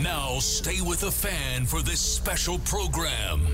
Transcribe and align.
Now 0.00 0.38
stay 0.38 0.80
with 0.80 1.00
the 1.00 1.10
fan 1.10 1.66
for 1.66 1.82
this 1.82 2.00
special 2.00 2.58
program. 2.60 3.46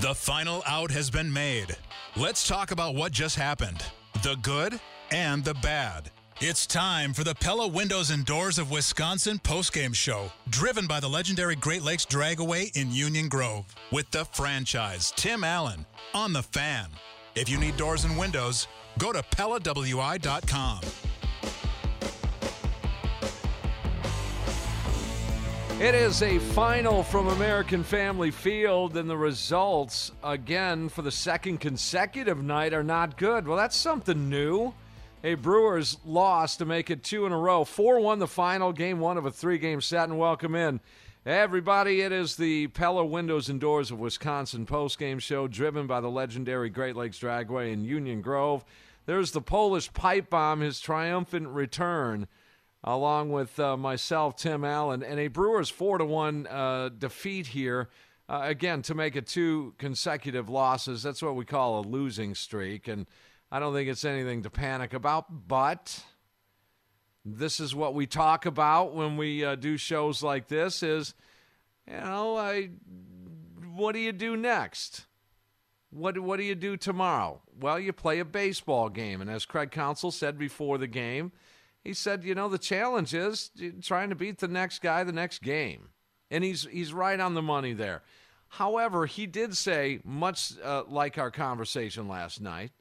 The 0.00 0.14
final 0.14 0.62
out 0.66 0.90
has 0.90 1.10
been 1.10 1.30
made. 1.32 1.76
Let's 2.16 2.48
talk 2.48 2.70
about 2.70 2.94
what 2.94 3.12
just 3.12 3.36
happened 3.36 3.84
the 4.22 4.36
good 4.36 4.80
and 5.10 5.44
the 5.44 5.54
bad. 5.54 6.10
It's 6.40 6.66
time 6.66 7.12
for 7.14 7.22
the 7.22 7.36
Pella 7.36 7.68
Windows 7.68 8.10
and 8.10 8.26
Doors 8.26 8.58
of 8.58 8.68
Wisconsin 8.68 9.38
postgame 9.38 9.94
show, 9.94 10.32
driven 10.50 10.88
by 10.88 10.98
the 10.98 11.08
legendary 11.08 11.54
Great 11.54 11.82
Lakes 11.82 12.04
Dragaway 12.04 12.76
in 12.76 12.90
Union 12.90 13.28
Grove, 13.28 13.72
with 13.92 14.10
the 14.10 14.24
franchise, 14.24 15.12
Tim 15.14 15.44
Allen, 15.44 15.86
on 16.12 16.32
the 16.32 16.42
fan. 16.42 16.88
If 17.36 17.48
you 17.48 17.56
need 17.56 17.76
doors 17.76 18.04
and 18.04 18.18
windows, 18.18 18.66
go 18.98 19.12
to 19.12 19.22
PellaWI.com. 19.22 20.80
It 25.80 25.94
is 25.94 26.20
a 26.22 26.40
final 26.40 27.04
from 27.04 27.28
American 27.28 27.84
Family 27.84 28.32
Field, 28.32 28.96
and 28.96 29.08
the 29.08 29.16
results, 29.16 30.10
again, 30.24 30.88
for 30.88 31.02
the 31.02 31.12
second 31.12 31.60
consecutive 31.60 32.42
night 32.42 32.74
are 32.74 32.82
not 32.82 33.16
good. 33.16 33.46
Well, 33.46 33.56
that's 33.56 33.76
something 33.76 34.28
new. 34.28 34.74
A 35.24 35.36
Brewers 35.36 35.96
loss 36.04 36.58
to 36.58 36.66
make 36.66 36.90
it 36.90 37.02
two 37.02 37.24
in 37.24 37.32
a 37.32 37.38
row. 37.38 37.64
4 37.64 37.98
1 37.98 38.18
the 38.18 38.28
final, 38.28 38.74
game 38.74 39.00
one 39.00 39.16
of 39.16 39.24
a 39.24 39.30
three 39.30 39.56
game 39.56 39.80
set, 39.80 40.10
and 40.10 40.18
welcome 40.18 40.54
in. 40.54 40.80
Everybody, 41.24 42.02
it 42.02 42.12
is 42.12 42.36
the 42.36 42.66
Pella 42.66 43.06
Windows 43.06 43.48
and 43.48 43.58
Doors 43.58 43.90
of 43.90 43.98
Wisconsin 43.98 44.66
post-game 44.66 45.18
show 45.18 45.48
driven 45.48 45.86
by 45.86 46.02
the 46.02 46.10
legendary 46.10 46.68
Great 46.68 46.94
Lakes 46.94 47.18
Dragway 47.18 47.72
in 47.72 47.86
Union 47.86 48.20
Grove. 48.20 48.66
There's 49.06 49.30
the 49.30 49.40
Polish 49.40 49.90
pipe 49.94 50.28
bomb, 50.28 50.60
his 50.60 50.78
triumphant 50.78 51.48
return 51.48 52.28
along 52.86 53.32
with 53.32 53.58
uh, 53.58 53.78
myself, 53.78 54.36
Tim 54.36 54.62
Allen, 54.62 55.02
and 55.02 55.18
a 55.18 55.28
Brewers 55.28 55.70
four 55.70 55.96
to 55.96 56.04
one 56.04 56.46
uh, 56.48 56.90
defeat 56.98 57.46
here. 57.46 57.88
Uh, 58.28 58.42
again, 58.42 58.82
to 58.82 58.94
make 58.94 59.16
it 59.16 59.26
two 59.26 59.72
consecutive 59.78 60.50
losses, 60.50 61.02
that's 61.02 61.22
what 61.22 61.34
we 61.34 61.46
call 61.46 61.80
a 61.80 61.88
losing 61.88 62.34
streak, 62.34 62.88
and 62.88 63.06
I 63.54 63.60
don't 63.60 63.72
think 63.72 63.88
it's 63.88 64.04
anything 64.04 64.42
to 64.42 64.50
panic 64.50 64.94
about. 64.94 65.26
But 65.46 66.02
this 67.24 67.60
is 67.60 67.74
what 67.74 67.94
we 67.94 68.06
talk 68.06 68.46
about 68.46 68.94
when 68.94 69.16
we 69.16 69.44
uh, 69.44 69.54
do 69.54 69.76
shows 69.76 70.22
like 70.22 70.48
this: 70.48 70.82
is 70.82 71.14
you 71.86 72.00
know, 72.00 72.36
I 72.36 72.70
what 73.74 73.92
do 73.92 74.00
you 74.00 74.10
do 74.10 74.36
next? 74.36 75.06
What 75.90 76.18
what 76.18 76.38
do 76.38 76.42
you 76.42 76.56
do 76.56 76.76
tomorrow? 76.76 77.42
Well, 77.60 77.78
you 77.78 77.92
play 77.92 78.18
a 78.18 78.24
baseball 78.24 78.88
game, 78.88 79.20
and 79.20 79.30
as 79.30 79.46
Craig 79.46 79.70
Counsell 79.70 80.10
said 80.10 80.36
before 80.36 80.78
the 80.78 80.88
game 80.88 81.30
he 81.84 81.92
said, 81.92 82.24
you 82.24 82.34
know, 82.34 82.48
the 82.48 82.58
challenge 82.58 83.12
is 83.12 83.50
trying 83.82 84.08
to 84.08 84.16
beat 84.16 84.38
the 84.38 84.48
next 84.48 84.80
guy 84.80 85.04
the 85.04 85.12
next 85.12 85.42
game. 85.42 85.90
And 86.30 86.42
he's 86.42 86.64
he's 86.64 86.94
right 86.94 87.20
on 87.20 87.34
the 87.34 87.42
money 87.42 87.74
there. 87.74 88.02
However, 88.48 89.04
he 89.04 89.26
did 89.26 89.56
say, 89.56 90.00
much 90.02 90.54
uh, 90.62 90.84
like 90.88 91.18
our 91.18 91.30
conversation 91.30 92.08
last 92.08 92.40
night, 92.40 92.72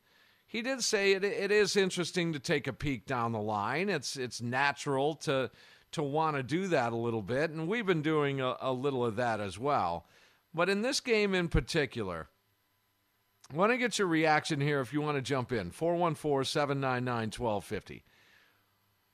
he 0.54 0.62
did 0.62 0.84
say 0.84 1.14
it, 1.14 1.24
it 1.24 1.52
is 1.52 1.76
interesting 1.76 2.32
to 2.34 2.40
take 2.40 2.68
a 2.68 2.74
peek 2.74 3.08
down 3.08 3.32
the 3.32 3.40
line. 3.40 3.90
It's 3.90 4.16
it's 4.16 4.40
natural 4.40 5.16
to 5.16 5.50
to 5.94 6.04
want 6.04 6.38
to 6.38 6.44
do 6.44 6.68
that 6.68 6.94
a 6.94 6.96
little 6.96 7.24
bit, 7.24 7.50
and 7.50 7.68
we've 7.68 7.88
been 7.88 8.04
doing 8.04 8.40
a, 8.40 8.56
a 8.62 8.72
little 8.72 9.04
of 9.04 9.16
that 9.16 9.42
as 9.42 9.58
well. 9.58 10.06
But 10.54 10.70
in 10.70 10.84
this 10.84 11.00
game 11.00 11.34
in 11.34 11.48
particular, 11.48 12.30
I 13.52 13.56
want 13.56 13.72
to 13.72 13.80
get 13.80 13.98
your 13.98 14.08
reaction 14.08 14.62
here 14.62 14.80
if 14.80 14.94
you 14.94 15.02
want 15.02 15.18
to 15.18 15.24
jump 15.24 15.52
in. 15.52 15.72
414 15.72 16.46
799 16.46 17.32
1250. 17.36 18.04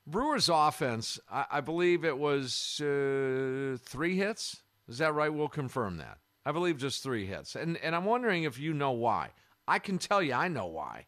Brewers 0.05 0.49
offense, 0.49 1.21
I, 1.31 1.45
I 1.49 1.61
believe 1.61 2.03
it 2.03 2.17
was 2.17 2.81
uh, 2.81 3.77
three 3.81 4.17
hits. 4.17 4.61
Is 4.89 4.97
that 4.97 5.13
right? 5.13 5.33
We'll 5.33 5.47
confirm 5.47 5.97
that. 5.99 6.17
I 6.45 6.51
believe 6.51 6.77
just 6.77 7.01
three 7.01 7.25
hits. 7.25 7.55
And, 7.55 7.77
and 7.77 7.95
I'm 7.95 8.05
wondering 8.05 8.43
if 8.43 8.59
you 8.59 8.73
know 8.73 8.91
why. 8.91 9.29
I 9.69 9.79
can 9.79 9.99
tell 9.99 10.21
you 10.21 10.33
I 10.33 10.49
know 10.49 10.65
why. 10.65 11.05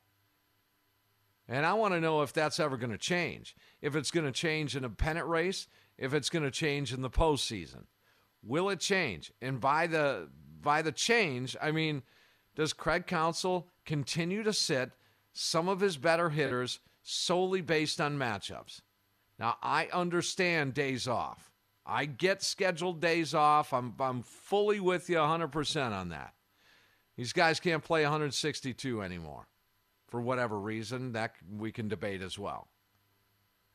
And 1.51 1.65
I 1.65 1.73
want 1.73 1.93
to 1.93 1.99
know 1.99 2.21
if 2.21 2.31
that's 2.31 2.61
ever 2.61 2.77
going 2.77 2.93
to 2.93 2.97
change. 2.97 3.57
If 3.81 3.97
it's 3.97 4.09
going 4.09 4.25
to 4.25 4.31
change 4.31 4.77
in 4.77 4.85
a 4.85 4.89
pennant 4.89 5.27
race, 5.27 5.67
if 5.97 6.13
it's 6.13 6.29
going 6.29 6.45
to 6.45 6.51
change 6.51 6.93
in 6.93 7.01
the 7.01 7.09
postseason. 7.09 7.83
Will 8.41 8.69
it 8.69 8.79
change? 8.79 9.33
And 9.41 9.59
by 9.59 9.87
the 9.87 10.29
by 10.61 10.81
the 10.81 10.93
change, 10.93 11.57
I 11.61 11.71
mean, 11.71 12.03
does 12.55 12.71
Craig 12.71 13.05
Counsell 13.05 13.67
continue 13.85 14.43
to 14.43 14.53
sit 14.53 14.91
some 15.33 15.67
of 15.67 15.81
his 15.81 15.97
better 15.97 16.29
hitters 16.29 16.79
solely 17.03 17.61
based 17.61 17.99
on 17.99 18.17
matchups? 18.17 18.81
Now, 19.37 19.57
I 19.61 19.89
understand 19.91 20.73
days 20.73 21.07
off. 21.07 21.51
I 21.85 22.05
get 22.05 22.43
scheduled 22.43 23.01
days 23.01 23.33
off. 23.33 23.73
I'm, 23.73 23.95
I'm 23.99 24.21
fully 24.21 24.79
with 24.79 25.09
you 25.09 25.17
100% 25.17 25.91
on 25.91 26.09
that. 26.09 26.35
These 27.17 27.33
guys 27.33 27.59
can't 27.59 27.83
play 27.83 28.03
162 28.03 29.01
anymore 29.01 29.47
for 30.11 30.21
whatever 30.21 30.59
reason. 30.59 31.13
That 31.13 31.33
we 31.57 31.71
can 31.71 31.87
debate 31.87 32.21
as 32.21 32.37
well. 32.37 32.67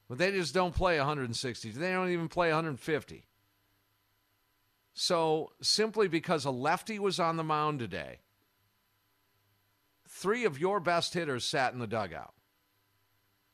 But 0.09 0.19
they 0.19 0.31
just 0.31 0.55
don't 0.55 0.75
play 0.75 0.99
160. 0.99 1.71
They 1.71 1.91
don't 1.91 2.11
even 2.11 2.29
play 2.29 2.51
150. 2.51 3.27
So, 4.95 5.51
simply 5.61 6.07
because 6.07 6.45
a 6.45 6.51
lefty 6.51 7.01
was 7.01 7.19
on 7.19 7.37
the 7.37 7.45
mound 7.45 7.81
today, 7.81 8.21
three 10.09 10.45
of 10.45 10.61
your 10.61 10.79
best 10.79 11.13
hitters 11.13 11.45
sat 11.45 11.73
in 11.73 11.81
the 11.81 11.87
dugout. 11.89 12.33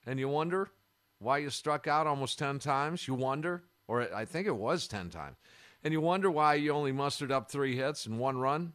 And 0.07 0.21
you 0.21 0.29
wonder, 0.29 0.71
why 1.23 1.39
you 1.39 1.51
struck 1.51 1.87
out 1.87 2.07
almost 2.07 2.39
10 2.39 2.59
times. 2.59 3.07
You 3.07 3.15
wonder, 3.15 3.63
or 3.87 4.15
I 4.15 4.25
think 4.25 4.47
it 4.47 4.57
was 4.57 4.89
10 4.89 5.11
times. 5.11 5.37
And 5.85 5.93
you 5.93 6.01
wonder 6.01 6.31
why 6.31 6.55
you 6.55 6.73
only 6.73 6.93
mustered 6.93 7.33
up 7.33 7.51
three 7.51 7.77
hits 7.77 8.07
and 8.07 8.19
one 8.19 8.39
run. 8.39 8.73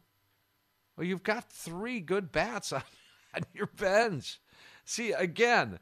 Well, 0.96 1.06
you've 1.06 1.22
got 1.22 1.50
three 1.50 2.00
good 2.00 2.32
bats 2.32 2.72
on, 2.72 2.82
on 3.42 3.48
your 3.54 3.66
bench. 3.66 4.40
See, 4.84 5.12
again, 5.12 5.78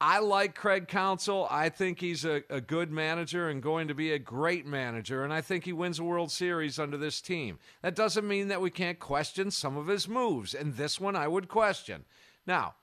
I 0.00 0.18
like 0.18 0.56
Craig 0.56 0.88
Counsell. 0.88 1.46
I 1.48 1.68
think 1.68 2.00
he's 2.00 2.24
a, 2.24 2.42
a 2.50 2.60
good 2.60 2.90
manager 2.90 3.48
and 3.48 3.62
going 3.62 3.86
to 3.86 3.94
be 3.94 4.12
a 4.12 4.18
great 4.18 4.66
manager. 4.66 5.22
And 5.22 5.32
I 5.32 5.40
think 5.40 5.64
he 5.64 5.72
wins 5.72 6.00
a 6.00 6.04
World 6.04 6.32
Series 6.32 6.80
under 6.80 6.96
this 6.96 7.20
team. 7.20 7.60
That 7.82 7.94
doesn't 7.94 8.26
mean 8.26 8.48
that 8.48 8.60
we 8.60 8.70
can't 8.70 8.98
question 8.98 9.52
some 9.52 9.76
of 9.76 9.86
his 9.86 10.08
moves. 10.08 10.54
And 10.54 10.74
this 10.74 10.98
one 10.98 11.14
I 11.14 11.28
would 11.28 11.48
question. 11.48 12.04
Now, 12.46 12.74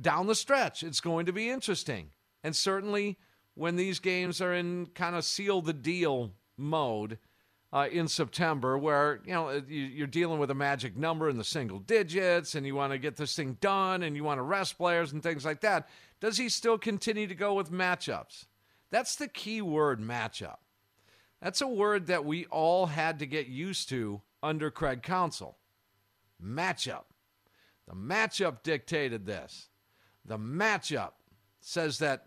down 0.00 0.28
the 0.28 0.34
stretch, 0.36 0.84
it's 0.84 1.00
going 1.00 1.26
to 1.26 1.32
be 1.32 1.50
interesting. 1.50 2.10
And 2.44 2.54
certainly 2.54 3.18
when 3.54 3.74
these 3.74 3.98
games 3.98 4.40
are 4.40 4.54
in 4.54 4.86
kind 4.94 5.16
of 5.16 5.24
seal 5.24 5.60
the 5.60 5.72
deal 5.72 6.32
mode 6.56 7.18
uh, 7.74 7.88
in 7.90 8.06
September, 8.06 8.78
where 8.78 9.20
you 9.26 9.32
know 9.32 9.60
you're 9.68 10.06
dealing 10.06 10.38
with 10.38 10.50
a 10.50 10.54
magic 10.54 10.96
number 10.96 11.28
in 11.28 11.36
the 11.36 11.44
single 11.44 11.80
digits, 11.80 12.54
and 12.54 12.64
you 12.64 12.74
want 12.74 12.92
to 12.92 12.98
get 12.98 13.16
this 13.16 13.34
thing 13.34 13.58
done, 13.60 14.04
and 14.04 14.14
you 14.14 14.22
want 14.22 14.38
to 14.38 14.42
rest 14.42 14.78
players 14.78 15.12
and 15.12 15.22
things 15.22 15.44
like 15.44 15.60
that. 15.60 15.88
Does 16.20 16.38
he 16.38 16.48
still 16.48 16.78
continue 16.78 17.26
to 17.26 17.34
go 17.34 17.52
with 17.54 17.72
matchups? 17.72 18.46
That's 18.92 19.16
the 19.16 19.26
key 19.26 19.60
word, 19.60 20.00
matchup. 20.00 20.58
That's 21.42 21.60
a 21.60 21.66
word 21.66 22.06
that 22.06 22.24
we 22.24 22.46
all 22.46 22.86
had 22.86 23.18
to 23.18 23.26
get 23.26 23.48
used 23.48 23.88
to 23.88 24.22
under 24.40 24.70
Craig 24.70 25.02
Counsell. 25.02 25.58
Matchup. 26.42 27.04
The 27.88 27.94
matchup 27.94 28.62
dictated 28.62 29.26
this. 29.26 29.68
The 30.24 30.38
matchup 30.38 31.10
says 31.60 31.98
that, 31.98 32.26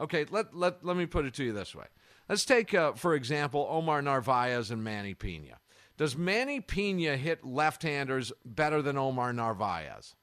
okay, 0.00 0.24
let, 0.30 0.54
let, 0.56 0.84
let 0.84 0.96
me 0.96 1.04
put 1.04 1.26
it 1.26 1.34
to 1.34 1.44
you 1.44 1.52
this 1.52 1.74
way. 1.74 1.84
Let's 2.28 2.44
take, 2.44 2.74
uh, 2.74 2.92
for 2.92 3.14
example, 3.14 3.66
Omar 3.70 4.02
Narvaez 4.02 4.70
and 4.70 4.84
Manny 4.84 5.14
Piña. 5.14 5.54
Does 5.96 6.16
Manny 6.16 6.60
Piña 6.60 7.16
hit 7.16 7.44
left 7.44 7.82
handers 7.82 8.32
better 8.44 8.82
than 8.82 8.98
Omar 8.98 9.32
Narvaez? 9.32 10.14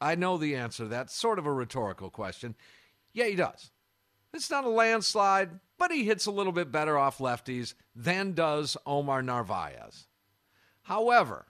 I 0.00 0.14
know 0.14 0.36
the 0.36 0.56
answer. 0.56 0.86
That's 0.86 1.14
sort 1.14 1.38
of 1.38 1.46
a 1.46 1.52
rhetorical 1.52 2.10
question. 2.10 2.54
Yeah, 3.12 3.26
he 3.26 3.36
does. 3.36 3.70
It's 4.34 4.50
not 4.50 4.64
a 4.64 4.68
landslide, 4.68 5.60
but 5.78 5.90
he 5.90 6.04
hits 6.04 6.26
a 6.26 6.30
little 6.30 6.52
bit 6.52 6.72
better 6.72 6.98
off 6.98 7.18
lefties 7.18 7.74
than 7.94 8.32
does 8.32 8.76
Omar 8.84 9.22
Narvaez. 9.22 10.06
However, 10.82 11.46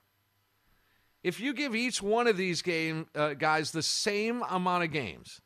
if 1.22 1.40
you 1.40 1.52
give 1.52 1.74
each 1.74 2.00
one 2.00 2.26
of 2.26 2.36
these 2.36 2.62
game 2.62 3.06
uh, 3.14 3.34
guys 3.34 3.72
the 3.72 3.82
same 3.82 4.42
amount 4.48 4.84
of 4.84 4.92
games, 4.92 5.40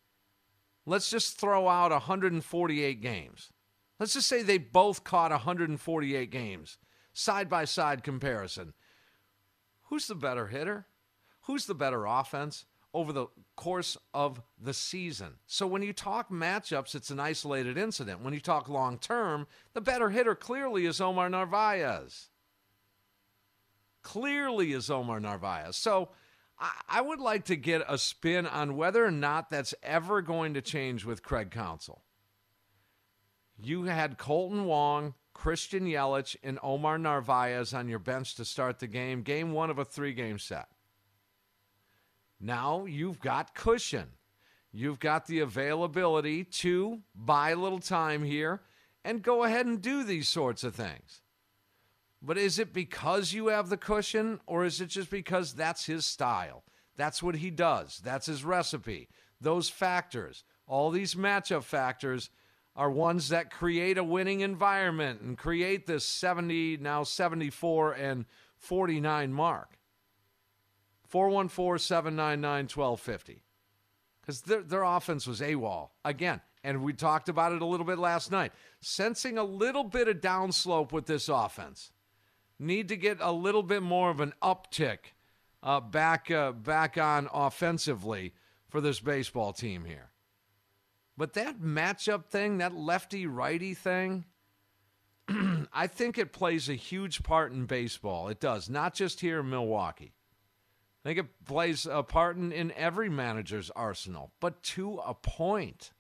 let's 0.86 1.10
just 1.10 1.38
throw 1.38 1.68
out 1.68 1.90
148 1.90 3.00
games. 3.00 3.52
Let's 3.98 4.14
just 4.14 4.28
say 4.28 4.42
they 4.42 4.58
both 4.58 5.04
caught 5.04 5.30
148 5.30 6.30
games, 6.30 6.78
side 7.12 7.48
by 7.48 7.64
side 7.64 8.02
comparison. 8.02 8.72
Who's 9.84 10.06
the 10.06 10.14
better 10.14 10.46
hitter? 10.46 10.86
Who's 11.42 11.66
the 11.66 11.74
better 11.74 12.06
offense? 12.06 12.64
over 12.92 13.12
the 13.12 13.26
course 13.56 13.96
of 14.12 14.42
the 14.60 14.74
season. 14.74 15.34
So 15.46 15.66
when 15.66 15.82
you 15.82 15.92
talk 15.92 16.30
matchups, 16.30 16.94
it's 16.94 17.10
an 17.10 17.20
isolated 17.20 17.78
incident. 17.78 18.22
When 18.22 18.34
you 18.34 18.40
talk 18.40 18.68
long 18.68 18.98
term, 18.98 19.46
the 19.74 19.80
better 19.80 20.10
hitter 20.10 20.34
clearly 20.34 20.86
is 20.86 21.00
Omar 21.00 21.28
Narvaez. 21.28 22.30
Clearly 24.02 24.72
is 24.72 24.90
Omar 24.90 25.20
Narvaez. 25.20 25.76
So 25.76 26.08
I, 26.60 27.00
would 27.00 27.20
like 27.20 27.46
to 27.46 27.56
get 27.56 27.82
a 27.88 27.96
spin 27.96 28.46
on 28.46 28.76
whether 28.76 29.04
or 29.04 29.10
not 29.10 29.48
that's 29.48 29.74
ever 29.82 30.20
going 30.20 30.54
to 30.54 30.60
change 30.60 31.04
with 31.04 31.22
Craig 31.22 31.50
Counsell. 31.50 32.02
You 33.58 33.84
had 33.84 34.18
Kolten 34.18 34.64
Wong, 34.64 35.14
Christian 35.32 35.84
Yelich, 35.84 36.36
and 36.42 36.58
Omar 36.62 36.98
Narvaez 36.98 37.72
on 37.72 37.88
your 37.88 37.98
bench 37.98 38.34
to 38.34 38.44
start 38.44 38.78
the 38.78 38.86
game, 38.86 39.22
game 39.22 39.52
one 39.52 39.70
of 39.70 39.78
a 39.78 39.84
three 39.84 40.12
game 40.12 40.38
set. 40.38 40.68
Now 42.38 42.84
you've 42.84 43.20
got 43.20 43.54
cushion. 43.54 44.08
You've 44.72 45.00
got 45.00 45.26
the 45.26 45.40
availability 45.40 46.44
to 46.44 47.00
buy 47.14 47.50
a 47.50 47.56
little 47.56 47.80
time 47.80 48.22
here 48.22 48.60
and 49.04 49.22
go 49.22 49.44
ahead 49.44 49.66
and 49.66 49.80
do 49.80 50.04
these 50.04 50.28
sorts 50.28 50.62
of 50.62 50.74
things. 50.74 51.22
But 52.22 52.36
is 52.36 52.58
it 52.58 52.72
because 52.72 53.32
you 53.32 53.48
have 53.48 53.68
the 53.68 53.76
cushion 53.76 54.40
or 54.46 54.64
is 54.64 54.80
it 54.80 54.88
just 54.88 55.10
because 55.10 55.54
that's 55.54 55.86
his 55.86 56.04
style? 56.04 56.64
That's 56.96 57.22
what 57.22 57.36
he 57.36 57.50
does. 57.50 58.00
That's 58.04 58.26
his 58.26 58.44
recipe. 58.44 59.08
Those 59.40 59.70
factors, 59.70 60.44
all 60.66 60.90
these 60.90 61.14
matchup 61.14 61.62
factors, 61.62 62.28
are 62.76 62.90
ones 62.90 63.30
that 63.30 63.50
create 63.50 63.98
a 63.98 64.04
winning 64.04 64.40
environment 64.40 65.20
and 65.20 65.36
create 65.36 65.86
this 65.86 66.04
70, 66.04 66.76
now 66.78 67.02
74 67.02 67.92
and 67.94 68.26
49 68.58 69.32
mark. 69.32 69.78
414 71.08 71.78
799 71.78 72.64
1250. 72.64 73.42
Because 74.20 74.42
their, 74.42 74.62
their 74.62 74.82
offense 74.82 75.26
was 75.26 75.40
AWOL 75.40 75.88
again. 76.04 76.40
And 76.62 76.82
we 76.82 76.92
talked 76.92 77.28
about 77.28 77.52
it 77.52 77.62
a 77.62 77.66
little 77.66 77.86
bit 77.86 77.98
last 77.98 78.30
night. 78.30 78.52
Sensing 78.80 79.38
a 79.38 79.44
little 79.44 79.82
bit 79.82 80.08
of 80.08 80.20
downslope 80.20 80.92
with 80.92 81.06
this 81.06 81.28
offense. 81.28 81.90
Need 82.62 82.88
to 82.88 82.96
get 82.96 83.16
a 83.22 83.32
little 83.32 83.62
bit 83.62 83.82
more 83.82 84.10
of 84.10 84.20
an 84.20 84.34
uptick 84.42 84.98
uh, 85.62 85.80
back, 85.80 86.30
uh, 86.30 86.52
back 86.52 86.98
on 86.98 87.26
offensively 87.32 88.34
for 88.68 88.82
this 88.82 89.00
baseball 89.00 89.54
team 89.54 89.86
here. 89.86 90.10
But 91.16 91.32
that 91.32 91.60
matchup 91.60 92.26
thing, 92.26 92.58
that 92.58 92.74
lefty 92.74 93.26
righty 93.26 93.72
thing, 93.72 94.26
I 95.72 95.86
think 95.86 96.18
it 96.18 96.34
plays 96.34 96.68
a 96.68 96.74
huge 96.74 97.22
part 97.22 97.50
in 97.50 97.64
baseball. 97.64 98.28
It 98.28 98.40
does, 98.40 98.68
not 98.68 98.92
just 98.92 99.20
here 99.20 99.40
in 99.40 99.48
Milwaukee. 99.48 100.12
I 101.02 101.08
think 101.08 101.18
it 101.18 101.46
plays 101.46 101.86
a 101.86 102.02
part 102.02 102.36
in, 102.36 102.52
in 102.52 102.72
every 102.72 103.08
manager's 103.08 103.70
arsenal, 103.70 104.32
but 104.38 104.62
to 104.64 104.98
a 104.98 105.14
point. 105.14 105.92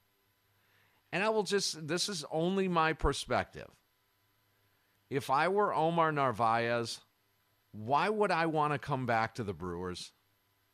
And 1.10 1.24
I 1.24 1.30
will 1.30 1.42
just, 1.42 1.88
this 1.88 2.10
is 2.10 2.22
only 2.30 2.68
my 2.68 2.92
perspective. 2.92 3.68
If 5.10 5.28
I 5.28 5.48
were 5.48 5.74
Omar 5.74 6.12
Narvaez, 6.12 7.00
why 7.72 8.08
would 8.08 8.30
I 8.30 8.46
want 8.46 8.72
to 8.72 8.78
come 8.78 9.06
back 9.06 9.34
to 9.34 9.44
the 9.44 9.52
Brewers? 9.52 10.12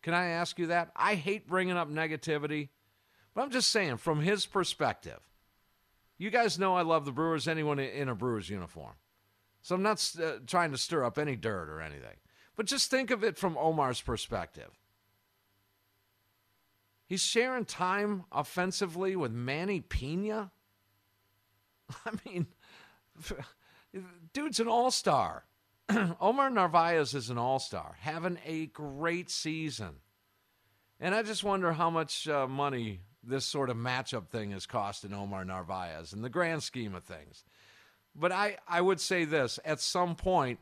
Can 0.03 0.15
I 0.15 0.27
ask 0.27 0.59
you 0.59 0.67
that? 0.69 0.91
I 0.95 1.15
hate 1.15 1.49
bringing 1.49 1.77
up 1.77 1.91
negativity, 1.91 2.69
but 3.35 3.43
I'm 3.43 3.51
just 3.51 3.71
saying, 3.71 3.97
from 3.97 4.21
his 4.21 4.47
perspective, 4.47 5.21
you 6.19 6.31
guys 6.31 6.59
know 6.59 6.77
I 6.77 6.83
love 6.83 7.05
the 7.05 7.13
Brewers, 7.13 7.49
anyone 7.49 7.79
in 7.79 8.09
a 8.09 8.15
Brewers 8.15 8.49
uniform. 8.49 8.95
So 9.63 9.75
I'm 9.75 9.83
not 9.83 10.15
uh, 10.23 10.35
trying 10.47 10.71
to 10.71 10.79
stir 10.79 11.05
up 11.05 11.19
any 11.19 11.35
dirt 11.35 11.69
or 11.69 11.81
anything. 11.81 12.17
But 12.55 12.67
just 12.67 12.91
think 12.91 13.11
of 13.11 13.25
it 13.25 13.37
from 13.37 13.59
Omar's 13.59 14.01
perspective. 14.01 14.71
He's 17.07 17.23
sharing 17.23 17.65
time 17.65 18.25
offensively 18.33 19.17
with 19.17 19.33
Manny 19.33 19.81
Piña. 19.81 20.51
I 22.07 22.11
mean, 22.25 22.47
dude's 24.33 24.61
an 24.61 24.69
all 24.69 24.91
star. 24.91 25.45
Omar 26.21 26.51
Narvaez 26.51 27.15
is 27.15 27.31
an 27.31 27.39
all 27.39 27.59
star, 27.59 27.97
having 28.01 28.39
a 28.45 28.67
great 28.67 29.31
season. 29.31 29.97
And 30.99 31.15
I 31.15 31.23
just 31.23 31.45
wonder 31.45 31.73
how 31.73 31.91
much 31.91 32.29
uh, 32.29 32.47
money 32.47 33.01
this 33.23 33.45
sort 33.45 33.71
of 33.71 33.77
matchup 33.77 34.29
thing 34.29 34.53
has 34.53 34.67
cost 34.67 35.05
in 35.05 35.13
Omar 35.13 35.45
Narvaez 35.45 36.13
in 36.13 36.23
the 36.23 36.29
grand 36.29 36.63
scheme 36.63 36.95
of 36.95 37.05
things. 37.05 37.45
But 38.15 38.33
I, 38.33 38.57
I 38.67 38.81
would 38.81 39.01
say 39.01 39.25
this 39.25 39.59
at 39.65 39.81
some 39.81 40.17
point, 40.17 40.59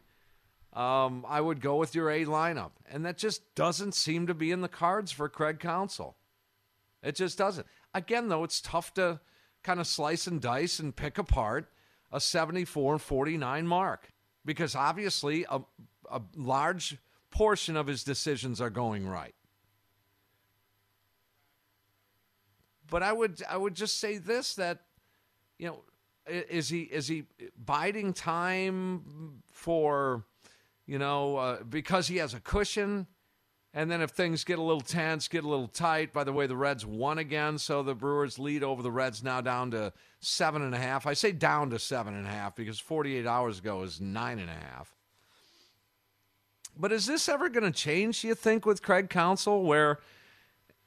um, 0.72 1.24
I 1.28 1.40
would 1.40 1.60
go 1.60 1.76
with 1.76 1.94
your 1.94 2.10
A 2.10 2.24
lineup. 2.24 2.72
And 2.90 3.06
that 3.06 3.16
just 3.16 3.54
doesn't 3.54 3.94
seem 3.94 4.26
to 4.26 4.34
be 4.34 4.50
in 4.50 4.60
the 4.60 4.68
cards 4.68 5.12
for 5.12 5.28
Craig 5.28 5.60
Counsell. 5.60 6.16
It 7.02 7.14
just 7.14 7.38
doesn't. 7.38 7.66
Again, 7.94 8.28
though, 8.28 8.44
it's 8.44 8.60
tough 8.60 8.92
to 8.94 9.20
kind 9.62 9.78
of 9.78 9.86
slice 9.86 10.26
and 10.26 10.40
dice 10.40 10.78
and 10.80 10.94
pick 10.94 11.16
apart 11.16 11.70
a 12.12 12.20
74 12.20 12.94
and 12.94 13.02
49 13.02 13.66
mark 13.66 14.12
because 14.44 14.74
obviously 14.74 15.44
a, 15.50 15.60
a 16.10 16.20
large 16.36 16.98
portion 17.30 17.76
of 17.76 17.86
his 17.86 18.04
decisions 18.04 18.60
are 18.60 18.70
going 18.70 19.06
right. 19.06 19.34
But 22.90 23.02
I 23.02 23.12
would 23.12 23.42
I 23.48 23.56
would 23.56 23.74
just 23.74 23.98
say 23.98 24.18
this 24.18 24.54
that 24.54 24.80
you 25.58 25.66
know 25.66 25.80
is 26.26 26.68
he 26.68 26.82
is 26.82 27.08
he 27.08 27.24
biding 27.56 28.12
time 28.12 29.42
for 29.50 30.24
you 30.86 30.98
know, 30.98 31.36
uh, 31.36 31.62
because 31.62 32.08
he 32.08 32.18
has 32.18 32.34
a 32.34 32.40
cushion. 32.40 33.06
And 33.76 33.90
then 33.90 34.00
if 34.00 34.10
things 34.10 34.44
get 34.44 34.60
a 34.60 34.62
little 34.62 34.80
tense, 34.80 35.26
get 35.26 35.42
a 35.42 35.48
little 35.48 35.66
tight, 35.66 36.12
by 36.12 36.22
the 36.22 36.32
way, 36.32 36.46
the 36.46 36.56
Reds 36.56 36.86
won 36.86 37.18
again. 37.18 37.58
So 37.58 37.82
the 37.82 37.94
Brewers 37.94 38.38
lead 38.38 38.62
over 38.62 38.82
the 38.82 38.90
Reds 38.92 39.24
now 39.24 39.40
down 39.40 39.72
to 39.72 39.92
seven 40.20 40.62
and 40.62 40.72
a 40.72 40.78
half. 40.78 41.08
I 41.08 41.14
say 41.14 41.32
down 41.32 41.70
to 41.70 41.80
seven 41.80 42.14
and 42.14 42.24
a 42.24 42.30
half 42.30 42.54
because 42.54 42.78
48 42.78 43.26
hours 43.26 43.58
ago 43.58 43.78
was 43.78 44.00
nine 44.00 44.38
and 44.38 44.48
a 44.48 44.54
half. 44.54 44.94
But 46.78 46.92
is 46.92 47.06
this 47.06 47.28
ever 47.28 47.48
going 47.48 47.64
to 47.64 47.76
change, 47.76 48.22
Do 48.22 48.28
you 48.28 48.36
think, 48.36 48.64
with 48.64 48.80
Craig 48.80 49.10
Counsell, 49.10 49.64
where, 49.64 49.98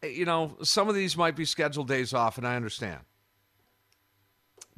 you 0.02 0.26
know, 0.26 0.56
some 0.64 0.88
of 0.88 0.96
these 0.96 1.18
might 1.18 1.36
be 1.36 1.46
scheduled 1.46 1.90
days 1.90 2.14
off, 2.14 2.38
and 2.38 2.48
I 2.48 2.56
understand. 2.56 3.02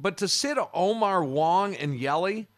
But 0.00 0.16
to 0.18 0.26
sit 0.26 0.58
Omar 0.74 1.22
Wong 1.22 1.76
and 1.76 1.98
Yelly 1.98 2.48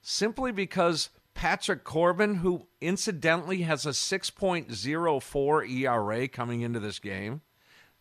simply 0.00 0.50
because 0.50 1.10
Patrick 1.34 1.84
Corbin, 1.84 2.36
who 2.36 2.66
incidentally 2.80 3.62
has 3.62 3.86
a 3.86 3.90
6.04 3.90 5.70
ERA 5.70 6.28
coming 6.28 6.60
into 6.60 6.80
this 6.80 6.98
game. 6.98 7.40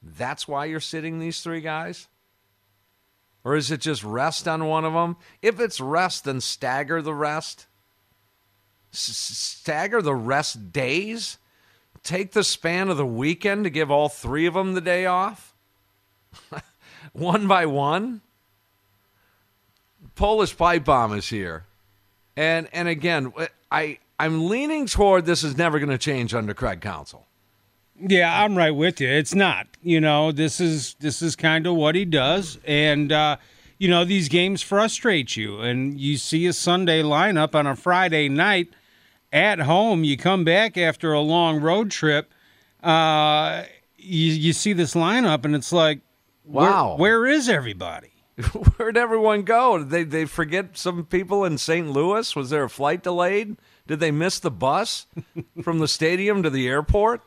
That's 0.01 0.47
why 0.47 0.65
you're 0.65 0.79
sitting 0.79 1.19
these 1.19 1.41
three 1.41 1.61
guys? 1.61 2.07
Or 3.43 3.55
is 3.55 3.71
it 3.71 3.81
just 3.81 4.03
rest 4.03 4.47
on 4.47 4.65
one 4.65 4.85
of 4.85 4.93
them? 4.93 5.17
If 5.41 5.59
it's 5.59 5.79
rest, 5.79 6.25
then 6.25 6.41
stagger 6.41 7.01
the 7.01 7.13
rest. 7.13 7.67
Stagger 8.91 10.01
the 10.01 10.15
rest 10.15 10.71
days. 10.71 11.38
Take 12.03 12.31
the 12.31 12.43
span 12.43 12.89
of 12.89 12.97
the 12.97 13.05
weekend 13.05 13.63
to 13.63 13.69
give 13.69 13.89
all 13.89 14.09
three 14.09 14.45
of 14.45 14.53
them 14.53 14.73
the 14.73 14.81
day 14.81 15.05
off. 15.05 15.53
one 17.13 17.47
by 17.47 17.65
one. 17.65 18.21
Polish 20.15 20.55
pipe 20.55 20.85
bomb 20.85 21.13
is 21.13 21.29
here. 21.29 21.65
And 22.38 22.67
and 22.73 22.88
again, 22.88 23.33
I 23.71 24.00
I'm 24.19 24.47
leaning 24.47 24.85
toward 24.85 25.25
this 25.25 25.43
is 25.43 25.57
never 25.57 25.79
going 25.79 25.89
to 25.89 25.97
change 25.97 26.33
under 26.33 26.53
Craig 26.53 26.81
Counsell. 26.81 27.27
Yeah, 28.00 28.43
I'm 28.43 28.57
right 28.57 28.71
with 28.71 29.00
you. 29.01 29.07
It's 29.09 29.35
not. 29.35 29.67
You 29.83 30.00
know, 30.01 30.31
this 30.31 30.59
is 30.59 30.95
this 31.00 31.21
is 31.21 31.35
kind 31.35 31.67
of 31.67 31.75
what 31.75 31.95
he 31.95 32.05
does, 32.05 32.57
and 32.65 33.11
uh, 33.11 33.38
you 33.77 33.88
know 33.89 34.05
these 34.05 34.27
games 34.29 34.61
frustrate 34.61 35.35
you, 35.35 35.59
and 35.59 36.00
you 36.00 36.17
see 36.17 36.47
a 36.47 36.53
Sunday 36.53 37.03
lineup 37.03 37.53
on 37.53 37.67
a 37.67 37.75
Friday 37.75 38.27
night, 38.29 38.69
at 39.33 39.59
home. 39.59 40.03
You 40.03 40.17
come 40.17 40.43
back 40.43 40.77
after 40.77 41.13
a 41.13 41.19
long 41.21 41.59
road 41.61 41.91
trip. 41.91 42.31
Uh, 42.81 43.63
you 43.97 44.31
you 44.33 44.53
see 44.53 44.73
this 44.73 44.93
lineup, 44.95 45.45
and 45.45 45.53
it's 45.55 45.71
like, 45.71 46.00
where- 46.43 46.69
Wow. 46.71 46.95
where 46.97 47.27
is 47.27 47.50
everybody? 47.50 48.11
Where'd 48.77 48.97
everyone 48.97 49.43
go? 49.43 49.77
Did 49.79 49.89
they 49.89 50.03
they 50.03 50.25
forget 50.25 50.77
some 50.77 51.05
people 51.05 51.43
in 51.45 51.57
St. 51.57 51.89
Louis? 51.89 52.35
Was 52.35 52.50
there 52.50 52.63
a 52.63 52.69
flight 52.69 53.03
delayed? 53.03 53.57
Did 53.88 54.00
they 54.00 54.11
miss 54.11 54.39
the 54.39 54.51
bus 54.51 55.05
from 55.63 55.79
the 55.79 55.88
stadium 55.88 56.43
to 56.43 56.50
the 56.50 56.67
airport? 56.67 57.21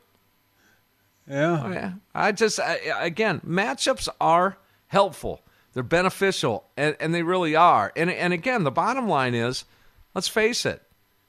Yeah. 1.29 1.63
Oh, 1.65 1.73
yeah. 1.73 1.93
I 2.15 2.33
just 2.33 2.59
I, 2.59 2.79
again, 3.01 3.41
matchups 3.47 4.09
are 4.21 4.59
helpful. 4.89 5.41
They're 5.73 5.83
beneficial, 5.83 6.65
and, 6.77 6.97
and 7.01 7.15
they 7.15 7.23
really 7.23 7.57
are. 7.57 7.93
And 7.97 8.11
and 8.11 8.33
again, 8.33 8.65
the 8.65 8.71
bottom 8.71 9.09
line 9.09 9.35
is, 9.35 9.65
let's 10.15 10.29
face 10.29 10.65
it, 10.65 10.83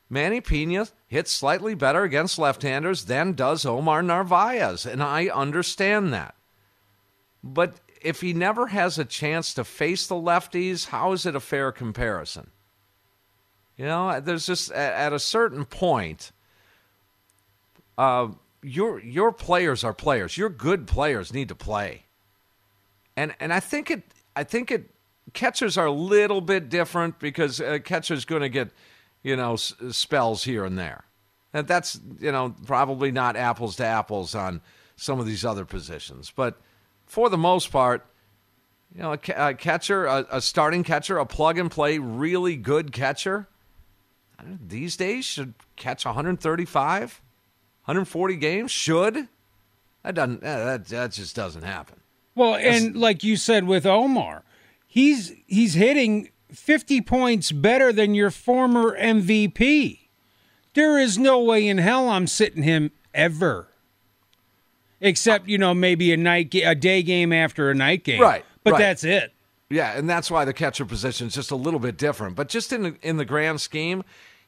Manny 0.10 0.40
Piña 0.40 0.92
hits 1.08 1.32
slightly 1.32 1.74
better 1.74 2.04
against 2.04 2.38
left-handers 2.38 3.06
than 3.06 3.34
does 3.34 3.66
Omar 3.66 4.04
Narvaez, 4.04 4.86
and 4.86 5.02
I 5.02 5.28
understand 5.28 6.14
that. 6.14 6.36
But 7.44 7.76
if 8.06 8.22
he 8.22 8.34
never 8.34 8.68
has 8.68 9.00
a 9.00 9.04
chance 9.04 9.56
to 9.56 9.64
face 9.64 10.06
the 10.06 10.16
lefties, 10.16 10.90
how 10.90 11.12
is 11.12 11.26
it 11.26 11.36
a 11.36 11.40
fair 11.40 11.72
comparison? 11.72 12.52
You 13.78 13.86
know, 13.86 14.20
there's 14.20 14.46
just 14.46 14.72
at, 14.72 15.12
a 15.12 15.20
certain 15.20 15.66
point, 15.66 16.32
uh, 17.98 18.30
your 18.62 19.00
your 19.00 19.32
players 19.32 19.84
are 19.84 19.94
players. 19.94 20.38
Your 20.38 20.50
good 20.50 20.86
players 20.86 21.34
need 21.34 21.50
to 21.50 21.56
play. 21.56 22.04
And 23.18 23.36
and 23.40 23.52
I 23.52 23.60
think 23.60 23.90
it 23.90 24.04
I 24.36 24.44
think 24.44 24.70
it 24.70 24.92
catchers 25.34 25.76
are 25.76 25.88
a 25.88 25.92
little 25.92 26.42
bit 26.42 26.70
different 26.70 27.20
because 27.20 27.60
a 27.60 27.80
catcher's 27.80 28.24
going 28.24 28.44
to 28.44 28.50
get 28.50 28.70
you 29.24 29.36
know 29.36 29.54
s- 29.54 29.74
spells 29.92 30.44
here 30.44 30.64
and 30.64 30.78
there. 30.78 31.06
And 31.54 31.68
that's 31.68 32.00
you 32.20 32.32
know 32.32 32.56
probably 32.66 33.12
not 33.12 33.36
apples 33.36 33.76
to 33.78 33.86
apples 33.86 34.36
on 34.36 34.62
some 34.96 35.20
of 35.20 35.26
these 35.26 35.44
other 35.44 35.66
positions, 35.66 36.32
but 36.34 36.62
for 37.06 37.30
the 37.30 37.38
most 37.38 37.72
part, 37.72 38.06
you 38.94 39.02
know, 39.02 39.14
a, 39.14 39.18
ca- 39.18 39.50
a 39.50 39.54
catcher, 39.54 40.06
a, 40.06 40.26
a 40.32 40.42
starting 40.42 40.84
catcher, 40.84 41.18
a 41.18 41.26
plug 41.26 41.58
and 41.58 41.70
play, 41.70 41.98
really 41.98 42.56
good 42.56 42.92
catcher, 42.92 43.48
I 44.40 44.44
don't 44.44 44.52
know, 44.54 44.58
these 44.68 44.98
days 44.98 45.26
should 45.26 45.54
catch 45.76 46.06
135, 46.06 47.22
140 47.86 48.36
games. 48.36 48.72
Should 48.72 49.28
that 50.04 50.16
doesn't 50.16 50.42
that 50.42 50.88
that 50.88 51.12
just 51.12 51.36
doesn't 51.36 51.64
happen. 51.64 52.00
Well, 52.36 52.56
and 52.56 52.96
like 52.96 53.24
you 53.24 53.38
said 53.38 53.66
with 53.66 53.86
Omar, 53.86 54.44
he's 54.86 55.34
he's 55.48 55.74
hitting 55.74 56.30
50 56.52 57.02
points 57.02 57.52
better 57.52 57.92
than 57.92 58.14
your 58.14 58.30
former 58.30 58.98
MVP. 59.00 60.00
There 60.74 61.00
is 61.00 61.18
no 61.18 61.42
way 61.42 61.68
in 61.68 61.78
hell 61.78 62.10
I'm 62.10 62.28
sitting 62.28 62.64
him 62.64 62.92
ever. 63.14 63.70
Except, 65.06 65.48
you 65.48 65.60
know, 65.60 65.76
maybe 65.76 66.12
a 66.14 66.18
night 66.18 66.54
a 66.56 66.74
day 66.74 67.04
game 67.04 67.32
after 67.32 67.70
a 67.70 67.76
night 67.76 68.04
game. 68.04 68.20
Right, 68.20 68.44
But 68.64 68.74
right. 68.74 68.80
that's 68.80 69.04
it. 69.04 69.34
Yeah, 69.70 69.98
and 69.98 70.10
that's 70.10 70.32
why 70.32 70.46
the 70.46 70.54
catcher 70.54 70.84
position 70.86 71.28
is 71.28 71.36
just 71.36 71.52
a 71.52 71.56
little 71.56 71.80
bit 71.80 71.96
different. 71.98 72.36
But 72.36 72.50
just 72.50 72.74
in 72.74 72.82
the, 72.82 72.96
in 73.04 73.18
the 73.18 73.26
grand 73.26 73.62
scheme, 73.62 74.04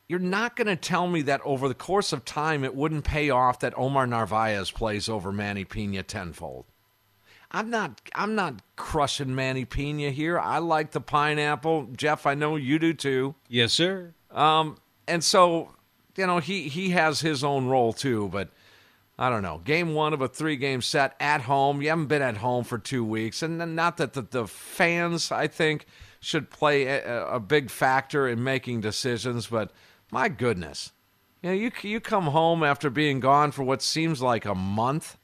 you're 0.08 0.18
not 0.18 0.56
going 0.56 0.68
to 0.68 0.76
tell 0.76 1.08
me 1.08 1.22
that 1.24 1.42
over 1.44 1.68
the 1.68 1.76
course 1.76 2.12
of 2.12 2.26
time 2.26 2.64
it 2.64 2.74
wouldn't 2.74 3.04
pay 3.04 3.30
off 3.30 3.60
that 3.60 3.78
Omar 3.78 4.08
Narvaez 4.08 4.72
plays 4.72 5.08
over 5.08 5.32
Manny 5.32 5.64
Piña 5.64 6.06
tenfold. 6.06 6.66
I'm 7.52 7.70
not 7.70 8.02
I'm 8.14 8.36
not 8.36 8.56
crushing 8.76 9.34
Manny 9.34 9.66
Piña 9.66 10.12
here. 10.12 10.40
I 10.40 10.58
like 10.58 10.92
the 10.92 11.00
pineapple. 11.00 11.90
Jeff, 11.96 12.26
I 12.26 12.34
know 12.34 12.56
you 12.56 12.78
do 12.80 12.94
too. 12.94 13.36
Yes, 13.48 13.74
sir. 13.74 14.14
Um, 14.32 14.78
and 15.08 15.24
so, 15.24 15.74
you 16.18 16.28
know, 16.28 16.40
he 16.40 16.68
he 16.68 16.90
has 16.90 17.22
his 17.22 17.44
own 17.44 17.68
role 17.68 17.94
too, 17.94 18.28
but 18.34 18.50
I 19.20 19.30
don't 19.30 19.42
know. 19.42 19.62
Game 19.64 19.94
one 19.94 20.14
of 20.14 20.22
a 20.22 20.28
three 20.28 20.58
game 20.58 20.82
set 20.82 21.16
at 21.20 21.42
home. 21.42 21.82
You 21.82 21.90
haven't 21.90 22.06
been 22.06 22.22
at 22.22 22.38
home 22.38 22.64
for 22.64 22.78
two 22.78 23.04
weeks. 23.04 23.42
And 23.42 23.76
not 23.76 23.98
that 23.98 24.14
the, 24.14 24.22
the 24.22 24.48
fans, 24.48 25.32
I 25.32 25.48
think, 25.48 25.88
should 26.20 26.50
play 26.50 26.86
a, 26.86 27.26
a 27.28 27.40
big 27.40 27.72
factor 27.72 28.28
in 28.28 28.44
making 28.44 28.82
decisions, 28.82 29.48
but 29.48 29.72
my 30.12 30.30
goodness. 30.30 30.92
You 31.42 31.50
know, 31.50 31.56
you, 31.56 31.72
you 31.82 32.00
come 32.00 32.26
home 32.26 32.64
after 32.64 32.90
being 32.90 33.20
gone 33.20 33.52
for 33.52 33.64
what 33.64 33.82
seems 33.82 34.22
like 34.22 34.46
a 34.46 34.56
month. 34.56 35.18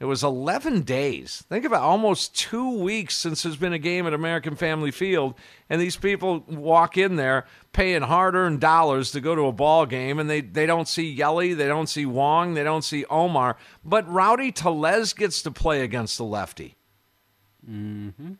It 0.00 0.04
was 0.04 0.22
11 0.22 0.82
days. 0.82 1.42
Think 1.48 1.64
about 1.64 1.82
almost 1.82 2.36
two 2.36 2.78
weeks 2.78 3.16
since 3.16 3.42
there's 3.42 3.56
been 3.56 3.72
a 3.72 3.80
game 3.80 4.06
at 4.06 4.14
American 4.14 4.54
Family 4.54 4.92
Field, 4.92 5.34
and 5.68 5.80
these 5.80 5.96
people 5.96 6.44
walk 6.46 6.96
in 6.96 7.16
there 7.16 7.46
paying 7.72 8.02
hard-earned 8.02 8.60
dollars 8.60 9.10
to 9.10 9.20
go 9.20 9.34
to 9.34 9.46
a 9.46 9.52
ball 9.52 9.86
game, 9.86 10.20
and 10.20 10.30
they, 10.30 10.40
they 10.40 10.66
don't 10.66 10.86
see 10.86 11.10
Yelly, 11.10 11.52
they 11.52 11.66
don't 11.66 11.88
see 11.88 12.06
Wong, 12.06 12.54
they 12.54 12.62
don't 12.62 12.82
see 12.82 13.04
Omar, 13.06 13.56
but 13.84 14.08
Rowdy 14.08 14.52
Tellez 14.52 15.14
gets 15.14 15.42
to 15.42 15.50
play 15.50 15.82
against 15.82 16.16
the 16.16 16.24
lefty. 16.24 16.76
Mm-hmm. 17.68 18.34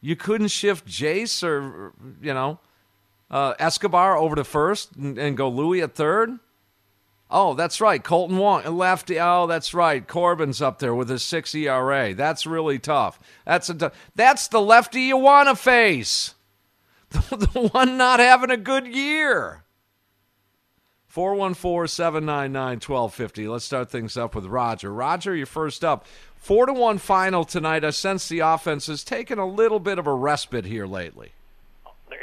You 0.00 0.16
couldn't 0.16 0.48
shift 0.48 0.86
Jace 0.86 1.42
or, 1.42 1.94
you 2.22 2.32
know, 2.32 2.60
uh, 3.28 3.54
Escobar 3.58 4.16
over 4.16 4.36
to 4.36 4.44
first 4.44 4.94
and, 4.94 5.18
and 5.18 5.36
go 5.36 5.48
Louis 5.48 5.82
at 5.82 5.96
third. 5.96 6.38
Oh, 7.36 7.54
that's 7.54 7.80
right. 7.80 8.00
Kolten 8.00 8.38
Wong, 8.38 8.64
lefty. 8.64 9.18
Oh, 9.18 9.48
that's 9.48 9.74
right. 9.74 10.06
Corbin's 10.06 10.62
up 10.62 10.78
there 10.78 10.94
with 10.94 11.08
his 11.08 11.24
six 11.24 11.52
ERA. 11.52 12.14
That's 12.14 12.46
really 12.46 12.78
tough. 12.78 13.18
That's 13.44 13.68
a. 13.68 13.74
T- 13.74 13.88
that's 14.14 14.46
the 14.46 14.60
lefty 14.60 15.02
you 15.02 15.16
want 15.16 15.48
to 15.48 15.56
face. 15.56 16.36
The, 17.10 17.36
the 17.36 17.68
one 17.68 17.96
not 17.96 18.18
having 18.18 18.50
a 18.50 18.56
good 18.56 18.88
year. 18.88 19.62
414-799-1250. 21.14 23.48
Let's 23.48 23.64
start 23.64 23.88
things 23.88 24.16
up 24.16 24.34
with 24.34 24.46
Roger. 24.46 24.92
Roger, 24.92 25.36
you're 25.36 25.46
first 25.46 25.84
up. 25.84 26.06
Four 26.34 26.66
to 26.66 26.72
one 26.72 26.98
final 26.98 27.44
tonight. 27.44 27.84
I 27.84 27.90
sense 27.90 28.28
the 28.28 28.40
offense 28.40 28.88
has 28.88 29.04
taken 29.04 29.38
a 29.38 29.46
little 29.46 29.78
bit 29.78 30.00
of 30.00 30.08
a 30.08 30.14
respite 30.14 30.64
here 30.64 30.86
lately. 30.86 31.34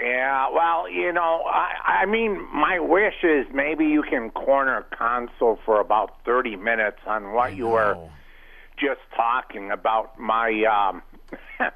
Yeah, 0.04 0.50
well, 0.54 0.90
you 0.90 1.12
know, 1.12 1.44
I, 1.46 2.02
I 2.04 2.06
mean, 2.06 2.48
my 2.54 2.80
wish 2.80 3.24
is 3.24 3.46
maybe 3.54 3.86
you 3.86 4.04
can 4.08 4.30
corner 4.32 4.86
Counsell 4.98 5.58
for 5.66 5.80
about 5.80 6.12
30 6.26 6.56
minutes 6.56 6.98
on 7.08 7.34
what 7.34 7.56
you 7.56 7.68
were 7.68 7.96
just 8.80 9.02
talking 9.16 9.72
about. 9.72 10.18
My 10.20 10.64
um, 10.64 11.02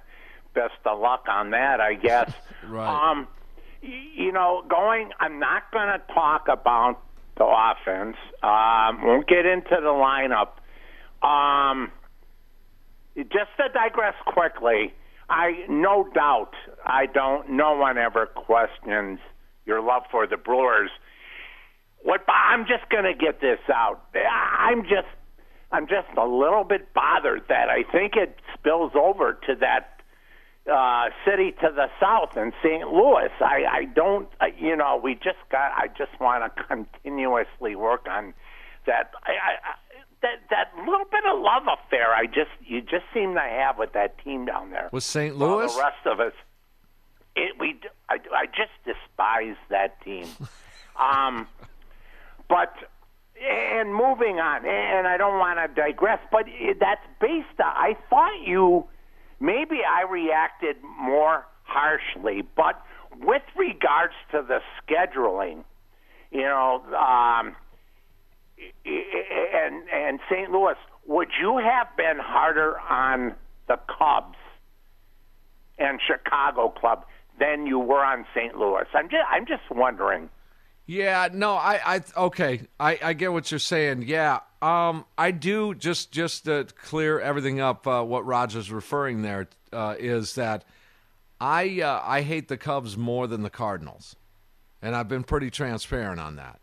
best 0.53 0.73
of 0.85 0.99
luck 0.99 1.25
on 1.29 1.51
that, 1.51 1.79
I 1.81 1.93
guess. 1.95 2.29
Right. 2.67 3.11
Um, 3.11 3.27
y- 3.83 3.89
you 4.15 4.31
know, 4.31 4.63
going, 4.67 5.11
I'm 5.19 5.39
not 5.39 5.63
going 5.71 5.87
to 5.87 6.01
talk 6.13 6.47
about 6.47 6.99
the 7.37 7.43
offense. 7.45 8.17
Um, 8.41 9.05
won't 9.05 9.27
get 9.27 9.45
into 9.45 9.69
the 9.69 9.93
lineup. 9.93 10.57
Um, 11.27 11.91
just 13.15 13.51
to 13.57 13.69
digress 13.71 14.15
quickly, 14.25 14.93
I 15.29 15.65
no 15.69 16.07
doubt 16.13 16.53
I 16.85 17.05
don't. 17.07 17.49
No 17.51 17.75
one 17.75 17.97
ever 17.97 18.25
questions 18.27 19.19
your 19.65 19.81
love 19.81 20.03
for 20.11 20.27
the 20.27 20.37
Brewers. 20.37 20.91
What 22.03 22.21
I'm 22.27 22.65
just 22.67 22.89
going 22.89 23.05
to 23.05 23.13
get 23.15 23.41
this 23.41 23.59
out. 23.73 24.01
I'm 24.15 24.83
just 24.83 25.07
I'm 25.71 25.87
just 25.87 26.07
a 26.17 26.25
little 26.25 26.63
bit 26.63 26.93
bothered 26.93 27.43
that 27.49 27.69
I 27.69 27.83
think 27.91 28.15
it 28.15 28.37
spills 28.53 28.91
over 28.95 29.33
to 29.47 29.55
that 29.55 29.91
uh, 30.71 31.09
city 31.25 31.51
to 31.61 31.69
the 31.75 31.87
south 31.99 32.37
in 32.37 32.51
St. 32.63 32.87
Louis. 32.87 33.29
I 33.39 33.63
I 33.69 33.85
don't. 33.85 34.27
uh, 34.39 34.45
You 34.57 34.75
know, 34.75 34.99
we 35.03 35.15
just 35.15 35.41
got. 35.51 35.71
I 35.75 35.87
just 35.97 36.19
want 36.19 36.55
to 36.55 36.63
continuously 36.63 37.75
work 37.75 38.05
on 38.09 38.33
that. 38.85 39.11
I, 39.23 39.31
I, 39.31 39.51
I 39.63 39.73
that 40.25 40.49
that 40.49 40.71
little 40.85 41.05
bit 41.05 41.23
of 41.31 41.39
love 41.39 41.63
affair 41.63 42.13
I 42.13 42.25
just 42.25 42.51
you 42.65 42.81
just 42.81 43.05
seem 43.13 43.35
to 43.35 43.39
have 43.39 43.77
with 43.77 43.93
that 43.93 44.17
team 44.23 44.45
down 44.45 44.71
there. 44.71 44.89
With 44.91 45.03
St. 45.03 45.37
Louis? 45.37 45.71
the 45.73 45.79
rest 45.79 46.05
of 46.05 46.19
us, 46.19 46.33
it, 47.35 47.53
we 47.59 47.79
I, 48.09 48.17
I 48.33 48.45
just 48.47 48.73
despise 48.83 49.57
that 49.69 50.01
team. 50.03 50.27
um, 50.99 51.47
but 52.49 52.73
and 53.39 53.93
moving 53.93 54.39
on, 54.39 54.65
and 54.65 55.07
I 55.07 55.17
don't 55.17 55.37
want 55.39 55.59
to 55.59 55.81
digress, 55.81 56.19
but 56.31 56.45
that's 56.79 57.05
based 57.19 57.59
on. 57.59 57.73
I 57.75 57.95
thought 58.09 58.41
you 58.45 58.85
maybe 59.39 59.79
I 59.87 60.09
reacted 60.09 60.77
more 60.99 61.45
harshly, 61.63 62.43
but 62.55 62.81
with 63.19 63.43
regards 63.55 64.13
to 64.31 64.43
the 64.47 64.59
scheduling, 64.81 65.63
you 66.31 66.43
know. 66.43 66.81
Um, 66.95 67.55
and 68.85 69.83
and 69.89 70.19
St. 70.29 70.51
Louis, 70.51 70.75
would 71.07 71.29
you 71.39 71.57
have 71.57 71.95
been 71.97 72.17
harder 72.19 72.79
on 72.79 73.35
the 73.67 73.79
Cubs 73.87 74.37
and 75.77 75.99
Chicago 76.05 76.69
club 76.69 77.05
than 77.39 77.67
you 77.67 77.79
were 77.79 78.03
on 78.03 78.25
St. 78.33 78.57
Louis? 78.57 78.85
I'm 78.93 79.09
just 79.09 79.23
I'm 79.29 79.45
just 79.45 79.63
wondering. 79.71 80.29
Yeah, 80.87 81.29
no, 81.33 81.53
I, 81.53 81.95
I, 81.95 82.01
okay, 82.15 82.61
I, 82.79 82.99
I 83.01 83.13
get 83.13 83.33
what 83.33 83.49
you're 83.49 83.59
saying. 83.59 84.03
Yeah, 84.03 84.41
um, 84.61 85.05
I 85.17 85.31
do 85.31 85.73
just, 85.73 86.11
just 86.11 86.45
to 86.45 86.67
clear 86.83 87.19
everything 87.19 87.59
up. 87.59 87.87
Uh, 87.87 88.03
what 88.03 88.23
Roger's 88.23 88.71
referring 88.71 89.23
there 89.23 89.47
uh, 89.73 89.95
is 89.97 90.35
that 90.35 90.63
I, 91.41 91.81
uh, 91.81 92.03
I 92.05 92.21
hate 92.21 92.49
the 92.49 92.57
Cubs 92.57 92.97
more 92.97 93.25
than 93.25 93.41
the 93.41 93.49
Cardinals, 93.49 94.15
and 94.79 94.95
I've 94.95 95.07
been 95.07 95.23
pretty 95.23 95.49
transparent 95.49 96.19
on 96.19 96.35
that. 96.35 96.59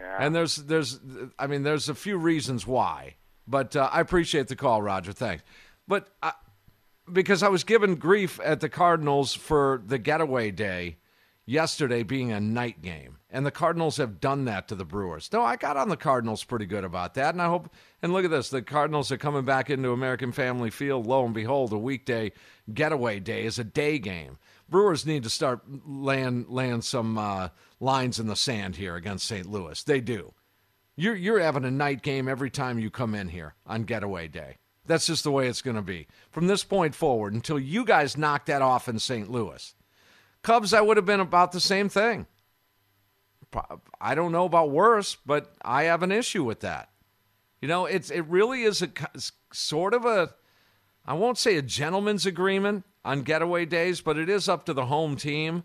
Yeah. 0.00 0.16
And 0.18 0.34
there's 0.34 0.56
there's 0.56 1.00
I 1.38 1.46
mean 1.46 1.62
there's 1.62 1.88
a 1.88 1.94
few 1.94 2.16
reasons 2.16 2.66
why, 2.66 3.16
but 3.46 3.76
uh, 3.76 3.88
I 3.92 4.00
appreciate 4.00 4.48
the 4.48 4.56
call, 4.56 4.82
Roger. 4.82 5.12
Thanks. 5.12 5.44
But 5.86 6.08
I, 6.22 6.32
because 7.12 7.42
I 7.42 7.48
was 7.48 7.64
given 7.64 7.96
grief 7.96 8.40
at 8.44 8.60
the 8.60 8.68
Cardinals 8.68 9.34
for 9.34 9.82
the 9.84 9.98
getaway 9.98 10.50
day 10.50 10.96
yesterday 11.46 12.04
being 12.04 12.30
a 12.30 12.40
night 12.40 12.80
game, 12.80 13.18
and 13.28 13.44
the 13.44 13.50
Cardinals 13.50 13.96
have 13.96 14.20
done 14.20 14.44
that 14.44 14.68
to 14.68 14.74
the 14.74 14.84
Brewers. 14.84 15.28
No, 15.32 15.42
I 15.42 15.56
got 15.56 15.76
on 15.76 15.88
the 15.88 15.96
Cardinals 15.96 16.44
pretty 16.44 16.66
good 16.66 16.84
about 16.84 17.14
that, 17.14 17.34
and 17.34 17.42
I 17.42 17.46
hope. 17.46 17.74
And 18.02 18.12
look 18.12 18.24
at 18.24 18.30
this: 18.30 18.50
the 18.50 18.62
Cardinals 18.62 19.10
are 19.10 19.18
coming 19.18 19.44
back 19.44 19.68
into 19.70 19.90
American 19.90 20.32
Family 20.32 20.70
Field. 20.70 21.06
Lo 21.06 21.24
and 21.24 21.34
behold, 21.34 21.72
a 21.72 21.78
weekday 21.78 22.32
getaway 22.72 23.20
day 23.20 23.44
is 23.44 23.58
a 23.58 23.64
day 23.64 23.98
game. 23.98 24.38
Brewers 24.70 25.04
need 25.04 25.24
to 25.24 25.30
start 25.30 25.60
laying 25.84 26.46
laying 26.48 26.82
some 26.82 27.18
uh, 27.18 27.48
lines 27.80 28.20
in 28.20 28.28
the 28.28 28.36
sand 28.36 28.76
here 28.76 28.94
against 28.94 29.26
St. 29.26 29.50
Louis. 29.50 29.82
They 29.82 30.00
do. 30.00 30.32
You're 30.96 31.16
you're 31.16 31.40
having 31.40 31.64
a 31.64 31.70
night 31.70 32.02
game 32.02 32.28
every 32.28 32.50
time 32.50 32.78
you 32.78 32.90
come 32.90 33.14
in 33.14 33.28
here 33.28 33.54
on 33.66 33.82
getaway 33.82 34.28
day. 34.28 34.58
That's 34.86 35.06
just 35.06 35.24
the 35.24 35.32
way 35.32 35.48
it's 35.48 35.62
going 35.62 35.76
to 35.76 35.82
be 35.82 36.06
from 36.30 36.46
this 36.46 36.64
point 36.64 36.94
forward 36.94 37.34
until 37.34 37.58
you 37.58 37.84
guys 37.84 38.16
knock 38.16 38.46
that 38.46 38.62
off 38.62 38.88
in 38.88 38.98
St. 38.98 39.30
Louis. 39.30 39.74
Cubs, 40.42 40.72
I 40.72 40.80
would 40.80 40.96
have 40.96 41.06
been 41.06 41.20
about 41.20 41.52
the 41.52 41.60
same 41.60 41.88
thing. 41.88 42.26
I 44.00 44.14
don't 44.14 44.32
know 44.32 44.44
about 44.44 44.70
worse, 44.70 45.16
but 45.26 45.52
I 45.62 45.84
have 45.84 46.02
an 46.02 46.12
issue 46.12 46.44
with 46.44 46.60
that. 46.60 46.90
You 47.60 47.68
know, 47.68 47.86
it's 47.86 48.10
it 48.10 48.22
really 48.22 48.62
is 48.62 48.82
a 48.82 48.90
sort 49.52 49.94
of 49.94 50.04
a 50.04 50.34
I 51.04 51.14
won't 51.14 51.38
say 51.38 51.56
a 51.56 51.62
gentleman's 51.62 52.26
agreement 52.26 52.84
on 53.04 53.22
getaway 53.22 53.64
days, 53.64 54.00
but 54.00 54.18
it 54.18 54.28
is 54.28 54.48
up 54.48 54.64
to 54.66 54.72
the 54.72 54.86
home 54.86 55.16
team. 55.16 55.62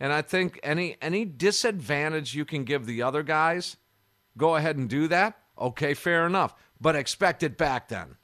And 0.00 0.12
I 0.12 0.22
think 0.22 0.60
any 0.62 0.96
any 1.02 1.24
disadvantage 1.24 2.34
you 2.34 2.44
can 2.44 2.64
give 2.64 2.86
the 2.86 3.02
other 3.02 3.22
guys, 3.22 3.76
go 4.36 4.56
ahead 4.56 4.76
and 4.76 4.88
do 4.88 5.08
that. 5.08 5.38
Okay, 5.58 5.94
fair 5.94 6.26
enough. 6.26 6.54
But 6.80 6.94
expect 6.94 7.42
it 7.42 7.58
back 7.58 7.88
then. 7.88 8.16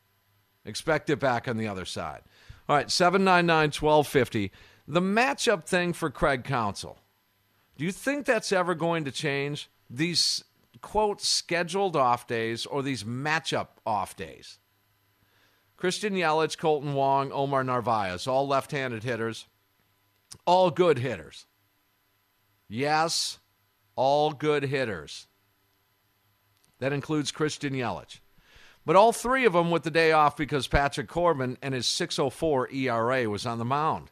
Expect 0.64 1.11
it 1.11 1.18
back 1.18 1.49
on 1.49 1.56
the 1.56 1.66
other 1.66 1.85
side. 1.85 2.23
All 2.68 2.76
right, 2.76 2.90
799 2.90 3.73
1250. 3.78 4.52
The 4.87 5.00
matchup 5.00 5.64
thing 5.64 5.92
for 5.92 6.11
Craig 6.11 6.44
Counsell. 6.44 6.99
Do 7.76 7.85
you 7.85 7.92
think 7.92 8.25
that's 8.25 8.52
ever 8.52 8.75
going 8.75 9.04
to 9.04 9.11
change? 9.11 9.68
These, 9.90 10.44
quote, 10.80 11.21
scheduled 11.21 11.97
off 11.97 12.26
days 12.26 12.66
or 12.66 12.83
these 12.83 13.04
matchup 13.04 13.68
off 13.85 14.16
days? 14.16 14.59
Christian 15.84 16.14
Yelich, 16.14 16.56
Kolten 16.56 16.94
Wong, 16.94 17.30
Omar 17.30 17.62
Narvaez, 17.62 18.26
all 18.26 18.48
left 18.48 18.70
handed 18.70 19.02
hitters, 19.02 19.46
all 20.46 20.70
good 20.70 20.98
hitters. 20.98 21.44
Yes, 22.66 23.38
all 23.94 24.32
good 24.32 24.62
hitters. 24.62 25.26
That 26.78 26.94
includes 26.94 27.32
Christian 27.32 27.74
Yelich. 27.74 28.20
But 28.86 28.96
all 28.96 29.12
three 29.12 29.44
of 29.44 29.52
them 29.52 29.70
with 29.70 29.82
the 29.82 29.90
day 29.90 30.12
off 30.12 30.38
because 30.38 30.66
Patrick 30.66 31.06
Corbin 31.06 31.58
and 31.60 31.74
his 31.74 31.86
604 31.86 32.70
ERA 32.70 33.28
was 33.28 33.44
on 33.44 33.58
the 33.58 33.64
mound 33.66 34.10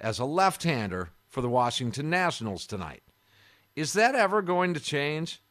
as 0.00 0.18
a 0.18 0.24
left 0.24 0.62
hander 0.62 1.10
for 1.28 1.42
the 1.42 1.50
Washington 1.50 2.08
Nationals 2.08 2.66
tonight. 2.66 3.02
Is 3.76 3.92
that 3.92 4.14
ever 4.14 4.40
going 4.40 4.72
to 4.72 4.80
change? 4.80 5.42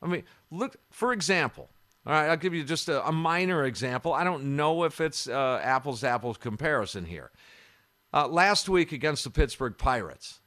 I 0.00 0.06
mean, 0.06 0.22
look, 0.52 0.76
for 0.90 1.12
example, 1.12 1.70
all 2.04 2.12
right, 2.12 2.28
I'll 2.28 2.36
give 2.36 2.54
you 2.54 2.64
just 2.64 2.88
a, 2.88 3.06
a 3.06 3.12
minor 3.12 3.64
example. 3.64 4.12
I 4.12 4.24
don't 4.24 4.56
know 4.56 4.84
if 4.84 5.00
it's 5.00 5.28
uh, 5.28 5.60
apples 5.62 6.00
to 6.00 6.08
apples 6.08 6.36
comparison 6.36 7.04
here. 7.04 7.30
Uh, 8.12 8.26
last 8.26 8.68
week 8.68 8.92
against 8.92 9.24
the 9.24 9.30
Pittsburgh 9.30 9.78
Pirates, 9.78 10.40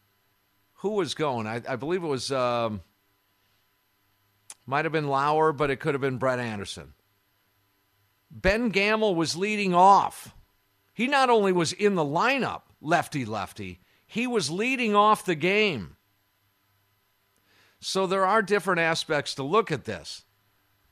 who 0.79 0.89
was 0.89 1.15
going? 1.15 1.47
I, 1.47 1.62
I 1.67 1.77
believe 1.77 2.03
it 2.03 2.07
was, 2.07 2.31
um, 2.31 2.81
might 4.65 4.85
have 4.85 4.91
been 4.91 5.07
Lauer, 5.07 5.53
but 5.53 5.71
it 5.71 5.79
could 5.79 5.93
have 5.93 6.01
been 6.01 6.17
Brett 6.17 6.39
Anderson. 6.39 6.93
Ben 8.29 8.67
Gamel 8.67 9.15
was 9.15 9.38
leading 9.38 9.73
off. 9.73 10.36
He 10.93 11.08
not 11.08 11.30
only 11.30 11.53
was 11.53 11.71
in 11.71 11.95
the 11.95 12.03
lineup, 12.03 12.63
lefty 12.82 13.23
lefty, 13.23 13.80
he 14.06 14.27
was 14.27 14.51
leading 14.51 14.93
off 14.93 15.25
the 15.25 15.36
game. 15.36 15.95
So 17.80 18.06
there 18.06 18.25
are 18.25 18.41
different 18.41 18.82
aspects 18.82 19.36
to 19.36 19.43
look 19.43 19.71
at 19.71 19.86
this. 19.86 20.24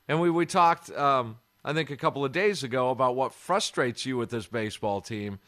And 0.08 0.20
we, 0.20 0.30
we 0.30 0.46
talked, 0.46 0.90
um, 0.90 1.38
I 1.64 1.72
think, 1.72 1.90
a 1.90 1.96
couple 1.96 2.24
of 2.24 2.32
days 2.32 2.62
ago 2.62 2.90
about 2.90 3.16
what 3.16 3.32
frustrates 3.32 4.04
you 4.04 4.16
with 4.16 4.30
this 4.30 4.46
baseball 4.46 5.00
team. 5.00 5.38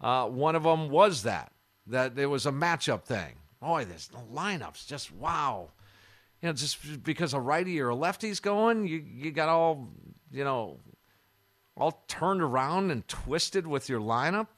Uh, 0.00 0.26
one 0.26 0.56
of 0.56 0.64
them 0.64 0.90
was 0.90 1.22
that, 1.22 1.52
that 1.86 2.18
it 2.18 2.26
was 2.26 2.46
a 2.46 2.50
matchup 2.52 3.04
thing. 3.04 3.34
Boy, 3.60 3.84
this 3.84 4.10
lineups 4.32 4.86
just 4.86 5.12
wow. 5.12 5.70
You 6.42 6.48
know, 6.48 6.52
just 6.52 7.02
because 7.02 7.32
a 7.32 7.40
righty 7.40 7.80
or 7.80 7.90
a 7.90 7.94
lefty's 7.94 8.40
going, 8.40 8.86
you, 8.86 9.02
you 9.06 9.30
got 9.30 9.48
all, 9.48 9.88
you 10.30 10.44
know, 10.44 10.80
all 11.76 12.04
turned 12.08 12.42
around 12.42 12.90
and 12.90 13.06
twisted 13.08 13.66
with 13.66 13.88
your 13.88 14.00
lineup. 14.00 14.48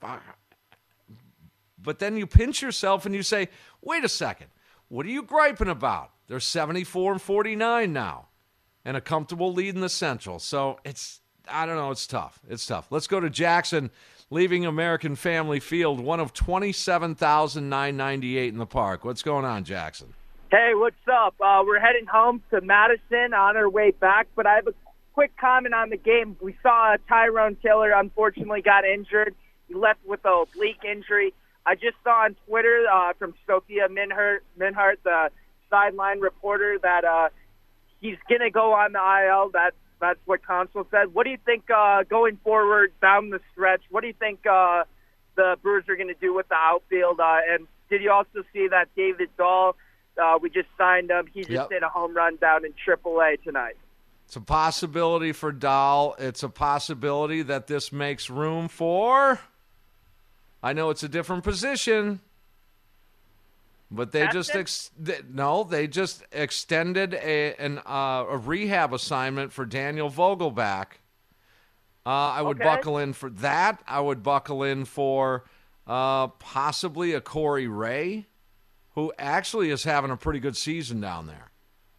But 1.81 1.99
then 1.99 2.17
you 2.17 2.27
pinch 2.27 2.63
yourself 2.63 3.07
and 3.07 3.15
you 3.15 3.23
say, 3.23 3.49
wait 3.83 4.03
a 4.03 4.09
second, 4.09 4.49
what 4.89 5.07
are 5.07 5.11
you 5.11 5.23
griping 5.23 5.69
about? 5.69 6.11
They're 6.27 6.41
74 6.41 7.13
and 7.13 7.23
49 7.23 7.93
now 7.93 8.29
and 8.87 8.97
a 8.97 9.03
comfortable 9.03 9.53
lead 9.53 9.75
in 9.75 9.81
the 9.81 9.89
Central. 9.89 10.39
So 10.39 10.79
it's, 10.85 11.21
I 11.49 11.67
don't 11.67 11.75
know, 11.75 11.91
it's 11.91 12.07
tough. 12.07 12.39
It's 12.49 12.65
tough. 12.65 12.87
Let's 12.91 13.09
go 13.09 13.19
to 13.19 13.29
Jackson, 13.29 13.91
leaving 14.31 14.65
American 14.65 15.17
Family 15.17 15.59
Field, 15.59 15.99
one 15.99 16.21
of 16.21 16.33
27,998 16.33 18.49
in 18.49 18.59
the 18.59 18.65
park. 18.65 19.05
What's 19.05 19.25
going 19.25 19.45
on, 19.45 19.65
Jackson? 19.65 20.15
Hey, 20.53 20.75
what's 20.75 20.95
up? 21.13 21.35
Uh, 21.41 21.65
we're 21.67 21.81
heading 21.81 22.07
home 22.07 22.41
to 22.51 22.61
Madison 22.61 23.35
on 23.35 23.57
our 23.57 23.69
way 23.69 23.91
back, 23.91 24.29
but 24.37 24.47
I 24.47 24.55
have 24.55 24.69
a 24.69 24.75
quick 25.15 25.37
comment 25.37 25.75
on 25.75 25.91
the 25.91 25.97
game. 25.97 26.37
We 26.41 26.57
saw 26.63 26.97
Tyrone 27.09 27.57
Taylor 27.57 27.91
unfortunately 27.91 28.63
got 28.63 28.85
injured. 28.85 29.35
He 29.67 29.75
left 29.75 29.99
with 30.07 30.25
a 30.25 30.29
oblique 30.29 30.85
injury. 30.89 31.35
I 31.67 31.75
just 31.75 31.97
saw 32.05 32.23
on 32.23 32.37
Twitter 32.47 32.85
uh, 32.93 33.15
from 33.19 33.35
Sophia 33.49 33.89
Minnaert, 33.89 34.43
Minnaert, 34.57 34.99
the 35.03 35.31
sideline 35.69 36.21
reporter, 36.21 36.79
that 36.81 37.05
uh, 37.05 37.31
he's 38.01 38.17
going 38.29 38.41
to 38.41 38.51
go 38.51 38.73
on 38.73 38.93
the 38.93 38.99
IL. 38.99 39.51
That 39.53 39.73
that's 40.01 40.19
what 40.27 40.47
Counsell 40.47 40.87
said. 40.91 41.15
What 41.15 41.25
do 41.25 41.31
you 41.31 41.39
think 41.45 41.65
uh, 41.75 42.03
going 42.05 42.39
forward 42.45 42.93
down 43.01 43.31
the 43.31 43.41
stretch? 43.53 43.83
What 43.91 44.03
do 44.03 44.09
you 44.09 44.15
think 44.19 44.47
uh, 44.47 44.85
the 45.37 45.57
Brewers 45.63 45.85
are 45.89 45.97
going 45.97 46.09
to 46.09 46.15
do 46.21 46.35
with 46.35 46.49
the 46.49 46.55
outfield? 46.57 47.19
Uh, 47.21 47.39
and 47.51 47.67
did 47.89 48.03
you 48.03 48.11
also 48.11 48.45
see 48.53 48.69
that 48.69 48.89
David 48.97 49.31
Dahl? 49.39 49.77
Uh, 50.23 50.39
we 50.41 50.51
just 50.51 50.69
signed 50.79 51.11
him. 51.11 51.27
He 51.33 51.41
just 51.41 51.51
Yep. 51.51 51.71
hit 51.71 51.83
a 51.83 51.89
home 51.89 52.15
run 52.15 52.37
down 52.37 52.65
in 52.65 52.73
AAA 52.73 53.43
tonight. 53.43 53.77
It's 54.27 54.37
a 54.37 54.41
possibility 54.41 55.33
for 55.33 55.53
Dahl. 55.53 56.17
It's 56.19 56.43
a 56.43 56.49
possibility 56.49 57.43
that 57.43 57.67
this 57.67 57.93
makes 57.93 58.29
room 58.29 58.69
for. 58.69 59.39
I 60.63 60.73
know 60.73 60.91
it's 60.91 61.03
a 61.05 61.09
different 61.09 61.45
position, 61.45 62.21
but 63.91 64.13
they 64.13 64.27
just 64.29 64.55
ex- 64.55 64.91
th- 65.05 65.25
no, 65.31 65.63
they 65.65 65.87
just 65.87 66.25
extended 66.33 67.15
a 67.15 67.55
an 67.55 67.79
uh, 67.87 68.25
a 68.29 68.37
rehab 68.37 68.93
assignment 68.93 69.53
for 69.53 69.65
Daniel 69.65 70.11
Vogelbach. 70.11 70.87
Uh, 72.05 72.09
I 72.11 72.43
would 72.43 72.59
Okay. 72.59 72.65
buckle 72.65 72.99
in 72.99 73.13
for 73.13 73.31
that. 73.31 73.83
I 73.87 74.01
would 74.01 74.23
buckle 74.23 74.63
in 74.63 74.85
for 74.85 75.45
uh, 75.87 76.29
possibly 76.29 77.13
a 77.15 77.21
Corey 77.21 77.67
Ray, 77.67 78.27
who 78.95 79.13
actually 79.19 79.71
is 79.71 79.85
having 79.85 80.11
a 80.11 80.17
pretty 80.17 80.39
good 80.41 80.57
season 80.57 81.01
down 81.01 81.27
there. 81.27 81.51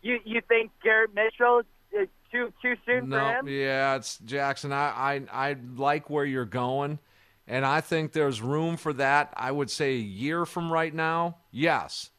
You 0.02 0.20
you 0.24 0.42
think 0.48 0.72
Garrett 0.84 1.14
Mitchell 1.14 1.62
is 1.92 2.08
too 2.32 2.54
too 2.62 2.76
soon 2.86 3.10
No, 3.10 3.18
for 3.18 3.40
him? 3.40 3.48
yeah, 3.50 3.96
it's 3.96 4.18
Jackson. 4.20 4.72
I, 4.72 5.22
I 5.32 5.50
I 5.50 5.56
like 5.76 6.10
where 6.10 6.24
you're 6.26 6.46
going, 6.46 7.00
and 7.48 7.66
I 7.66 7.82
think 7.82 8.12
there's 8.12 8.42
room 8.42 8.76
for 8.78 8.94
that. 8.94 9.34
I 9.36 9.52
would 9.52 9.70
say 9.72 9.94
a 9.94 10.00
year 10.00 10.46
from 10.46 10.72
right 10.72 10.94
now, 10.94 11.38
yes, 11.52 12.10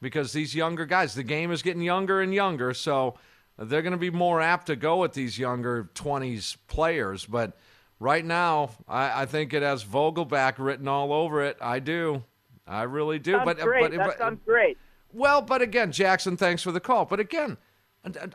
because 0.00 0.32
these 0.32 0.54
younger 0.54 0.86
guys, 0.86 1.14
the 1.14 1.22
game 1.22 1.50
is 1.52 1.62
getting 1.62 1.82
younger 1.82 2.20
and 2.20 2.32
younger, 2.32 2.72
so 2.72 3.16
they're 3.58 3.82
going 3.82 3.92
to 3.92 3.98
be 3.98 4.10
more 4.10 4.40
apt 4.40 4.68
to 4.68 4.76
go 4.76 4.98
with 4.98 5.12
these 5.12 5.38
younger 5.38 5.90
20s 5.94 6.56
players. 6.68 7.26
But 7.26 7.56
right 8.00 8.24
now, 8.24 8.70
I, 8.88 9.22
I 9.22 9.26
think 9.26 9.52
it 9.52 9.62
has 9.62 9.84
Vogelbach 9.84 10.54
written 10.58 10.88
all 10.88 11.12
over 11.12 11.42
it. 11.42 11.58
I 11.60 11.80
do, 11.80 12.24
I 12.66 12.84
really 12.84 13.18
do. 13.18 13.32
Sounds 13.32 13.44
but 13.44 13.60
uh, 13.60 13.64
great. 13.64 13.82
but, 13.82 13.90
that 13.92 14.06
but 14.06 14.18
sounds 14.18 14.40
great. 14.46 14.78
well, 15.12 15.42
but 15.42 15.60
again, 15.60 15.92
Jackson, 15.92 16.36
thanks 16.36 16.62
for 16.62 16.72
the 16.72 16.80
call. 16.80 17.04
But 17.04 17.20
again, 17.20 17.58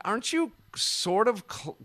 aren't 0.04 0.32
you 0.32 0.52
sort 0.76 1.26
of 1.26 1.44
cl- 1.50 1.78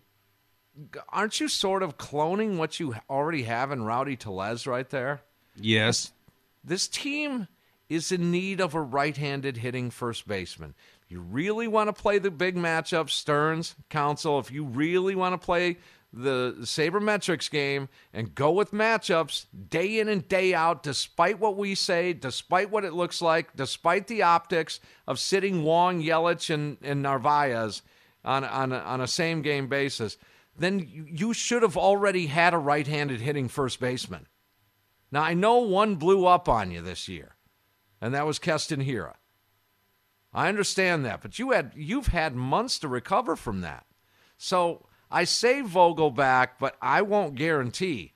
aren't 1.09 1.39
you 1.39 1.47
sort 1.47 1.83
of 1.83 1.97
cloning 1.97 2.57
what 2.57 2.79
you 2.79 2.95
already 3.09 3.43
have 3.43 3.71
in 3.71 3.83
Rowdy 3.83 4.15
Tellez 4.15 4.67
right 4.67 4.89
there? 4.89 5.21
Yes. 5.55 6.11
This 6.63 6.87
team 6.87 7.47
is 7.89 8.11
in 8.11 8.31
need 8.31 8.61
of 8.61 8.75
a 8.75 8.81
right-handed 8.81 9.57
hitting 9.57 9.89
first 9.89 10.27
baseman. 10.27 10.75
If 11.03 11.11
you 11.11 11.21
really 11.21 11.67
want 11.67 11.87
to 11.87 12.01
play 12.01 12.19
the 12.19 12.31
big 12.31 12.55
matchup, 12.55 13.09
Stearns, 13.09 13.75
Counsell, 13.89 14.39
if 14.39 14.51
you 14.51 14.63
really 14.63 15.15
want 15.15 15.39
to 15.39 15.43
play 15.43 15.77
the 16.11 16.55
sabermetrics 16.61 17.49
game 17.49 17.87
and 18.13 18.33
go 18.33 18.51
with 18.51 18.71
matchups 18.71 19.45
day 19.69 19.99
in 19.99 20.07
and 20.07 20.27
day 20.27 20.53
out, 20.53 20.81
despite 20.83 21.39
what 21.39 21.55
we 21.55 21.75
say, 21.75 22.13
despite 22.13 22.71
what 22.71 22.85
it 22.85 22.93
looks 22.93 23.21
like, 23.21 23.55
despite 23.55 24.07
the 24.07 24.23
optics 24.23 24.79
of 25.07 25.19
sitting 25.19 25.63
Wong, 25.63 26.01
Yelich, 26.01 26.51
and, 26.51 26.77
and 26.81 27.01
Narvaez 27.01 27.81
on, 28.23 28.43
on, 28.43 28.71
a, 28.71 28.77
on 28.79 29.01
a 29.01 29.07
same 29.07 29.41
game 29.41 29.67
basis, 29.67 30.17
then 30.59 30.87
you 30.91 31.33
should 31.33 31.63
have 31.63 31.77
already 31.77 32.27
had 32.27 32.53
a 32.53 32.57
right 32.57 32.85
handed 32.85 33.21
hitting 33.21 33.47
first 33.47 33.79
baseman. 33.79 34.27
Now, 35.11 35.23
I 35.23 35.33
know 35.33 35.59
one 35.59 35.95
blew 35.95 36.25
up 36.25 36.47
on 36.47 36.71
you 36.71 36.81
this 36.81 37.07
year, 37.07 37.35
and 37.99 38.13
that 38.13 38.27
was 38.27 38.37
Keston 38.37 38.83
Hiura. 38.83 39.15
I 40.33 40.47
understand 40.47 41.05
that, 41.05 41.21
but 41.21 41.39
you 41.39 41.51
had 41.51 41.71
you've 41.75 42.07
had 42.07 42.35
months 42.35 42.77
to 42.79 42.87
recover 42.87 43.35
from 43.35 43.61
that. 43.61 43.85
So 44.37 44.85
I 45.09 45.23
say 45.23 45.61
Vogelbach, 45.63 46.49
but 46.59 46.75
I 46.81 47.01
won't 47.01 47.35
guarantee 47.35 48.13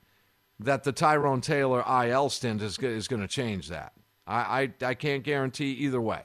that 0.60 0.84
the 0.84 0.92
Tyrone 0.92 1.40
Taylor 1.40 1.84
IL 2.06 2.30
stint 2.30 2.62
is, 2.62 2.78
is 2.78 3.08
going 3.08 3.22
to 3.22 3.28
change 3.28 3.68
that. 3.68 3.92
I, 4.26 4.70
I, 4.80 4.86
I 4.86 4.94
can't 4.94 5.24
guarantee 5.24 5.72
either 5.72 6.00
way. 6.00 6.22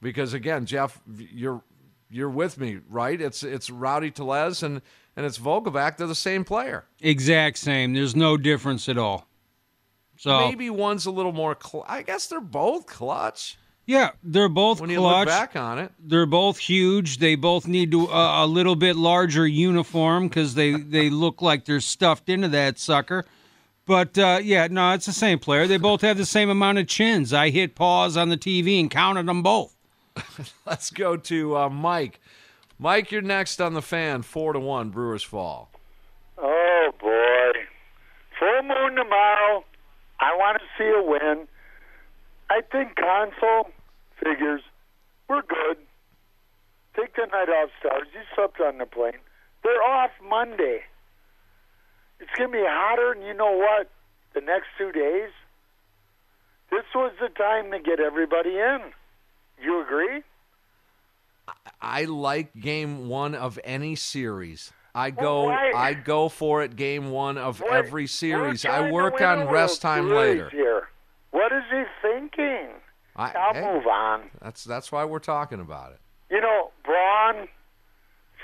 Because 0.00 0.32
again, 0.32 0.64
Jeff, 0.64 1.00
you're 1.14 1.62
you're 2.08 2.30
with 2.30 2.58
me, 2.58 2.80
right? 2.88 3.20
It's 3.20 3.42
it's 3.42 3.68
Rowdy 3.68 4.10
Tellez 4.10 4.62
and 4.62 4.80
and 5.16 5.26
it's 5.26 5.38
Vogelbach. 5.38 5.96
They're 5.96 6.06
the 6.06 6.14
same 6.14 6.44
player. 6.44 6.84
Exact 7.00 7.58
same. 7.58 7.94
There's 7.94 8.16
no 8.16 8.36
difference 8.36 8.88
at 8.88 8.98
all. 8.98 9.26
So 10.16 10.38
maybe 10.38 10.68
one's 10.68 11.06
a 11.06 11.10
little 11.10 11.32
more. 11.32 11.56
Cl- 11.62 11.86
I 11.88 12.02
guess 12.02 12.26
they're 12.26 12.40
both 12.40 12.86
clutch. 12.86 13.56
Yeah, 13.86 14.10
they're 14.22 14.48
both 14.48 14.80
when 14.80 14.90
clutch. 14.90 14.94
you 14.94 15.02
look 15.02 15.26
back 15.26 15.56
on 15.56 15.78
it. 15.78 15.92
They're 15.98 16.26
both 16.26 16.58
huge. 16.58 17.18
They 17.18 17.34
both 17.34 17.66
need 17.66 17.90
to 17.92 18.08
uh, 18.08 18.44
a 18.44 18.46
little 18.46 18.76
bit 18.76 18.96
larger 18.96 19.46
uniform 19.46 20.28
because 20.28 20.54
they 20.54 20.72
they 20.72 21.10
look 21.10 21.40
like 21.40 21.64
they're 21.64 21.80
stuffed 21.80 22.28
into 22.28 22.48
that 22.48 22.78
sucker. 22.78 23.24
But 23.86 24.16
uh, 24.18 24.40
yeah, 24.42 24.68
no, 24.70 24.92
it's 24.92 25.06
the 25.06 25.12
same 25.12 25.38
player. 25.38 25.66
They 25.66 25.78
both 25.78 26.02
have 26.02 26.16
the 26.16 26.26
same 26.26 26.50
amount 26.50 26.78
of 26.78 26.86
chins. 26.86 27.32
I 27.32 27.50
hit 27.50 27.74
pause 27.74 28.16
on 28.16 28.28
the 28.28 28.36
TV 28.36 28.78
and 28.78 28.90
counted 28.90 29.26
them 29.26 29.42
both. 29.42 29.74
Let's 30.66 30.90
go 30.90 31.16
to 31.16 31.56
uh, 31.56 31.68
Mike. 31.70 32.20
Mike, 32.82 33.12
you're 33.12 33.20
next 33.20 33.60
on 33.60 33.74
the 33.74 33.82
fan. 33.82 34.22
Four 34.22 34.54
to 34.54 34.58
one, 34.58 34.88
Brewers 34.88 35.22
fall. 35.22 35.68
Oh 36.38 36.90
boy, 36.98 37.60
full 38.38 38.62
moon 38.62 38.96
tomorrow. 38.96 39.64
I 40.18 40.34
want 40.34 40.58
to 40.58 40.64
see 40.78 40.88
a 40.88 41.02
win. 41.02 41.46
I 42.48 42.62
think 42.72 42.96
Counsell 42.96 43.70
figures 44.24 44.62
we're 45.28 45.42
good. 45.42 45.76
Take 46.96 47.14
the 47.16 47.26
night 47.26 47.50
off, 47.50 47.68
stars. 47.78 48.08
You 48.14 48.20
slept 48.34 48.58
on 48.60 48.78
the 48.78 48.86
plane. 48.86 49.20
They're 49.62 49.82
off 49.82 50.12
Monday. 50.26 50.80
It's 52.18 52.30
to 52.38 52.48
be 52.48 52.64
hotter, 52.66 53.12
and 53.12 53.22
you 53.26 53.34
know 53.34 53.52
what? 53.58 53.90
The 54.32 54.40
next 54.40 54.68
two 54.78 54.90
days, 54.90 55.30
this 56.70 56.84
was 56.94 57.12
the 57.20 57.28
time 57.28 57.70
to 57.72 57.78
get 57.78 58.00
everybody 58.00 58.56
in. 58.56 58.80
You 59.62 59.82
agree? 59.82 60.22
I 61.80 62.04
like 62.04 62.54
game 62.58 63.08
one 63.08 63.34
of 63.34 63.58
any 63.64 63.94
series. 63.96 64.72
I 64.94 65.10
go 65.10 65.44
why- 65.44 65.72
I 65.74 65.94
go 65.94 66.28
for 66.28 66.62
it 66.62 66.76
game 66.76 67.10
one 67.10 67.38
of 67.38 67.60
What- 67.60 67.72
every 67.72 68.06
series. 68.06 68.64
I 68.64 68.90
work 68.90 69.20
on 69.20 69.48
rest 69.48 69.82
time 69.82 70.10
later. 70.10 70.48
Here. 70.50 70.88
What 71.30 71.52
is 71.52 71.64
he 71.70 71.84
thinking? 72.02 72.70
I, 73.16 73.32
I'll 73.32 73.54
hey, 73.54 73.72
move 73.72 73.86
on. 73.86 74.30
That's 74.40 74.64
that's 74.64 74.90
why 74.90 75.04
we're 75.04 75.18
talking 75.18 75.60
about 75.60 75.92
it. 75.92 76.00
You 76.30 76.40
know, 76.40 76.70
Braun, 76.84 77.48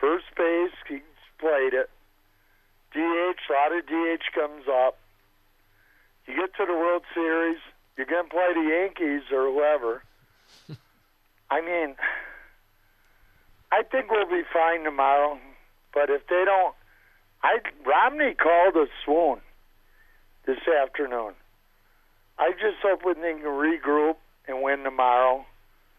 first 0.01 0.25
base, 0.37 0.73
he's 0.89 1.01
played 1.39 1.73
it. 1.75 1.91
DH, 2.93 2.99
a 2.99 3.53
lot 3.53 3.73
of 3.77 3.87
DH 3.87 4.33
comes 4.35 4.65
up. 4.69 4.99
You 6.27 6.35
get 6.35 6.55
to 6.57 6.67
the 6.67 6.73
World 6.75 7.03
Series, 7.15 7.59
you're 7.97 8.07
going 8.07 8.25
to 8.25 8.31
play 8.31 8.53
the 8.55 8.69
Yankees 8.69 9.23
or 9.33 9.51
whoever. 9.53 10.03
I 11.51 11.61
mean, 11.61 11.95
I 13.73 13.83
think 13.83 14.11
we'll 14.11 14.29
be 14.29 14.43
fine 14.53 14.85
tomorrow. 14.85 15.39
But 15.93 16.11
if 16.11 16.27
they 16.29 16.45
don't, 16.45 16.75
I 17.43 17.59
Romney 17.85 18.35
called 18.35 18.77
a 18.77 18.87
swoon 19.05 19.41
this 20.47 20.59
afternoon. 20.83 21.33
I 22.39 22.53
just 22.53 22.77
hope 22.83 23.01
we 23.05 23.15
can 23.15 23.41
regroup 23.41 24.17
and 24.47 24.63
win 24.63 24.85
tomorrow. 24.85 25.45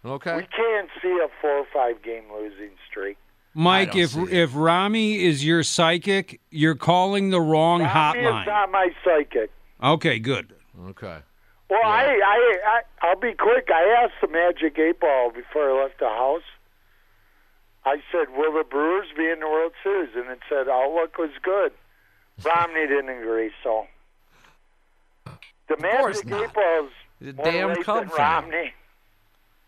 Okay. 0.05 0.35
We 0.35 0.43
can't 0.43 0.89
see 1.01 1.19
a 1.23 1.27
four 1.41 1.59
or 1.59 1.65
five 1.73 2.01
game 2.03 2.23
losing 2.33 2.71
streak. 2.89 3.17
Mike, 3.53 3.95
if 3.95 4.15
if 4.31 4.51
Rami 4.53 5.23
is 5.23 5.43
your 5.43 5.63
psychic, 5.63 6.39
you're 6.51 6.75
calling 6.75 7.31
the 7.31 7.41
wrong 7.41 7.81
Romney 7.81 8.21
hotline. 8.21 8.41
is 8.41 8.47
not 8.47 8.71
my 8.71 8.89
psychic. 9.03 9.49
okay, 9.83 10.19
good. 10.19 10.53
Okay. 10.89 11.17
Well, 11.69 11.81
I, 11.83 12.05
I, 12.05 12.57
I, 12.65 12.81
I'll 13.01 13.19
be 13.19 13.33
quick. 13.33 13.67
I 13.73 14.03
asked 14.03 14.21
the 14.21 14.27
Magic 14.27 14.77
Eight 14.79 14.99
Ball 14.99 15.31
before 15.31 15.69
I 15.69 15.83
left 15.83 15.99
the 15.99 16.07
house. 16.07 16.43
I 17.87 18.01
said, 18.11 18.35
"Will 18.35 18.53
the 18.53 18.63
Brewers 18.63 19.07
be 19.15 19.29
in 19.29 19.39
the 19.39 19.47
World 19.47 19.71
Series?" 19.81 20.09
And 20.15 20.29
it 20.29 20.39
said 20.49 20.67
outlook 20.67 21.17
was 21.17 21.31
good. 21.41 21.71
Romney 22.43 22.85
didn't 22.87 23.09
agree, 23.09 23.51
so 23.63 23.87
the 25.67 25.77
Magic. 25.79 26.31
Eight 26.31 26.89
He's 27.19 27.29
a 27.29 27.33
damn 27.33 27.83
Cub 27.83 28.11
fan. 28.11 28.43
Romney. 28.43 28.73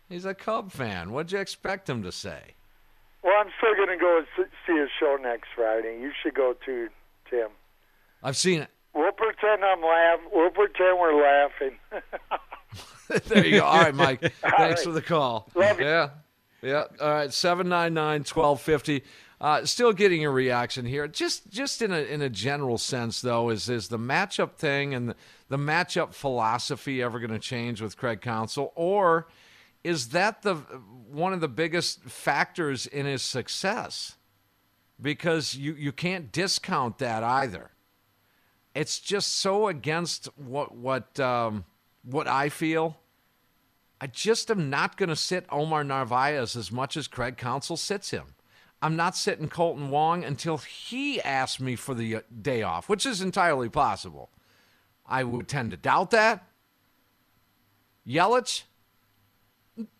He's 0.08 0.24
a 0.24 0.34
Cub 0.34 0.70
fan. 0.70 1.12
What'd 1.12 1.32
you 1.32 1.38
expect 1.38 1.88
him 1.88 2.02
to 2.02 2.12
say? 2.12 2.54
Well, 3.22 3.34
I'm 3.38 3.50
still 3.58 3.74
going 3.74 3.88
to 3.88 3.96
go 3.96 4.22
see 4.66 4.78
his 4.78 4.88
show 4.98 5.18
next 5.20 5.48
Friday. 5.54 5.98
You 6.00 6.12
should 6.22 6.34
go 6.34 6.54
too, 6.64 6.88
Tim. 7.28 7.48
I've 8.22 8.36
seen 8.36 8.60
it. 8.60 8.68
We'll 8.94 9.12
pretend 9.12 9.64
I'm 9.64 9.82
laugh. 9.82 10.20
We'll 10.32 10.50
pretend 10.50 10.98
we're 10.98 11.22
laughing. 11.22 11.78
there 13.26 13.44
you 13.44 13.58
go. 13.58 13.64
All 13.64 13.80
right, 13.80 13.94
Mike. 13.94 14.20
Thanks 14.40 14.58
right. 14.58 14.78
for 14.78 14.92
the 14.92 15.02
call. 15.02 15.48
Love 15.54 15.80
you. 15.80 16.10
Yeah. 16.62 16.84
All 17.00 17.10
right. 17.10 17.32
799 17.32 18.20
1250. 18.20 19.02
Uh, 19.40 19.64
still 19.64 19.92
getting 19.94 20.24
a 20.24 20.30
reaction 20.30 20.84
here. 20.84 21.08
Just 21.08 21.48
just 21.50 21.80
in 21.80 21.92
a 21.92 22.00
in 22.00 22.20
a 22.20 22.28
general 22.28 22.76
sense, 22.76 23.22
though, 23.22 23.48
is 23.48 23.70
is 23.70 23.88
the 23.88 23.98
matchup 23.98 24.56
thing 24.56 24.92
and 24.92 25.08
the, 25.08 25.16
the 25.48 25.56
matchup 25.56 26.12
philosophy 26.12 27.02
ever 27.02 27.18
going 27.18 27.30
to 27.30 27.38
change 27.38 27.80
with 27.80 27.96
Craig 27.96 28.20
Counsell, 28.20 28.70
or 28.74 29.28
is 29.82 30.10
that 30.10 30.42
the 30.42 30.56
one 30.56 31.32
of 31.32 31.40
the 31.40 31.48
biggest 31.48 32.02
factors 32.02 32.86
in 32.86 33.06
his 33.06 33.22
success? 33.22 34.16
Because 35.00 35.54
you 35.54 35.72
you 35.72 35.92
can't 35.92 36.30
discount 36.30 36.98
that 36.98 37.22
either. 37.22 37.70
It's 38.74 39.00
just 39.00 39.38
so 39.38 39.68
against 39.68 40.26
what 40.36 40.76
what 40.76 41.18
um, 41.18 41.64
what 42.04 42.28
I 42.28 42.50
feel. 42.50 42.99
I 44.00 44.06
just 44.06 44.50
am 44.50 44.70
not 44.70 44.96
going 44.96 45.10
to 45.10 45.16
sit 45.16 45.46
Omar 45.50 45.84
Narvaez 45.84 46.56
as 46.56 46.72
much 46.72 46.96
as 46.96 47.06
Craig 47.06 47.36
Counsell 47.36 47.76
sits 47.76 48.10
him. 48.10 48.34
I'm 48.82 48.96
not 48.96 49.14
sitting 49.14 49.48
Kolten 49.48 49.90
Wong 49.90 50.24
until 50.24 50.56
he 50.56 51.20
asks 51.20 51.60
me 51.60 51.76
for 51.76 51.94
the 51.94 52.16
uh, 52.16 52.20
day 52.40 52.62
off, 52.62 52.88
which 52.88 53.04
is 53.04 53.20
entirely 53.20 53.68
possible. 53.68 54.30
I 55.06 55.24
would 55.24 55.48
tend 55.48 55.72
to 55.72 55.76
doubt 55.76 56.12
that. 56.12 56.46
Yelich, 58.06 58.62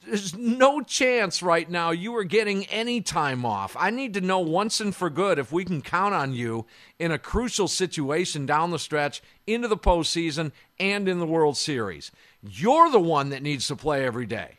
there's 0.07 0.35
no 0.35 0.81
chance 0.81 1.43
right 1.43 1.69
now 1.69 1.91
you 1.91 2.15
are 2.17 2.25
getting 2.25 2.65
any 2.67 3.03
time 3.03 3.45
off. 3.45 3.77
I 3.79 3.91
need 3.91 4.15
to 4.15 4.21
know 4.21 4.39
once 4.39 4.81
and 4.81 4.95
for 4.95 5.11
good 5.11 5.39
if 5.39 5.53
we 5.53 5.65
can 5.65 5.83
count 5.83 6.15
on 6.15 6.33
you 6.33 6.65
in 6.99 7.13
a 7.13 7.19
crucial 7.19 7.69
situation 7.69 8.47
down 8.47 8.71
the 8.71 8.79
stretch 8.79 9.23
into 9.47 9.69
the 9.69 9.77
postseason 9.77 10.53
and 10.79 11.09
in 11.09 11.19
the 11.19 11.27
World 11.27 11.57
Series. 11.57 12.11
You're 12.43 12.91
the 12.91 13.01
one 13.01 13.31
that 13.31 13.43
needs 13.43 13.67
to 13.69 13.77
play 13.77 14.05
every 14.05 14.27
day. 14.27 14.59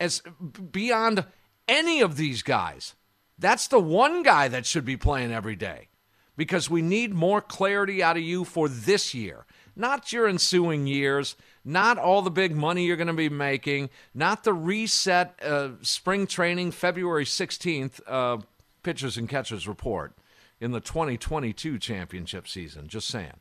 As 0.00 0.22
beyond 0.70 1.24
any 1.68 2.00
of 2.00 2.16
these 2.16 2.42
guys, 2.42 2.94
that's 3.38 3.68
the 3.68 3.80
one 3.80 4.22
guy 4.22 4.48
that 4.48 4.66
should 4.66 4.84
be 4.84 4.96
playing 4.96 5.32
every 5.32 5.56
day 5.56 5.88
because 6.36 6.68
we 6.68 6.82
need 6.82 7.14
more 7.14 7.40
clarity 7.40 8.02
out 8.02 8.16
of 8.16 8.22
you 8.22 8.44
for 8.44 8.68
this 8.68 9.14
year, 9.14 9.46
not 9.76 10.12
your 10.12 10.26
ensuing 10.26 10.86
years, 10.86 11.36
not 11.64 11.98
all 11.98 12.22
the 12.22 12.30
big 12.30 12.54
money 12.54 12.86
you're 12.86 12.96
going 12.96 13.06
to 13.06 13.12
be 13.12 13.28
making, 13.28 13.90
not 14.12 14.44
the 14.44 14.52
reset 14.52 15.38
uh, 15.42 15.70
spring 15.82 16.26
training 16.26 16.70
February 16.72 17.24
16th 17.24 18.00
uh, 18.06 18.38
pitchers 18.82 19.16
and 19.16 19.28
catchers 19.28 19.66
report 19.66 20.12
in 20.60 20.72
the 20.72 20.80
2022 20.80 21.78
championship 21.78 22.48
season. 22.48 22.88
Just 22.88 23.08
saying. 23.08 23.34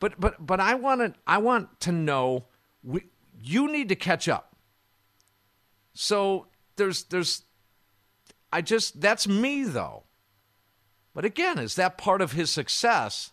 But 0.00 0.20
but 0.20 0.44
but 0.44 0.60
I 0.60 0.74
want 0.74 1.00
to 1.00 1.14
I 1.26 1.38
want 1.38 1.80
to 1.80 1.92
know 1.92 2.44
we, 2.82 3.04
you 3.42 3.70
need 3.70 3.88
to 3.88 3.96
catch 3.96 4.28
up. 4.28 4.54
So 5.94 6.46
there's 6.76 7.04
there's 7.04 7.42
I 8.52 8.62
just 8.62 9.00
that's 9.00 9.26
me 9.26 9.64
though. 9.64 10.04
But 11.14 11.24
again, 11.24 11.58
is 11.58 11.74
that 11.74 11.98
part 11.98 12.20
of 12.22 12.32
his 12.32 12.50
success 12.50 13.32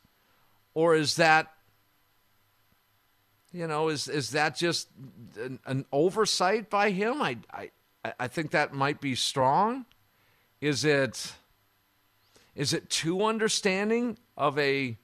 or 0.73 0.95
is 0.95 1.15
that 1.17 1.51
you 3.53 3.67
know, 3.67 3.87
is 3.87 4.09
is 4.09 4.31
that 4.31 4.57
just 4.57 4.89
an, 5.39 5.59
an 5.65 5.85
oversight 5.93 6.69
by 6.69 6.89
him? 6.89 7.21
I, 7.21 7.37
I 7.53 7.69
I 8.19 8.27
think 8.27 8.51
that 8.51 8.73
might 8.73 8.99
be 8.99 9.15
strong. 9.15 9.85
Is 10.59 10.83
it 10.83 11.33
Is 12.55 12.73
it 12.73 12.89
too 12.89 13.23
understanding 13.23 14.17
of 14.35 14.59
a 14.59 14.97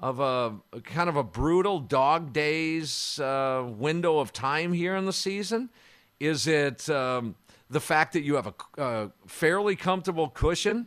of 0.00 0.18
a, 0.18 0.80
kind 0.80 1.08
of 1.08 1.16
a 1.16 1.22
brutal 1.22 1.78
dog 1.78 2.32
days 2.32 3.20
uh, 3.20 3.64
window 3.66 4.18
of 4.18 4.32
time 4.32 4.72
here 4.72 4.96
in 4.96 5.04
the 5.04 5.12
season? 5.12 5.70
Is 6.18 6.46
it 6.46 6.88
um, 6.88 7.36
the 7.68 7.80
fact 7.80 8.14
that 8.14 8.22
you 8.22 8.34
have 8.34 8.46
a, 8.46 8.54
a 8.82 9.10
fairly 9.26 9.76
comfortable 9.76 10.28
cushion 10.28 10.86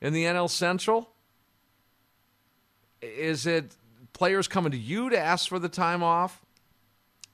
in 0.00 0.12
the 0.12 0.24
NL 0.24 0.50
Central? 0.50 1.10
Is 3.00 3.46
it 3.46 3.76
players 4.12 4.48
coming 4.48 4.72
to 4.72 4.78
you 4.78 5.08
to 5.10 5.18
ask 5.18 5.48
for 5.48 5.58
the 5.58 5.68
time 5.68 6.02
off? 6.02 6.44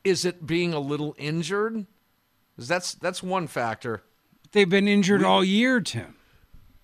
Is 0.05 0.27
it 0.27 0.47
being 0.47 0.75
a 0.75 0.81
little 0.81 1.15
injured? 1.19 1.87
that's 2.57 2.95
that's 2.95 3.23
one 3.23 3.47
factor. 3.47 4.03
They've 4.53 4.69
been 4.69 4.87
injured 4.87 5.25
all 5.25 5.43
year, 5.43 5.81
Tim. 5.81 6.15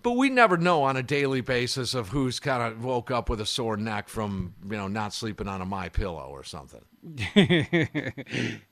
But 0.02 0.12
we 0.12 0.30
never 0.30 0.56
know 0.56 0.82
on 0.84 0.96
a 0.96 1.02
daily 1.02 1.42
basis 1.42 1.92
of 1.94 2.08
who's 2.08 2.40
kind 2.40 2.62
of 2.62 2.82
woke 2.82 3.10
up 3.10 3.28
with 3.28 3.40
a 3.40 3.46
sore 3.46 3.76
neck 3.76 4.08
from 4.08 4.54
you 4.64 4.76
know 4.76 4.88
not 4.88 5.12
sleeping 5.12 5.46
on 5.46 5.60
a 5.60 5.66
my 5.66 5.88
pillow 5.90 6.26
or 6.30 6.42
something. 6.44 6.80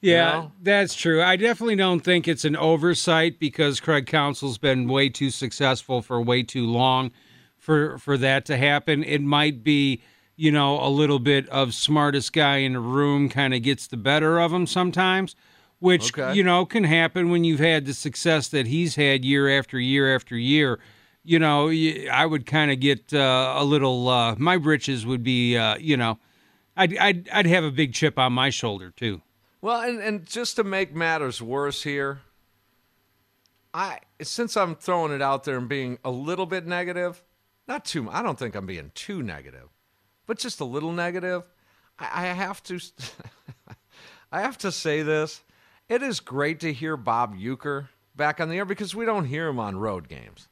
Yeah, 0.00 0.32
know? 0.32 0.52
that's 0.62 0.94
true. 0.94 1.22
I 1.22 1.36
definitely 1.36 1.76
don't 1.76 2.00
think 2.00 2.28
it's 2.28 2.44
an 2.44 2.56
oversight 2.56 3.38
because 3.38 3.80
Craig 3.80 4.06
Counsell's 4.06 4.58
been 4.58 4.88
way 4.88 5.08
too 5.08 5.30
successful 5.30 6.02
for 6.02 6.20
way 6.20 6.42
too 6.42 6.66
long 6.66 7.10
for 7.56 7.98
for 7.98 8.16
that 8.18 8.44
to 8.46 8.56
happen. 8.56 9.02
It 9.04 9.20
might 9.22 9.62
be, 9.64 10.00
you 10.36 10.50
know, 10.52 10.80
a 10.80 10.88
little 10.88 11.18
bit 11.18 11.48
of 11.48 11.74
smartest 11.74 12.32
guy 12.32 12.58
in 12.58 12.74
the 12.74 12.80
room 12.80 13.28
kind 13.28 13.52
of 13.54 13.62
gets 13.62 13.86
the 13.86 13.96
better 13.96 14.38
of 14.40 14.52
him 14.52 14.66
sometimes, 14.66 15.34
which 15.78 16.16
Okay. 16.16 16.34
you 16.36 16.42
know 16.44 16.64
can 16.64 16.84
happen 16.84 17.30
when 17.30 17.44
you've 17.44 17.60
had 17.60 17.84
the 17.86 17.94
success 17.94 18.48
that 18.48 18.66
he's 18.66 18.94
had 18.96 19.24
year 19.24 19.48
after 19.58 19.78
year 19.78 20.14
after 20.14 20.36
year. 20.36 20.78
You 21.28 21.38
know, 21.38 21.68
I 22.10 22.24
would 22.24 22.46
kind 22.46 22.70
of 22.70 22.80
get 22.80 23.12
uh, 23.12 23.54
a 23.58 23.62
little. 23.62 24.08
Uh, 24.08 24.34
my 24.38 24.56
britches 24.56 25.04
would 25.04 25.22
be, 25.22 25.58
uh, 25.58 25.76
you 25.76 25.98
know, 25.98 26.18
I'd, 26.74 26.96
I'd 26.96 27.28
I'd 27.28 27.46
have 27.46 27.64
a 27.64 27.70
big 27.70 27.92
chip 27.92 28.18
on 28.18 28.32
my 28.32 28.48
shoulder 28.48 28.90
too. 28.96 29.20
Well, 29.60 29.82
and, 29.82 30.00
and 30.00 30.24
just 30.24 30.56
to 30.56 30.64
make 30.64 30.94
matters 30.94 31.42
worse 31.42 31.82
here, 31.82 32.20
I 33.74 33.98
since 34.22 34.56
I'm 34.56 34.74
throwing 34.74 35.12
it 35.12 35.20
out 35.20 35.44
there 35.44 35.58
and 35.58 35.68
being 35.68 35.98
a 36.02 36.10
little 36.10 36.46
bit 36.46 36.66
negative, 36.66 37.22
not 37.66 37.84
too. 37.84 38.08
I 38.08 38.22
don't 38.22 38.38
think 38.38 38.54
I'm 38.54 38.64
being 38.64 38.90
too 38.94 39.22
negative, 39.22 39.68
but 40.26 40.38
just 40.38 40.60
a 40.60 40.64
little 40.64 40.92
negative. 40.92 41.46
I, 41.98 42.22
I 42.22 42.26
have 42.28 42.62
to, 42.64 42.80
I 44.32 44.40
have 44.40 44.56
to 44.58 44.72
say 44.72 45.02
this. 45.02 45.42
It 45.90 46.02
is 46.02 46.20
great 46.20 46.60
to 46.60 46.72
hear 46.72 46.96
Bob 46.96 47.36
Uecker 47.36 47.88
back 48.16 48.40
on 48.40 48.48
the 48.48 48.56
air 48.56 48.64
because 48.64 48.94
we 48.94 49.04
don't 49.04 49.26
hear 49.26 49.48
him 49.48 49.58
on 49.58 49.76
road 49.76 50.08
games. 50.08 50.48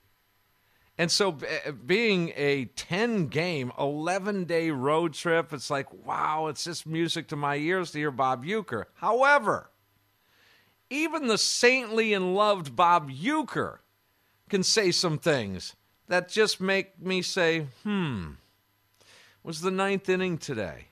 And 0.99 1.11
so, 1.11 1.33
b- 1.33 1.47
being 1.85 2.33
a 2.37 2.65
10 2.65 3.27
game, 3.27 3.71
11 3.79 4.45
day 4.45 4.71
road 4.71 5.13
trip, 5.13 5.53
it's 5.53 5.69
like, 5.71 5.93
wow, 6.07 6.47
it's 6.47 6.65
just 6.65 6.87
music 6.87 7.29
to 7.29 7.37
my 7.37 7.57
ears 7.57 7.91
to 7.91 7.99
hear 7.99 8.11
Bob 8.11 8.47
Uecker. 8.47 8.85
However, 8.95 9.69
even 10.89 11.27
the 11.27 11.37
saintly 11.37 12.15
and 12.15 12.35
loved 12.35 12.75
Bob 12.75 13.11
Uecker 13.11 13.81
can 14.49 14.63
say 14.63 14.91
some 14.91 15.19
things 15.19 15.77
that 16.09 16.31
just 16.31 16.61
make 16.61 16.99
me 17.01 17.21
say, 17.21 17.67
hmm, 17.83 18.31
was 19.43 19.61
the 19.61 19.71
ninth 19.71 20.09
inning 20.09 20.39
today? 20.39 20.87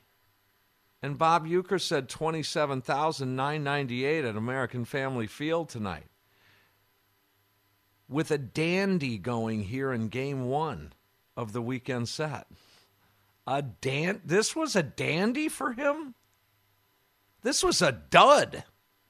And 1.01 1.17
Bob 1.17 1.47
Uecker 1.47 1.81
said 1.81 2.09
27,998 2.09 4.25
at 4.25 4.35
American 4.35 4.85
Family 4.85 5.25
Field 5.27 5.69
tonight 5.69 6.05
with 8.07 8.31
a 8.31 8.37
dandy 8.37 9.17
going 9.17 9.63
here 9.63 9.91
in 9.91 10.07
game 10.07 10.45
one 10.45 10.93
of 11.35 11.53
the 11.53 11.61
weekend 11.61 12.09
set. 12.09 12.47
A 13.47 13.61
dan 13.61 14.21
this 14.25 14.55
was 14.55 14.75
a 14.75 14.83
dandy 14.83 15.49
for 15.49 15.73
him? 15.73 16.15
This 17.43 17.63
was 17.63 17.81
a 17.81 17.91
dud. 17.91 18.63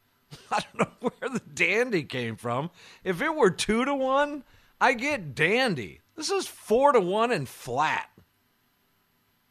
I 0.51 0.59
don't 0.59 0.79
know 0.79 1.09
where 1.19 1.29
the 1.29 1.39
dandy 1.39 2.03
came 2.03 2.35
from. 2.35 2.69
If 3.03 3.21
it 3.21 3.33
were 3.33 3.51
two 3.51 3.85
to 3.85 3.95
one, 3.95 4.43
I 4.79 4.93
get 4.93 5.35
dandy. 5.35 6.01
This 6.15 6.29
is 6.29 6.47
four 6.47 6.91
to 6.91 6.99
one 6.99 7.31
and 7.31 7.47
flat. 7.47 8.09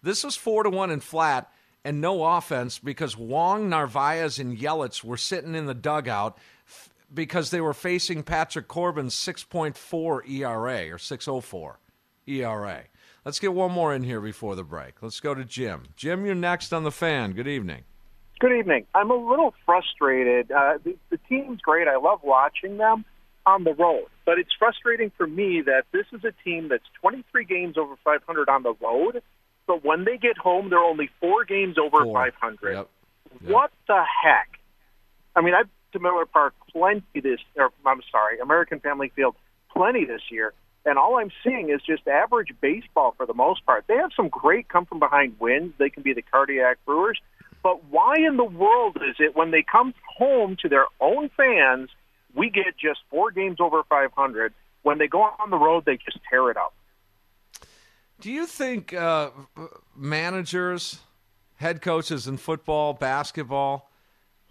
This 0.02 0.22
was 0.22 0.36
four 0.36 0.64
to 0.64 0.70
one 0.70 0.90
and 0.90 1.02
flat, 1.02 1.50
and 1.82 2.00
no 2.00 2.24
offense 2.24 2.78
because 2.78 3.16
Wong, 3.16 3.70
Narvaez, 3.70 4.38
and 4.38 4.58
Yelich 4.58 5.02
were 5.02 5.16
sitting 5.16 5.54
in 5.54 5.64
the 5.64 5.74
dugout 5.74 6.36
because 7.14 7.50
they 7.50 7.60
were 7.60 7.74
facing 7.74 8.22
Patrick 8.22 8.68
Corbin's 8.68 9.14
6.4 9.14 10.28
ERA 10.28 10.92
or 10.92 10.98
604 10.98 11.78
ERA. 12.26 12.82
Let's 13.24 13.38
get 13.38 13.54
one 13.54 13.72
more 13.72 13.94
in 13.94 14.02
here 14.02 14.20
before 14.20 14.54
the 14.54 14.64
break. 14.64 15.02
Let's 15.02 15.20
go 15.20 15.34
to 15.34 15.44
Jim. 15.44 15.84
Jim, 15.96 16.26
you're 16.26 16.34
next 16.34 16.72
on 16.72 16.84
the 16.84 16.90
fan. 16.90 17.32
Good 17.32 17.48
evening. 17.48 17.84
Good 18.40 18.52
evening. 18.58 18.86
I'm 18.94 19.10
a 19.10 19.14
little 19.16 19.54
frustrated. 19.64 20.50
Uh, 20.50 20.78
the, 20.84 20.96
the 21.10 21.18
team's 21.28 21.60
great. 21.60 21.88
I 21.88 21.96
love 21.96 22.20
watching 22.22 22.76
them 22.76 23.04
on 23.46 23.64
the 23.64 23.72
road, 23.74 24.06
but 24.26 24.38
it's 24.38 24.50
frustrating 24.58 25.10
for 25.16 25.26
me 25.26 25.62
that 25.62 25.84
this 25.92 26.06
is 26.12 26.24
a 26.24 26.32
team 26.44 26.68
that's 26.68 26.84
23 27.00 27.44
games 27.44 27.78
over 27.78 27.94
500 28.02 28.48
on 28.48 28.62
the 28.62 28.74
road, 28.80 29.22
but 29.66 29.84
when 29.84 30.04
they 30.04 30.16
get 30.16 30.36
home, 30.36 30.70
they're 30.70 30.78
only 30.78 31.10
four 31.20 31.44
games 31.44 31.76
over 31.78 32.04
Four. 32.04 32.14
500. 32.14 32.72
Yep. 32.74 32.88
What 33.46 33.70
the 33.86 34.02
heck? 34.22 34.58
I 35.36 35.40
mean, 35.40 35.54
I've 35.54 35.68
to 35.94 36.00
Miller 36.00 36.26
Park 36.26 36.54
plenty 36.70 37.20
this, 37.20 37.40
or 37.56 37.70
I'm 37.86 38.02
sorry, 38.10 38.38
American 38.40 38.80
Family 38.80 39.10
Field 39.16 39.34
plenty 39.72 40.04
this 40.04 40.20
year, 40.30 40.52
and 40.84 40.98
all 40.98 41.16
I'm 41.18 41.30
seeing 41.42 41.70
is 41.70 41.80
just 41.86 42.06
average 42.06 42.52
baseball 42.60 43.14
for 43.16 43.24
the 43.24 43.34
most 43.34 43.64
part. 43.64 43.84
They 43.88 43.96
have 43.96 44.10
some 44.14 44.28
great 44.28 44.68
come 44.68 44.84
from 44.84 44.98
behind 44.98 45.36
wins. 45.40 45.72
They 45.78 45.88
can 45.88 46.02
be 46.02 46.12
the 46.12 46.22
cardiac 46.22 46.78
brewers, 46.84 47.18
but 47.62 47.84
why 47.84 48.16
in 48.18 48.36
the 48.36 48.44
world 48.44 48.96
is 48.96 49.16
it 49.18 49.34
when 49.34 49.50
they 49.50 49.62
come 49.62 49.94
home 50.18 50.56
to 50.60 50.68
their 50.68 50.86
own 51.00 51.30
fans, 51.36 51.88
we 52.34 52.50
get 52.50 52.76
just 52.78 53.00
four 53.08 53.30
games 53.30 53.56
over 53.60 53.82
500? 53.88 54.52
When 54.82 54.98
they 54.98 55.06
go 55.06 55.22
on 55.22 55.50
the 55.50 55.56
road, 55.56 55.84
they 55.86 55.96
just 55.96 56.18
tear 56.28 56.50
it 56.50 56.58
up. 56.58 56.74
Do 58.20 58.30
you 58.30 58.46
think 58.46 58.92
uh, 58.92 59.30
managers, 59.96 61.00
head 61.56 61.80
coaches 61.80 62.26
in 62.26 62.36
football, 62.36 62.92
basketball, 62.92 63.90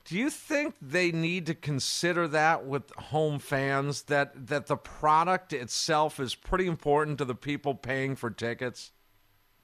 do 0.05 0.17
you 0.17 0.29
think 0.29 0.75
they 0.81 1.11
need 1.11 1.45
to 1.45 1.55
consider 1.55 2.27
that 2.27 2.65
with 2.65 2.91
home 2.97 3.39
fans 3.39 4.03
that 4.03 4.47
that 4.47 4.67
the 4.67 4.75
product 4.75 5.53
itself 5.53 6.19
is 6.19 6.35
pretty 6.35 6.67
important 6.67 7.17
to 7.19 7.25
the 7.25 7.35
people 7.35 7.73
paying 7.75 8.15
for 8.15 8.29
tickets? 8.29 8.91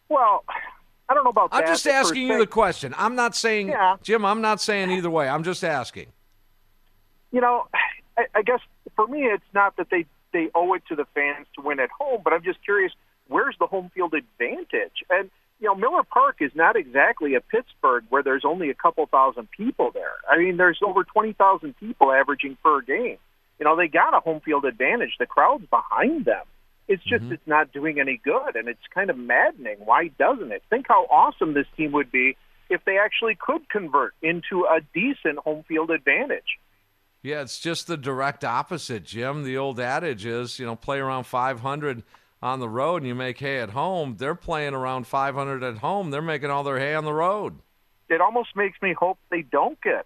Well, 0.07 0.43
I 1.09 1.13
don't 1.13 1.23
know 1.23 1.29
about 1.29 1.51
that. 1.51 1.63
I'm 1.63 1.67
just 1.67 1.85
asking 1.87 2.27
you 2.27 2.37
the 2.39 2.47
question. 2.47 2.93
I'm 2.97 3.15
not 3.15 3.35
saying 3.35 3.69
Yeah. 3.69 3.97
Jim, 4.01 4.23
I'm 4.25 4.41
not 4.41 4.61
saying 4.61 4.91
either 4.91 5.09
way. 5.09 5.27
I'm 5.27 5.43
just 5.43 5.63
asking. 5.63 6.07
you 7.31 7.41
know, 7.41 7.67
I, 8.17 8.25
I 8.35 8.41
guess 8.41 8.59
for 8.95 9.07
me, 9.07 9.23
it's 9.23 9.43
not 9.53 9.75
that 9.77 9.89
they 9.91 10.05
they 10.31 10.49
owe 10.55 10.73
it 10.73 10.83
to 10.89 10.95
the 10.95 11.05
fans 11.15 11.47
to 11.55 11.61
win 11.61 11.79
at 11.79 11.89
home, 11.89 12.21
but 12.23 12.33
I'm 12.33 12.43
just 12.43 12.63
curious, 12.63 12.91
where's 13.27 13.55
the 13.59 13.65
home 13.67 13.89
field 13.93 14.13
advantage? 14.13 15.03
And 15.09 15.29
you 15.59 15.67
know, 15.67 15.75
Miller 15.75 16.03
Park 16.03 16.37
is 16.39 16.51
not 16.55 16.75
exactly 16.75 17.35
a 17.35 17.41
Pittsburgh 17.41 18.05
where 18.09 18.23
there's 18.23 18.45
only 18.45 18.69
a 18.69 18.73
couple 18.73 19.05
thousand 19.07 19.49
people 19.51 19.91
there. 19.93 20.15
I 20.29 20.37
mean, 20.37 20.57
there's 20.57 20.79
over 20.85 21.03
twenty 21.03 21.33
thousand 21.33 21.75
people 21.77 22.11
averaging 22.11 22.57
per 22.63 22.81
game. 22.81 23.17
You 23.59 23.65
know, 23.65 23.75
they 23.75 23.89
got 23.89 24.15
a 24.15 24.21
home 24.21 24.39
field 24.39 24.63
advantage. 24.63 25.15
The 25.19 25.25
crowd's 25.25 25.65
behind 25.69 26.25
them. 26.25 26.45
It's 26.87 27.03
just 27.03 27.23
mm-hmm. 27.23 27.33
it's 27.33 27.47
not 27.47 27.71
doing 27.73 27.99
any 27.99 28.19
good, 28.23 28.55
and 28.55 28.67
it's 28.67 28.79
kind 28.93 29.09
of 29.09 29.17
maddening. 29.17 29.77
Why 29.83 30.07
doesn't 30.17 30.51
it? 30.51 30.63
Think 30.69 30.85
how 30.87 31.05
awesome 31.05 31.53
this 31.53 31.67
team 31.75 31.91
would 31.91 32.11
be 32.11 32.37
if 32.69 32.85
they 32.85 32.97
actually 32.97 33.37
could 33.39 33.67
convert 33.69 34.13
into 34.21 34.63
a 34.63 34.79
decent 34.93 35.39
home 35.39 35.63
field 35.67 35.91
advantage. 35.91 36.57
Yeah, 37.21 37.41
it's 37.41 37.59
just 37.59 37.87
the 37.87 37.97
direct 37.97 38.45
opposite, 38.45 39.03
Jim. 39.03 39.43
The 39.43 39.57
old 39.57 39.79
adage 39.79 40.25
is, 40.25 40.57
you 40.57 40.65
know, 40.65 40.75
play 40.75 40.99
around 40.99 41.25
500 41.25 42.03
on 42.41 42.59
the 42.59 42.69
road 42.69 42.97
and 42.97 43.07
you 43.07 43.15
make 43.15 43.39
hay 43.39 43.59
at 43.59 43.71
home. 43.71 44.15
They're 44.17 44.35
playing 44.35 44.73
around 44.73 45.07
500 45.07 45.63
at 45.63 45.77
home. 45.79 46.11
They're 46.11 46.21
making 46.21 46.49
all 46.49 46.63
their 46.63 46.79
hay 46.79 46.95
on 46.95 47.05
the 47.05 47.13
road. 47.13 47.59
it 48.09 48.21
almost 48.21 48.55
makes 48.55 48.81
me 48.81 48.93
hope 48.93 49.19
they 49.29 49.41
don't 49.41 49.79
get 49.81 50.05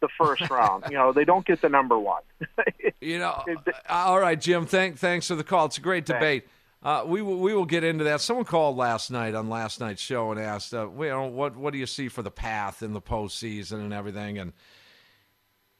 the 0.00 0.08
first 0.18 0.48
round. 0.50 0.84
You 0.88 0.96
know, 0.96 1.12
they 1.12 1.24
don't 1.24 1.44
get 1.46 1.60
the 1.60 1.68
number 1.68 1.98
one. 1.98 2.22
You 3.00 3.18
know, 3.18 3.44
uh, 3.46 3.72
all 3.90 4.18
right, 4.18 4.40
Jim. 4.40 4.64
Thank, 4.64 4.98
thanks 4.98 5.28
for 5.28 5.34
the 5.34 5.44
call. 5.44 5.66
It's 5.66 5.76
a 5.76 5.82
great 5.82 6.06
debate. 6.06 6.46
Uh, 6.82 7.02
we 7.06 7.20
will 7.20 7.38
we 7.38 7.54
will 7.54 7.66
get 7.66 7.84
into 7.84 8.04
that. 8.04 8.22
Someone 8.22 8.46
called 8.46 8.78
last 8.78 9.10
night 9.10 9.34
on 9.34 9.50
last 9.50 9.78
night's 9.78 10.00
show 10.00 10.30
and 10.30 10.40
asked, 10.40 10.72
uh, 10.72 10.88
you 10.90 11.08
know, 11.08 11.26
what 11.26 11.54
what 11.56 11.72
do 11.74 11.78
you 11.78 11.84
see 11.86 12.08
for 12.08 12.22
the 12.22 12.30
path 12.30 12.82
in 12.82 12.94
the 12.94 13.00
postseason 13.00 13.80
and 13.80 13.92
everything? 13.92 14.38
And 14.38 14.54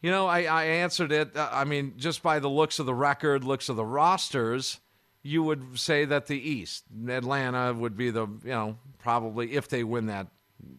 you 0.02 0.11
know, 0.11 0.26
I, 0.26 0.42
I 0.42 0.64
answered 0.64 1.12
it. 1.12 1.35
Uh, 1.35 1.48
I 1.50 1.64
mean, 1.64 1.94
just 1.96 2.22
by 2.22 2.40
the 2.40 2.48
looks 2.48 2.78
of 2.78 2.85
the 2.85 2.94
record, 2.94 3.42
looks 3.42 3.70
of 3.70 3.76
the 3.76 3.87
rosters, 3.87 4.80
you 5.26 5.42
would 5.42 5.78
say 5.78 6.04
that 6.04 6.26
the 6.26 6.38
East, 6.38 6.84
Atlanta, 7.08 7.72
would 7.72 7.96
be 7.96 8.10
the 8.10 8.28
you 8.44 8.50
know 8.50 8.76
probably 8.98 9.54
if 9.54 9.68
they 9.68 9.82
win 9.82 10.06
that 10.06 10.28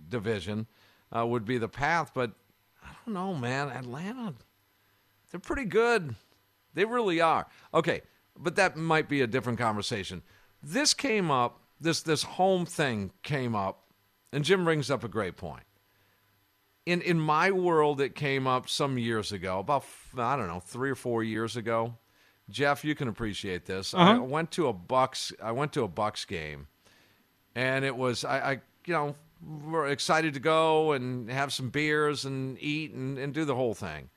division, 0.08 0.68
uh, 1.14 1.26
would 1.26 1.44
be 1.44 1.58
the 1.58 1.68
path. 1.68 2.12
But 2.14 2.32
I 2.82 2.90
don't 3.06 3.16
know, 3.16 3.34
man. 3.34 3.70
Atlanta, 3.70 4.36
they're 5.32 5.40
pretty 5.40 5.66
good. 5.66 6.16
They 6.76 6.86
really 6.86 7.20
are. 7.20 7.48
Okay, 7.74 8.04
but 8.38 8.56
that 8.56 8.78
might 8.78 9.10
be 9.10 9.22
a 9.22 9.28
different 9.28 9.58
conversation. 9.58 10.22
This 10.62 10.94
came 10.94 11.32
up, 11.32 11.60
this 11.82 12.04
this 12.04 12.22
home 12.24 12.68
thing 12.68 13.12
came 13.24 13.56
up, 13.56 13.88
and 14.32 14.46
Jim 14.46 14.64
brings 14.64 14.92
up 14.92 15.04
a 15.04 15.10
great 15.10 15.38
point. 15.38 15.64
In 16.86 17.02
in 17.02 17.20
my 17.20 17.50
world, 17.50 18.00
it 18.00 18.14
came 18.14 18.46
up 18.46 18.70
some 18.70 19.00
years 19.00 19.32
ago, 19.32 19.58
about 19.58 19.86
I 20.16 20.36
don't 20.36 20.48
know, 20.48 20.60
three 20.60 20.92
or 20.92 20.96
four 20.96 21.24
years 21.24 21.58
ago. 21.58 21.96
Jeff, 22.50 22.86
you 22.86 22.94
can 22.96 23.08
appreciate 23.08 23.66
this. 23.66 23.94
I 23.94 24.12
Uh-huh. 24.14 24.24
went 24.24 24.52
to 24.52 24.68
a 24.68 24.74
Bucks. 24.74 25.34
I 25.42 25.52
went 25.52 25.74
to 25.74 25.84
a 25.84 25.88
Bucks 25.88 26.26
game, 26.26 26.68
and 27.56 27.84
it 27.84 27.96
was 27.96 28.24
I, 28.24 28.38
I 28.40 28.52
you 28.86 28.94
know 28.94 29.16
we're 29.66 29.88
excited 29.88 30.34
to 30.36 30.40
go 30.40 30.92
and 30.94 31.30
have 31.30 31.52
some 31.54 31.70
beers 31.70 32.24
and 32.26 32.58
eat 32.62 32.92
and, 32.94 33.18
and 33.18 33.34
do 33.34 33.46
the 33.46 33.56
whole 33.56 33.74
thing. 33.74 34.10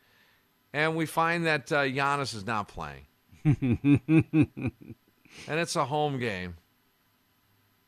And 0.73 0.95
we 0.97 1.07
find 1.07 1.47
that 1.47 1.73
uh, 1.73 1.83
Giannis 1.85 2.35
is 2.35 2.47
not 2.47 2.69
playing, 2.69 3.07
and 3.45 4.73
it's 5.49 5.77
a 5.77 5.85
home 5.87 6.19
game. 6.19 6.57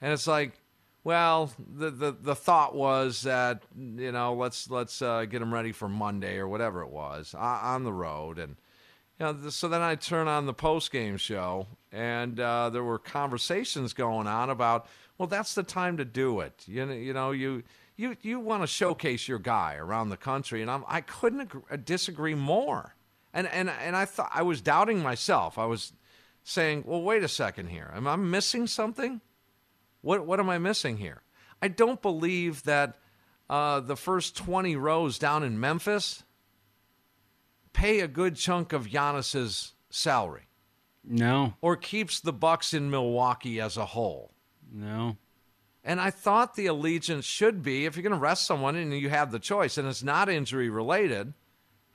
And 0.00 0.12
it's 0.14 0.26
like, 0.26 0.52
well, 1.04 1.52
the 1.58 1.90
the, 1.90 2.12
the 2.18 2.34
thought 2.34 2.74
was 2.74 3.22
that 3.22 3.62
you 3.76 4.12
know 4.12 4.34
let's 4.34 4.70
let's 4.70 5.02
uh, 5.02 5.26
get 5.26 5.42
him 5.42 5.52
ready 5.52 5.72
for 5.72 5.88
Monday 5.88 6.38
or 6.38 6.48
whatever 6.48 6.80
it 6.82 6.88
was 6.90 7.34
uh, 7.34 7.38
on 7.38 7.84
the 7.84 7.92
road 7.92 8.38
and. 8.38 8.56
Know, 9.20 9.36
so 9.50 9.68
then 9.68 9.82
I 9.82 9.96
turn 9.96 10.28
on 10.28 10.46
the 10.46 10.54
post 10.54 10.90
game 10.90 11.18
show, 11.18 11.66
and 11.92 12.40
uh, 12.40 12.70
there 12.70 12.82
were 12.82 12.98
conversations 12.98 13.92
going 13.92 14.26
on 14.26 14.48
about, 14.48 14.86
well, 15.18 15.28
that's 15.28 15.54
the 15.54 15.62
time 15.62 15.98
to 15.98 16.06
do 16.06 16.40
it. 16.40 16.64
You 16.66 16.86
know, 16.86 16.94
you 16.94 17.12
know, 17.12 17.30
you 17.32 17.62
you 17.98 18.16
you 18.22 18.40
want 18.40 18.62
to 18.62 18.66
showcase 18.66 19.28
your 19.28 19.38
guy 19.38 19.74
around 19.74 20.08
the 20.08 20.16
country, 20.16 20.62
and 20.62 20.70
I'm, 20.70 20.84
I 20.88 21.02
couldn't 21.02 21.40
agree, 21.40 21.60
uh, 21.70 21.76
disagree 21.76 22.34
more. 22.34 22.94
And 23.34 23.46
and 23.48 23.68
and 23.68 23.94
I 23.94 24.06
thought 24.06 24.30
I 24.32 24.40
was 24.40 24.62
doubting 24.62 25.02
myself. 25.02 25.58
I 25.58 25.66
was 25.66 25.92
saying, 26.42 26.84
well, 26.86 27.02
wait 27.02 27.22
a 27.22 27.28
second 27.28 27.68
here. 27.68 27.92
Am 27.94 28.08
I 28.08 28.16
missing 28.16 28.66
something? 28.66 29.20
What 30.00 30.24
what 30.24 30.40
am 30.40 30.48
I 30.48 30.56
missing 30.56 30.96
here? 30.96 31.20
I 31.60 31.68
don't 31.68 32.00
believe 32.00 32.62
that 32.62 32.96
uh, 33.50 33.80
the 33.80 33.96
first 33.96 34.34
20 34.34 34.76
rows 34.76 35.18
down 35.18 35.42
in 35.42 35.60
Memphis 35.60 36.22
pay 37.72 38.00
a 38.00 38.08
good 38.08 38.36
chunk 38.36 38.72
of 38.72 38.86
Giannis's 38.88 39.72
salary 39.90 40.48
No, 41.04 41.54
or 41.60 41.76
keeps 41.76 42.20
the 42.20 42.32
Bucks 42.32 42.72
in 42.74 42.90
Milwaukee 42.90 43.60
as 43.60 43.76
a 43.76 43.86
whole. 43.86 44.32
no. 44.72 45.16
And 45.82 45.98
I 45.98 46.10
thought 46.10 46.56
the 46.56 46.66
allegiance 46.66 47.24
should 47.24 47.62
be 47.62 47.86
if 47.86 47.96
you're 47.96 48.02
going 48.02 48.12
to 48.12 48.18
rest 48.18 48.46
someone 48.46 48.76
and 48.76 48.92
you 48.92 49.08
have 49.08 49.32
the 49.32 49.38
choice 49.38 49.78
and 49.78 49.88
it's 49.88 50.02
not 50.02 50.28
injury 50.28 50.68
related, 50.68 51.32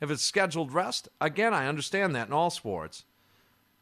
if 0.02 0.10
it's 0.10 0.24
scheduled 0.24 0.74
rest, 0.74 1.08
again, 1.22 1.54
I 1.54 1.68
understand 1.68 2.16
that 2.16 2.28
in 2.28 2.34
all 2.34 2.50
sports. 2.50 3.06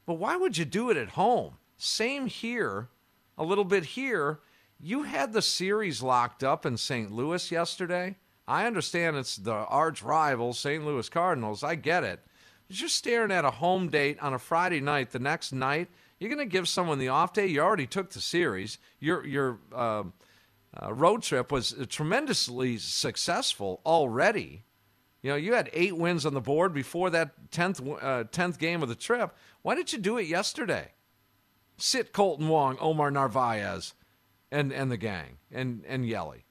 But 0.06 0.16
why 0.16 0.36
would 0.36 0.58
you 0.58 0.66
do 0.66 0.90
it 0.90 0.98
at 0.98 1.12
home? 1.12 1.54
Same 1.78 2.28
here, 2.28 2.90
a 3.38 3.46
little 3.46 3.64
bit 3.64 3.86
here. 3.86 4.42
You 4.78 5.04
had 5.04 5.32
the 5.32 5.42
series 5.42 6.04
locked 6.04 6.44
up 6.44 6.66
in 6.66 6.76
St. 6.76 7.10
Louis 7.10 7.50
yesterday. 7.50 8.18
I 8.48 8.66
understand 8.66 9.16
it's 9.16 9.38
the 9.38 9.54
arch 9.54 10.04
rival, 10.04 10.54
St. 10.54 10.86
Louis 10.86 11.08
Cardinals. 11.10 11.64
I 11.64 11.76
get 11.76 12.04
it. 12.04 12.20
But 12.68 12.80
you're 12.80 12.90
staring 12.90 13.32
at 13.32 13.46
a 13.46 13.52
home 13.52 13.90
date 13.90 14.20
on 14.20 14.34
a 14.34 14.40
Friday 14.40 14.82
night. 14.82 15.12
The 15.12 15.20
next 15.20 15.54
night, 15.54 15.90
you're 16.20 16.34
going 16.34 16.46
to 16.48 16.52
give 16.52 16.68
someone 16.68 17.00
the 17.00 17.10
off 17.10 17.34
day. 17.34 17.48
You 17.48 17.62
already 17.62 17.88
took 17.88 18.10
the 18.12 18.22
series. 18.22 18.78
Your 19.00 19.26
your 19.26 19.60
uh, 19.74 20.04
uh, 20.82 20.94
road 20.94 21.24
trip 21.24 21.52
was 21.52 21.76
tremendously 21.90 22.78
successful 22.78 23.82
already. 23.86 24.64
You 25.22 25.32
know, 25.32 25.36
you 25.38 25.54
had 25.54 25.70
eight 25.72 25.96
wins 25.96 26.26
on 26.26 26.34
the 26.34 26.42
board 26.42 26.74
before 26.74 27.10
that 27.12 27.52
tenth 27.52 27.82
uh, 28.02 28.26
tenth 28.26 28.60
game 28.60 28.84
of 28.84 28.90
the 28.90 28.96
trip. 28.96 29.36
Why 29.62 29.76
didn't 29.76 29.94
you 29.94 30.00
do 30.00 30.18
it 30.18 30.28
yesterday? 30.28 30.92
Sit 31.78 32.14
Kolten 32.14 32.48
Wong, 32.50 32.78
Omar 32.80 33.10
Narvaez, 33.10 33.94
and 34.52 34.72
and 34.74 34.92
the 34.92 34.98
gang, 34.98 35.38
and 35.52 35.84
and 35.88 36.06
Yelly. 36.06 36.46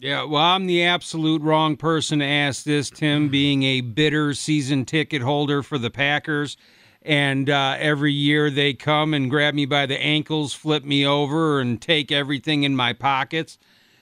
Yeah, 0.00 0.24
well, 0.24 0.42
I'm 0.42 0.66
the 0.66 0.84
absolute 0.84 1.42
wrong 1.42 1.76
person 1.76 2.18
to 2.18 2.24
ask 2.24 2.64
this, 2.64 2.90
Tim, 2.90 3.28
being 3.28 3.62
a 3.62 3.80
bitter 3.80 4.34
season 4.34 4.84
ticket 4.84 5.22
holder 5.22 5.62
for 5.62 5.78
the 5.78 5.90
Packers. 5.90 6.56
And 7.02 7.50
uh, 7.50 7.76
every 7.78 8.12
year 8.12 8.50
they 8.50 8.72
come 8.74 9.14
and 9.14 9.30
grab 9.30 9.54
me 9.54 9.66
by 9.66 9.86
the 9.86 10.00
ankles, 10.00 10.54
flip 10.54 10.84
me 10.84 11.06
over, 11.06 11.60
and 11.60 11.80
take 11.80 12.10
everything 12.10 12.64
in 12.64 12.74
my 12.74 12.92
pockets. 12.92 13.58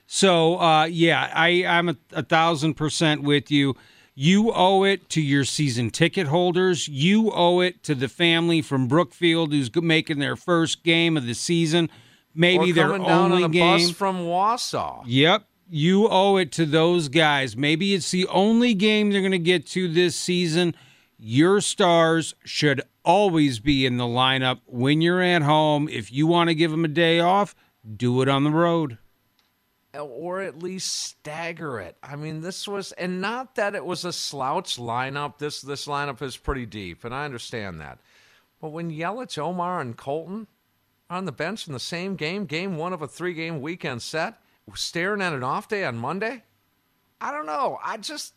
So, 0.06 0.60
uh, 0.60 0.84
yeah, 0.84 1.30
I, 1.34 1.64
I'm 1.66 1.88
a, 1.88 1.96
a 2.12 2.22
thousand 2.22 2.74
percent 2.74 3.22
with 3.22 3.50
you. 3.50 3.76
You 4.14 4.52
owe 4.52 4.84
it 4.84 5.08
to 5.10 5.22
your 5.22 5.44
season 5.44 5.90
ticket 5.90 6.26
holders. 6.26 6.86
You 6.86 7.30
owe 7.32 7.60
it 7.60 7.82
to 7.84 7.94
the 7.94 8.08
family 8.08 8.60
from 8.60 8.86
Brookfield 8.86 9.52
who's 9.52 9.74
making 9.74 10.18
their 10.18 10.36
first 10.36 10.84
game 10.84 11.16
of 11.16 11.26
the 11.26 11.34
season, 11.34 11.88
maybe 12.34 12.70
or 12.70 12.74
their 12.74 12.88
coming 12.88 13.06
down 13.06 13.32
only 13.32 13.44
on 13.44 13.50
a 13.50 13.52
game. 13.52 13.88
bus 13.88 13.90
from 13.90 14.18
Wausau. 14.18 15.02
Yep. 15.06 15.44
You 15.74 16.06
owe 16.06 16.36
it 16.36 16.52
to 16.52 16.66
those 16.66 17.08
guys. 17.08 17.56
Maybe 17.56 17.94
it's 17.94 18.10
the 18.10 18.26
only 18.26 18.74
game 18.74 19.10
they're 19.10 19.22
going 19.22 19.32
to 19.32 19.38
get 19.38 19.66
to 19.68 19.88
this 19.88 20.14
season. 20.14 20.74
Your 21.18 21.62
stars 21.62 22.34
should 22.44 22.82
always 23.06 23.58
be 23.58 23.86
in 23.86 23.96
the 23.96 24.04
lineup 24.04 24.60
when 24.66 25.00
you're 25.00 25.22
at 25.22 25.40
home. 25.40 25.88
If 25.88 26.12
you 26.12 26.26
want 26.26 26.48
to 26.50 26.54
give 26.54 26.70
them 26.72 26.84
a 26.84 26.88
day 26.88 27.20
off, 27.20 27.54
do 27.96 28.20
it 28.20 28.28
on 28.28 28.44
the 28.44 28.50
road. 28.50 28.98
or 29.98 30.42
at 30.42 30.62
least 30.62 30.92
stagger 30.92 31.80
it. 31.80 31.96
I 32.02 32.16
mean, 32.16 32.42
this 32.42 32.68
was, 32.68 32.92
and 32.92 33.22
not 33.22 33.54
that 33.54 33.74
it 33.74 33.84
was 33.86 34.04
a 34.04 34.12
slouch 34.12 34.76
lineup. 34.76 35.38
This 35.38 35.62
this 35.62 35.86
lineup 35.86 36.20
is 36.20 36.36
pretty 36.36 36.66
deep, 36.66 37.02
and 37.04 37.14
I 37.14 37.24
understand 37.24 37.80
that. 37.80 37.98
But 38.60 38.70
when 38.72 38.90
Yelich, 38.90 39.38
Omar, 39.38 39.80
and 39.80 39.96
Kolten 39.96 40.46
are 41.08 41.16
on 41.16 41.24
the 41.24 41.32
bench 41.32 41.66
in 41.66 41.72
the 41.72 41.80
same 41.80 42.14
game, 42.16 42.44
game 42.44 42.76
one 42.76 42.92
of 42.92 43.00
a 43.00 43.08
three 43.08 43.32
game 43.34 43.60
weekend 43.62 44.02
set, 44.02 44.38
staring 44.74 45.22
at 45.22 45.32
an 45.32 45.42
off 45.42 45.68
day 45.68 45.84
on 45.84 45.96
Monday, 45.96 46.42
I 47.20 47.30
don't 47.32 47.46
know. 47.46 47.78
I 47.82 47.96
just, 47.96 48.34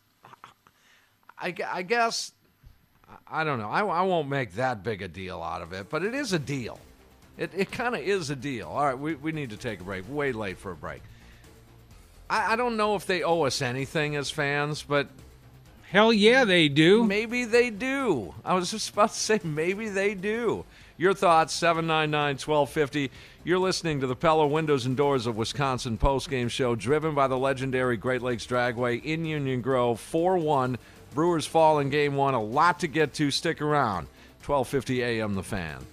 I, 1.38 1.54
I 1.72 1.82
guess, 1.82 2.32
I 3.28 3.44
don't 3.44 3.60
know. 3.60 3.70
I, 3.70 3.82
I 3.82 4.02
won't 4.02 4.30
make 4.30 4.54
that 4.56 4.84
big 4.84 5.02
a 5.02 5.08
deal 5.08 5.42
out 5.42 5.62
of 5.62 5.74
it, 5.74 5.90
but 5.90 6.04
it 6.04 6.14
is 6.14 6.34
a 6.34 6.40
deal. 6.40 6.80
It, 7.38 7.52
it 7.56 7.72
kind 7.72 7.96
of 7.96 8.02
is 8.02 8.30
a 8.30 8.36
deal. 8.36 8.68
All 8.68 8.86
right, 8.86 8.98
we, 8.98 9.16
we 9.16 9.32
need 9.32 9.50
to 9.50 9.58
take 9.58 9.82
a 9.82 9.84
break. 9.84 10.06
Way 10.10 10.32
late 10.32 10.58
for 10.58 10.72
a 10.72 10.76
break. 10.76 11.02
I, 12.30 12.54
I 12.54 12.56
don't 12.56 12.78
know 12.78 12.96
if 12.96 13.06
they 13.06 13.24
owe 13.24 13.44
us 13.44 13.62
anything 13.62 14.16
as 14.16 14.30
fans, 14.30 14.84
but 14.84 15.08
Hell 15.92 16.12
yeah, 16.12 16.46
they 16.46 16.68
do. 16.68 17.06
maybe 17.06 17.46
they 17.46 17.70
do. 17.70 18.34
I 18.44 18.54
was 18.54 18.72
just 18.72 18.90
about 18.90 19.12
to 19.12 19.20
say 19.20 19.40
maybe 19.44 19.90
they 19.90 20.14
do. 20.14 20.66
Your 20.98 21.14
thoughts, 21.14 21.54
799 21.54 22.36
1250. 22.36 23.12
You're 23.46 23.60
listening 23.60 24.00
to 24.00 24.08
the 24.08 24.16
Pella 24.16 24.48
Windows 24.48 24.88
and 24.88 24.98
Doors 24.98 25.28
of 25.28 25.38
Wisconsin 25.38 26.00
postgame 26.00 26.50
show, 26.50 26.74
driven 26.74 27.14
by 27.14 27.28
the 27.28 27.38
legendary 27.38 27.96
Great 27.96 28.24
Lakes 28.24 28.48
Dragway 28.48 29.04
in 29.04 29.24
Union 29.24 29.62
Grove. 29.62 30.00
4 30.00 30.40
1. 30.40 30.80
Brewers 31.14 31.46
fall 31.46 31.78
in 31.78 31.92
game 31.92 32.16
one. 32.16 32.34
A 32.34 32.42
lot 32.42 32.80
to 32.80 32.88
get 32.88 33.14
to. 33.14 33.30
Stick 33.30 33.62
around. 33.62 34.08
1250 34.44 35.04
AM 35.04 35.36
The 35.36 35.44
Fan. 35.44 35.86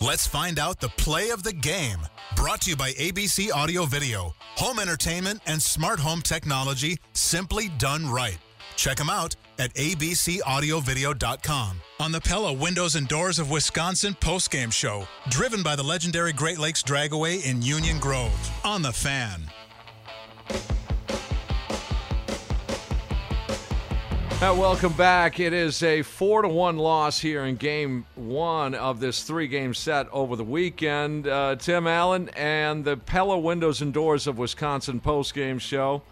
Let's 0.00 0.26
find 0.26 0.58
out 0.58 0.80
the 0.80 0.88
play 0.88 1.28
of 1.28 1.42
the 1.42 1.52
game. 1.52 1.98
Brought 2.34 2.62
to 2.62 2.70
you 2.70 2.76
by 2.76 2.92
ABC 2.92 3.52
Audio 3.52 3.84
Video, 3.84 4.34
home 4.56 4.78
entertainment 4.78 5.42
and 5.46 5.60
smart 5.60 6.00
home 6.00 6.22
technology 6.22 6.96
simply 7.12 7.68
done 7.76 8.08
right. 8.08 8.38
Check 8.78 8.96
them 8.96 9.10
out 9.10 9.36
at 9.58 9.74
abcaudiovideo.com. 9.74 11.80
On 11.98 12.12
the 12.12 12.20
Pella 12.20 12.52
Windows 12.52 12.94
and 12.94 13.08
Doors 13.08 13.40
of 13.40 13.50
Wisconsin 13.50 14.16
postgame 14.20 14.72
show, 14.72 15.08
driven 15.28 15.64
by 15.64 15.74
the 15.74 15.82
legendary 15.82 16.32
Great 16.32 16.58
Lakes 16.58 16.84
Dragway 16.84 17.44
in 17.44 17.60
Union 17.60 17.98
Grove. 17.98 18.52
On 18.64 18.80
the 18.80 18.92
fan. 18.92 19.42
Uh, 24.40 24.54
welcome 24.56 24.92
back. 24.92 25.40
It 25.40 25.52
is 25.52 25.82
a 25.82 26.02
four 26.02 26.42
to 26.42 26.48
one 26.48 26.76
loss 26.76 27.18
here 27.18 27.46
in 27.46 27.56
Game 27.56 28.06
One 28.14 28.76
of 28.76 29.00
this 29.00 29.24
three-game 29.24 29.74
set 29.74 30.08
over 30.12 30.36
the 30.36 30.44
weekend. 30.44 31.26
Uh, 31.26 31.56
Tim 31.56 31.88
Allen 31.88 32.30
and 32.36 32.84
the 32.84 32.96
Pella 32.96 33.36
Windows 33.36 33.82
and 33.82 33.92
Doors 33.92 34.28
of 34.28 34.38
Wisconsin 34.38 35.00
post-game 35.00 35.58
show, 35.58 36.02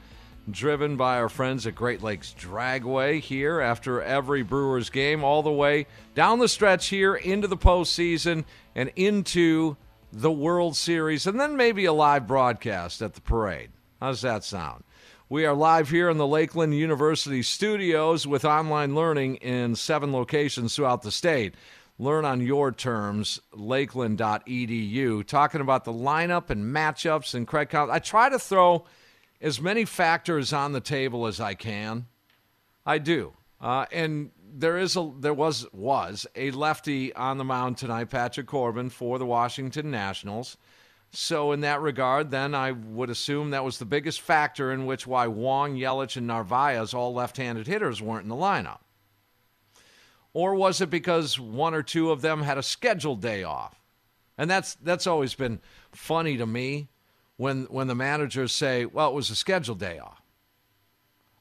driven 0.51 0.97
by 0.97 1.19
our 1.19 1.29
friends 1.29 1.67
at 1.67 1.75
Great 1.75 2.03
Lakes 2.03 2.35
Dragway 2.39 3.21
here 3.21 3.61
after 3.61 4.03
every 4.03 4.43
Brewers 4.43 4.91
game, 4.91 5.25
all 5.25 5.43
the 5.43 5.51
way 5.51 5.87
down 6.15 6.39
the 6.39 6.49
stretch 6.49 6.89
here 6.89 7.15
into 7.15 7.49
the 7.49 7.57
postseason 7.57 8.45
and 8.75 8.93
into 8.97 9.77
the 10.13 10.31
World 10.31 10.77
Series, 10.77 11.27
and 11.27 11.39
then 11.39 11.57
maybe 11.57 11.85
a 11.85 11.93
live 11.93 12.27
broadcast 12.27 13.03
at 13.03 13.15
the 13.15 13.21
parade. 13.21 13.71
How's 14.01 14.23
that 14.23 14.45
sound? 14.45 14.85
We 15.29 15.45
are 15.45 15.55
live 15.55 15.91
here 15.91 16.09
in 16.09 16.19
the 16.19 16.27
Lakeland 16.27 16.75
University 16.77 17.43
studios 17.43 18.27
with 18.27 18.45
online 18.45 18.95
learning 18.95 19.37
in 19.37 19.75
seven 19.75 20.13
locations 20.13 20.77
throughout 20.77 21.03
the 21.03 21.11
state. 21.11 21.55
Learn 21.99 22.25
on 22.25 22.41
your 22.41 22.71
terms, 22.71 23.41
lakeland.edu. 23.53 25.27
Talking 25.27 25.61
about 25.61 25.85
the 25.85 25.93
lineup 25.93 26.51
and 26.51 26.73
matchups 26.73 27.35
and 27.35 27.47
Craig 27.47 27.71
Counsell. 27.71 27.95
I 27.95 27.99
try 27.99 28.29
to 28.29 28.39
throw 28.39 28.85
as 29.47 29.61
many 29.61 29.85
factors 29.85 30.53
on 30.53 30.73
the 30.73 30.81
table 30.81 31.27
as 31.27 31.41
I 31.41 31.55
can. 31.55 32.07
I 32.85 32.99
do. 32.99 33.33
Uh, 33.61 33.87
and 33.93 34.33
there 34.53 34.77
is 34.77 34.97
a 34.97 35.13
there 35.21 35.33
was 35.33 35.67
was 35.73 36.27
a 36.35 36.51
lefty 36.51 37.15
on 37.15 37.39
the 37.39 37.45
mound 37.45 37.79
tonight, 37.79 38.11
Patrick 38.11 38.49
Corbin 38.49 38.91
for 38.91 39.19
the 39.19 39.27
Washington 39.27 39.91
Nationals. 39.91 40.57
So 41.13 41.53
in 41.53 41.61
that 41.61 41.81
regard, 41.81 42.31
then 42.31 42.55
I 42.55 42.73
would 42.73 43.09
assume 43.09 43.51
that 43.51 43.65
was 43.65 43.79
the 43.79 43.85
biggest 43.85 44.21
factor 44.21 44.73
in 44.73 44.85
which 44.85 45.07
why 45.07 45.29
Wong, 45.29 45.77
Yelich, 45.77 46.17
and 46.17 46.27
Narvaez, 46.27 46.93
all 46.93 47.15
left-handed 47.15 47.69
hitters, 47.69 48.03
weren't 48.03 48.25
in 48.25 48.29
the 48.29 48.35
lineup. 48.35 48.81
Or 50.33 50.57
was 50.57 50.81
it 50.81 50.91
because 50.91 51.39
one 51.39 51.73
or 51.73 51.85
two 51.85 52.11
of 52.11 52.21
them 52.21 52.43
had 52.43 52.59
a 52.59 52.63
scheduled 52.63 53.23
day 53.23 53.45
off? 53.45 53.81
And 54.37 54.51
that's 54.51 54.75
that's 54.75 55.07
always 55.07 55.35
been 55.35 55.61
funny 55.93 56.37
to 56.37 56.47
me 56.47 56.89
when 57.37 57.65
when 57.65 57.87
the 57.87 57.95
managers 57.95 58.53
say, 58.53 58.85
"Well, 58.85 59.11
it 59.11 59.15
was 59.15 59.31
a 59.31 59.37
scheduled 59.37 59.79
day 59.79 59.99
off." 59.99 60.23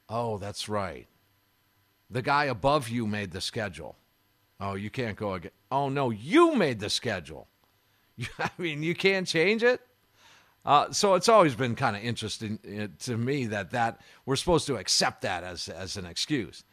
Oh, 0.08 0.38
that's 0.38 0.68
right. 0.68 1.08
The 2.08 2.22
guy 2.22 2.44
above 2.44 2.88
you 2.88 3.06
made 3.06 3.32
the 3.32 3.40
schedule. 3.40 3.96
Oh, 4.60 4.74
you 4.74 4.90
can't 4.90 5.16
go 5.16 5.34
again. 5.34 5.50
Oh 5.70 5.88
no, 5.88 6.10
you 6.10 6.54
made 6.54 6.80
the 6.80 6.90
schedule. 6.90 7.48
I 8.38 8.50
mean, 8.58 8.82
you 8.82 8.94
can't 8.94 9.26
change 9.26 9.62
it. 9.62 9.80
Uh, 10.64 10.90
so 10.90 11.14
it's 11.14 11.28
always 11.28 11.54
been 11.54 11.76
kind 11.76 11.94
of 11.94 12.02
interesting 12.02 12.58
uh, 12.80 12.88
to 13.04 13.16
me 13.16 13.46
that 13.46 13.70
that 13.70 14.00
we're 14.24 14.36
supposed 14.36 14.66
to 14.66 14.76
accept 14.76 15.22
that 15.22 15.44
as 15.44 15.68
as 15.68 15.96
an 15.96 16.06
excuse. 16.06 16.64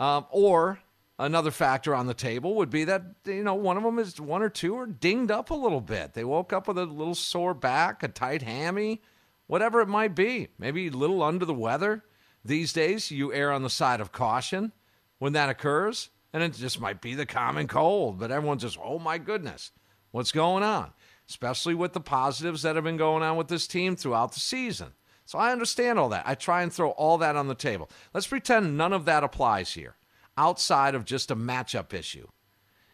Um, 0.00 0.26
or 0.30 0.80
another 1.18 1.50
factor 1.50 1.94
on 1.94 2.06
the 2.06 2.14
table 2.14 2.54
would 2.56 2.70
be 2.70 2.84
that 2.84 3.02
you 3.24 3.42
know 3.42 3.54
one 3.54 3.76
of 3.76 3.82
them 3.82 3.98
is 3.98 4.20
one 4.20 4.42
or 4.42 4.48
two 4.48 4.76
are 4.76 4.86
dinged 4.86 5.30
up 5.30 5.50
a 5.50 5.54
little 5.54 5.80
bit. 5.80 6.14
They 6.14 6.24
woke 6.24 6.52
up 6.52 6.68
with 6.68 6.78
a 6.78 6.84
little 6.84 7.14
sore 7.14 7.54
back, 7.54 8.02
a 8.02 8.08
tight 8.08 8.42
hammy, 8.42 9.02
whatever 9.46 9.80
it 9.80 9.88
might 9.88 10.14
be. 10.14 10.48
Maybe 10.58 10.88
a 10.88 10.90
little 10.90 11.22
under 11.22 11.44
the 11.44 11.54
weather. 11.54 12.04
These 12.44 12.72
days, 12.72 13.10
you 13.10 13.32
err 13.32 13.52
on 13.52 13.62
the 13.62 13.70
side 13.70 14.00
of 14.00 14.12
caution 14.12 14.72
when 15.18 15.32
that 15.32 15.48
occurs, 15.48 16.10
and 16.32 16.42
it 16.42 16.52
just 16.52 16.80
might 16.80 17.00
be 17.00 17.14
the 17.14 17.24
common 17.24 17.68
cold. 17.68 18.18
But 18.18 18.30
everyone's 18.30 18.62
just, 18.62 18.78
oh 18.82 18.98
my 18.98 19.16
goodness, 19.16 19.70
what's 20.10 20.32
going 20.32 20.62
on? 20.62 20.92
Especially 21.26 21.74
with 21.74 21.94
the 21.94 22.00
positives 22.00 22.62
that 22.62 22.74
have 22.74 22.84
been 22.84 22.98
going 22.98 23.22
on 23.22 23.38
with 23.38 23.48
this 23.48 23.66
team 23.66 23.96
throughout 23.96 24.32
the 24.32 24.40
season. 24.40 24.92
So 25.24 25.38
I 25.38 25.52
understand 25.52 25.98
all 25.98 26.10
that. 26.10 26.24
I 26.26 26.34
try 26.34 26.62
and 26.62 26.70
throw 26.70 26.90
all 26.90 27.16
that 27.18 27.36
on 27.36 27.48
the 27.48 27.54
table. 27.54 27.88
Let's 28.12 28.26
pretend 28.26 28.76
none 28.76 28.92
of 28.92 29.06
that 29.06 29.24
applies 29.24 29.72
here, 29.72 29.96
outside 30.36 30.94
of 30.94 31.04
just 31.04 31.30
a 31.30 31.36
matchup 31.36 31.92
issue. 31.92 32.28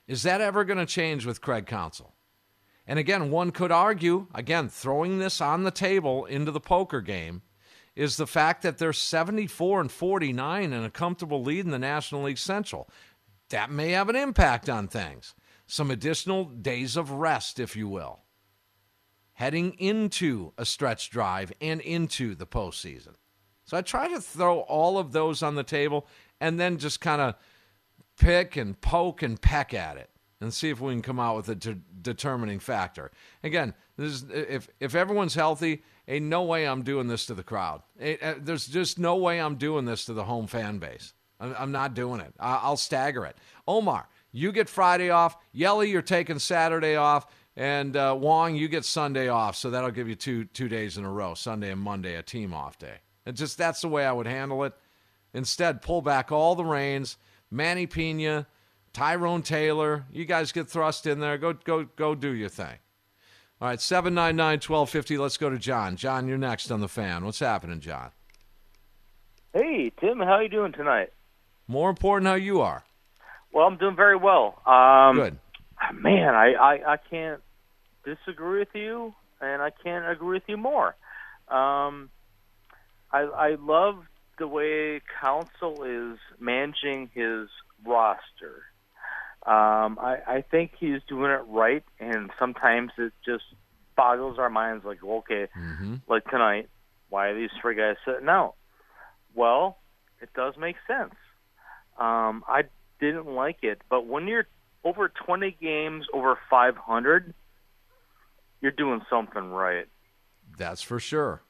Is 0.07 0.22
that 0.24 0.41
ever 0.41 0.64
going 0.64 0.78
to 0.78 0.86
change 0.86 1.24
with 1.24 1.41
Craig 1.41 1.66
Counsell? 1.66 2.14
And 2.86 2.99
again, 2.99 3.30
one 3.30 3.53
could 3.53 3.70
argue, 3.70 4.26
again, 4.34 4.68
throwing 4.68 5.18
this 5.18 5.41
on 5.41 5.62
the 5.62 5.70
table 5.70 6.24
into 6.24 6.51
the 6.51 6.61
poker 6.61 7.01
game, 7.01 7.43
is 7.95 8.16
the 8.16 8.26
fact 8.26 8.62
that 8.62 8.78
they're 8.78 8.93
74 8.93 9.80
and 9.80 9.93
49 9.93 10.72
and 10.72 10.84
a 10.84 10.91
comfortable 10.91 11.43
lead 11.43 11.64
in 11.64 11.70
the 11.70 11.78
National 11.78 12.22
League 12.22 12.38
Central. 12.38 12.88
That 13.51 13.70
may 13.70 13.91
have 13.91 14.09
an 14.09 14.16
impact 14.16 14.68
on 14.68 14.88
things. 14.88 15.34
Some 15.66 15.91
additional 15.91 16.45
days 16.47 16.97
of 16.97 17.11
rest, 17.11 17.61
if 17.61 17.76
you 17.76 17.86
will, 17.88 18.20
heading 19.34 19.72
into 19.74 20.53
a 20.59 20.64
stretch 20.64 21.11
drive 21.11 21.53
and 21.61 21.80
into 21.80 22.34
the 22.34 22.47
postseason. 22.47 23.14
So 23.64 23.76
I 23.76 23.82
try 23.82 24.09
to 24.09 24.20
throw 24.20 24.61
all 24.61 24.99
of 24.99 25.12
those 25.12 25.43
on 25.45 25.55
the 25.55 25.62
table 25.62 26.09
and 26.41 26.59
then 26.59 26.78
just 26.78 27.01
kind 27.01 27.20
of 27.20 27.34
pick 28.18 28.57
and 28.57 28.80
poke 28.80 29.22
and 29.22 29.41
peck 29.41 29.74
at 29.74 29.97
it 29.97 30.11
and 30.41 30.53
see 30.53 30.70
if 30.70 30.80
we 30.80 30.93
can 30.93 31.03
come 31.03 31.20
out 31.20 31.36
with 31.36 31.49
a 31.49 31.55
de- 31.55 31.78
determining 32.01 32.59
factor. 32.59 33.11
Again, 33.43 33.74
is, 33.99 34.24
if 34.30 34.68
if 34.80 34.95
everyone's 34.95 35.34
healthy, 35.34 35.82
ain't 36.09 36.26
no 36.26 36.43
way 36.43 36.66
I'm 36.66 36.82
doing 36.82 37.09
this 37.09 37.26
to 37.26 37.34
the 37.34 37.43
crowd. 37.43 37.82
It, 37.99 38.22
uh, 38.22 38.34
there's 38.38 38.66
just 38.66 38.99
no 38.99 39.16
way 39.16 39.41
I'm 39.41 39.57
doing 39.57 39.84
this 39.84 40.07
to 40.07 40.14
the 40.14 40.24
home 40.24 40.47
fan 40.47 40.78
base. 40.78 41.12
I'm, 41.38 41.55
I'm 41.59 41.72
not 41.72 41.95
doing 41.95 42.20
it. 42.20 42.34
I, 42.38 42.57
I'll 42.62 42.76
stagger 42.76 43.26
it. 43.26 43.36
Omar, 43.68 44.09
you 44.32 44.53
get 44.53 44.68
Friday 44.68 45.11
off. 45.11 45.36
Yelly, 45.53 45.91
you're 45.91 46.03
taking 46.03 46.38
Saturday 46.38 46.97
off. 46.97 47.26
And 47.57 47.97
uh, 47.97 48.16
Wong, 48.18 48.55
you 48.55 48.68
get 48.68 48.84
Sunday 48.84 49.28
off. 49.28 49.57
So 49.57 49.70
that'll 49.70 49.91
give 49.91 50.09
you 50.09 50.14
two 50.14 50.45
two 50.47 50.68
days 50.68 50.97
in 50.97 51.05
a 51.05 51.11
row, 51.11 51.34
Sunday 51.34 51.70
and 51.70 51.80
Monday, 51.80 52.14
a 52.14 52.22
team 52.22 52.55
off 52.55 52.78
day. 52.78 52.99
And 53.26 53.36
just 53.36 53.59
that's 53.59 53.82
the 53.82 53.88
way 53.88 54.07
I 54.07 54.12
would 54.12 54.26
handle 54.26 54.64
it. 54.64 54.72
Instead, 55.33 55.83
pull 55.83 56.03
back 56.03 56.33
all 56.33 56.55
the 56.55 56.64
reins. 56.64 57.16
Manny 57.51 57.87
Piña, 57.87 58.47
Tyrone 58.93 59.43
Taylor, 59.43 60.05
you 60.12 60.24
guys 60.24 60.53
get 60.53 60.68
thrust 60.68 61.07
in 61.07 61.20
there. 61.20 61.39
Go 61.39 61.53
go 61.53 61.85
go 61.85 62.14
do 62.14 62.31
your 62.31 62.49
thing. 62.49 62.78
All 63.61 63.68
right, 63.68 63.81
799 63.81 64.55
1250. 64.55 65.18
Let's 65.18 65.37
go 65.37 65.51
to 65.51 65.59
John. 65.59 65.97
John, 65.97 66.26
you're 66.26 66.39
next 66.39 66.70
on 66.70 66.81
the 66.81 66.89
fan. 66.89 67.24
What's 67.24 67.41
happening, 67.41 67.81
John? 67.81 68.11
Hey, 69.53 69.93
Tim, 70.01 70.18
how 70.18 70.35
are 70.35 70.43
you 70.43 70.49
doing 70.49 70.72
tonight? 70.72 71.12
More 71.66 71.91
important, 71.91 72.28
how 72.28 72.35
you 72.35 72.61
are. 72.61 72.85
Well, 73.53 73.66
I'm 73.66 73.76
doing 73.76 73.97
very 73.97 74.16
well. 74.16 74.62
Um, 74.64 75.16
Good. 75.16 75.39
Man, 75.95 76.35
I, 76.35 76.55
I, 76.55 76.93
I 76.93 76.97
can't 76.97 77.41
disagree 78.05 78.61
with 78.61 78.74
you, 78.74 79.14
and 79.41 79.61
I 79.61 79.70
can't 79.70 80.09
agree 80.09 80.39
with 80.39 80.49
you 80.49 80.57
more. 80.57 80.97
Um, 81.49 82.11
I, 83.12 83.20
I 83.20 83.57
love 83.61 83.97
the 84.41 84.49
way 84.49 85.01
Counsell 85.20 85.84
is 85.84 86.18
managing 86.41 87.11
his 87.14 87.49
roster. 87.86 88.64
Um, 89.47 89.99
I, 90.01 90.18
I 90.26 90.45
think 90.51 90.72
he's 90.80 91.01
doing 91.09 91.30
it 91.30 91.45
right, 91.47 91.84
and 92.01 92.30
sometimes 92.38 92.91
it 92.99 93.12
just 93.24 93.45
boggles 93.97 94.38
our 94.38 94.51
minds. 94.51 94.84
Like, 94.84 95.05
okay, 95.05 95.47
Mm-hmm. 95.57 95.97
like 96.09 96.24
tonight, 96.24 96.68
why 97.11 97.28
are 97.28 97.34
these 97.38 97.51
three 97.61 97.76
guys 97.76 97.97
sitting 98.05 98.28
out? 98.28 98.55
Well, 99.34 99.78
it 100.20 100.30
does 100.34 100.55
make 100.59 100.76
sense. 100.88 101.14
Um, 101.99 102.43
I 102.49 102.62
didn't 102.99 103.26
like 103.28 103.59
it, 103.62 103.80
but 103.88 104.07
when 104.07 104.26
you're 104.26 104.47
over 104.84 105.09
20 105.26 105.57
games 105.61 106.07
over 106.14 106.38
500, 106.51 107.34
you're 108.61 108.72
doing 108.72 109.03
something 109.11 109.51
right. 109.51 109.86
That's 110.59 110.82
for 110.82 110.99
sure. 110.99 111.43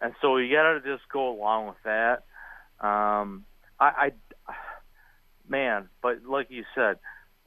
And 0.00 0.14
so 0.20 0.36
you 0.36 0.54
got 0.54 0.72
to 0.72 0.80
just 0.80 1.08
go 1.10 1.30
along 1.30 1.68
with 1.68 1.82
that. 1.84 2.24
Um, 2.80 3.44
I, 3.80 4.12
I, 4.48 4.52
man, 5.48 5.88
but 6.02 6.24
like 6.24 6.50
you 6.50 6.64
said, 6.74 6.98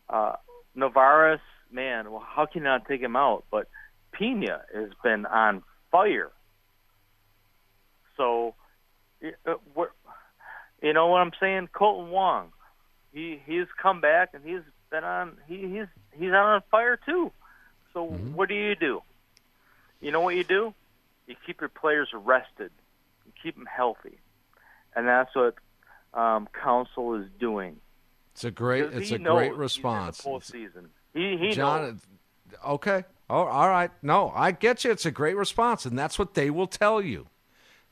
uh, 0.10 0.34
Narvaez, 0.76 1.39
man, 1.72 2.12
well, 2.12 2.26
how 2.26 2.45
can 2.45 2.62
you 2.62 2.68
not 2.68 2.88
take 2.88 3.02
him 3.02 3.16
out? 3.16 3.45
But 3.52 3.68
Piña 4.14 4.62
has 4.74 4.89
been 5.04 5.26
on 5.26 5.64
fire. 5.91 6.32
So, 8.18 8.56
uh, 9.24 9.54
you 10.82 10.93
know 10.93 11.08
what 11.08 11.22
I'm 11.22 11.32
saying? 11.39 11.70
Kolten 11.74 12.10
Wong, 12.10 12.52
he 13.14 13.39
he's 13.45 13.68
come 13.82 14.02
back 14.02 14.30
and 14.34 14.43
he's 14.43 14.62
been 14.89 15.04
on. 15.04 15.38
He 15.47 15.58
he's 15.62 15.88
he's 16.18 16.32
on 16.32 16.62
fire 16.72 17.00
too. 17.06 17.32
So 17.93 18.06
what 18.06 18.50
do 18.50 18.56
you 18.56 18.76
do? 18.76 19.02
You 20.02 20.12
know 20.12 20.22
what 20.22 20.36
you 20.36 20.43
do? 20.43 20.74
You 21.30 21.36
keep 21.45 21.61
your 21.61 21.69
players 21.69 22.09
rested. 22.11 22.71
You 23.25 23.32
keep 23.41 23.55
them 23.55 23.67
healthy, 23.67 24.17
and 24.95 25.07
that's 25.07 25.34
what 25.36 25.53
um, 26.15 26.49
Counsell 26.59 27.13
is 27.21 27.27
doing. 27.39 27.77
It's 28.34 28.43
a 28.43 28.51
great. 28.51 28.86
It's 28.86 28.89
a 28.89 28.95
great 28.95 29.03
he's 29.03 29.11
in 29.11 29.23
the 29.23 29.51
response. 29.51 30.21
postseason. 30.21 30.88
He 31.13 31.38
he 31.38 31.47
knows. 31.49 31.55
John, 31.55 32.01
okay. 32.65 33.03
Oh, 33.30 33.43
all 33.43 33.69
right. 33.69 33.91
No, 34.01 34.32
I 34.36 34.51
get 34.51 34.84
you. 34.84 34.89
It's 34.89 35.05
a 35.05 35.11
great 35.11 35.38
response, 35.38 35.86
and 35.86 35.97
that's 35.97 36.17
what 36.17 36.34
they 36.34 36.49
will 36.49 36.65
tell 36.65 36.99
you. 36.99 37.27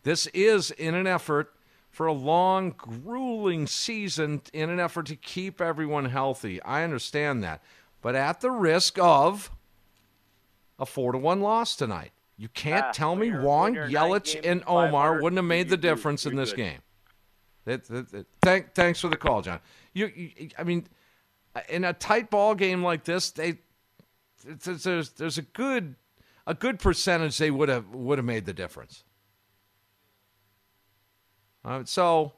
This 0.01 0.25
is 0.27 0.71
in 0.71 0.95
an 0.95 1.05
effort 1.05 1.53
for 1.91 2.07
a 2.07 2.13
long, 2.13 2.73
grueling 2.75 3.67
season, 3.67 4.41
in 4.51 4.71
an 4.71 4.79
effort 4.79 5.05
to 5.07 5.15
keep 5.15 5.61
everyone 5.61 6.05
healthy. 6.05 6.59
I 6.63 6.83
understand 6.83 7.43
that, 7.43 7.61
but 8.01 8.15
at 8.15 8.41
the 8.41 8.49
risk 8.49 8.97
of 8.97 9.51
a 10.79 10.87
four 10.87 11.11
to 11.11 11.19
one 11.19 11.41
loss 11.41 11.75
tonight. 11.75 12.13
You 12.37 12.49
can't 12.49 12.85
Ah, 12.85 12.91
tell 12.91 13.15
me 13.15 13.31
Wong, 13.31 13.63
when 13.63 13.73
you're 13.73 13.87
nine 13.89 14.11
Yelich, 14.11 14.35
and 14.35 14.45
and 14.45 14.61
500, 14.63 14.87
Omar 14.89 15.21
wouldn't 15.21 15.37
have 15.37 15.45
made 15.45 15.69
the 15.69 15.77
difference 15.77 16.25
in 16.25 16.35
this 16.35 16.51
good. 16.51 16.57
game. 16.57 16.79
That, 17.65 17.85
that, 17.87 18.11
that- 18.11 18.27
thank, 18.43 18.73
thanks 18.75 19.01
for 19.01 19.07
the 19.09 19.17
call, 19.17 19.41
John. 19.41 19.59
You, 19.93 20.11
you, 20.15 20.49
I 20.57 20.63
mean, 20.63 20.87
in 21.67 21.83
a 21.83 21.93
tight 21.93 22.29
ball 22.29 22.53
game 22.55 22.83
like 22.83 23.03
this, 23.03 23.31
they 23.31 23.57
there's 24.45 24.83
there's, 24.83 25.09
there's 25.11 25.37
a 25.39 25.41
good 25.41 25.95
a 26.45 26.53
good 26.53 26.79
percentage 26.79 27.37
they 27.39 27.49
would 27.51 27.69
have 27.69 27.89
would 27.89 28.19
have 28.19 28.25
made 28.25 28.45
the 28.45 28.53
difference. 28.53 29.03
Uh, 31.65 31.81
so 31.83 32.33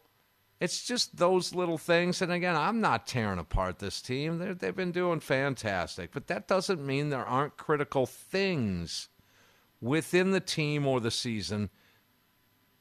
it's 0.59 0.85
just 0.85 1.17
those 1.17 1.53
little 1.53 1.77
things. 1.77 2.21
And 2.21 2.31
again, 2.31 2.55
I'm 2.55 2.81
not 2.81 3.05
tearing 3.05 3.37
apart 3.39 3.79
this 3.79 4.01
team. 4.01 4.39
They're, 4.39 4.53
they've 4.55 4.75
been 4.75 4.91
doing 4.91 5.19
fantastic, 5.19 6.11
but 6.11 6.27
that 6.27 6.47
doesn't 6.47 6.83
mean 6.85 7.09
there 7.09 7.25
aren't 7.25 7.57
critical 7.57 8.05
things 8.05 9.09
within 9.81 10.31
the 10.31 10.39
team 10.39 10.85
or 10.87 10.99
the 10.99 11.11
season 11.11 11.69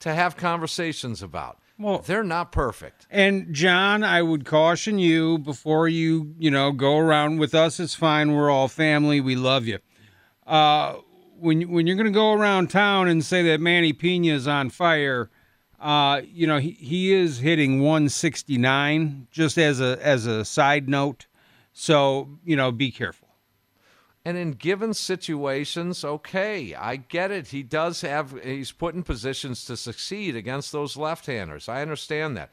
to 0.01 0.15
have 0.15 0.37
conversations 0.37 1.23
about. 1.23 1.59
Well, 1.79 1.99
they're 1.99 2.25
not 2.25 2.51
perfect. 2.51 3.07
And 3.11 3.55
John, 3.55 4.03
I 4.03 4.21
would 4.23 4.45
caution 4.45 4.99
you 4.99 5.39
before 5.39 5.89
you, 5.89 6.35
you 6.39 6.51
know, 6.51 6.73
go 6.73 6.99
around 6.99 7.39
with 7.39 7.55
us. 7.55 7.79
It's 7.79 7.95
fine. 7.95 8.33
We're 8.33 8.51
all 8.51 8.67
family. 8.69 9.21
We 9.21 9.37
love 9.37 9.67
you. 9.67 9.79
Uh, 10.47 10.97
when 11.39 11.71
when 11.71 11.87
you're 11.87 11.95
going 11.97 12.07
to 12.07 12.11
go 12.13 12.33
around 12.33 12.69
town 12.71 13.07
and 13.07 13.25
say 13.25 13.43
that 13.45 13.61
Manny 13.61 13.93
Piña 13.93 14.33
is 14.33 14.49
on 14.49 14.71
fire, 14.71 15.31
Uh, 15.79 16.23
you 16.27 16.49
know, 16.49 16.59
he, 16.59 16.73
he 16.73 17.13
is 17.15 17.39
hitting 17.39 17.81
169 17.81 19.29
just 19.31 19.57
as 19.57 19.81
a 19.81 19.97
as 20.03 20.27
a 20.27 20.45
side 20.45 20.89
note. 20.89 21.27
So, 21.73 22.39
you 22.45 22.57
know, 22.57 22.73
be 22.73 22.91
careful. 22.91 23.28
And 24.25 24.37
in 24.37 24.53
given 24.53 24.95
situations, 24.95 26.05
okay, 26.05 26.75
I 26.75 26.97
get 26.97 27.31
it. 27.31 27.49
He 27.49 27.63
does 27.63 28.01
have, 28.03 28.39
he's 28.43 28.73
put 28.73 28.95
in 28.95 29.03
positions 29.03 29.65
to 29.67 29.77
succeed 29.77 30.37
against 30.37 30.73
those 30.73 30.97
left 30.97 31.27
handers. 31.27 31.69
I 31.69 31.83
understand 31.83 32.37
that. 32.37 32.51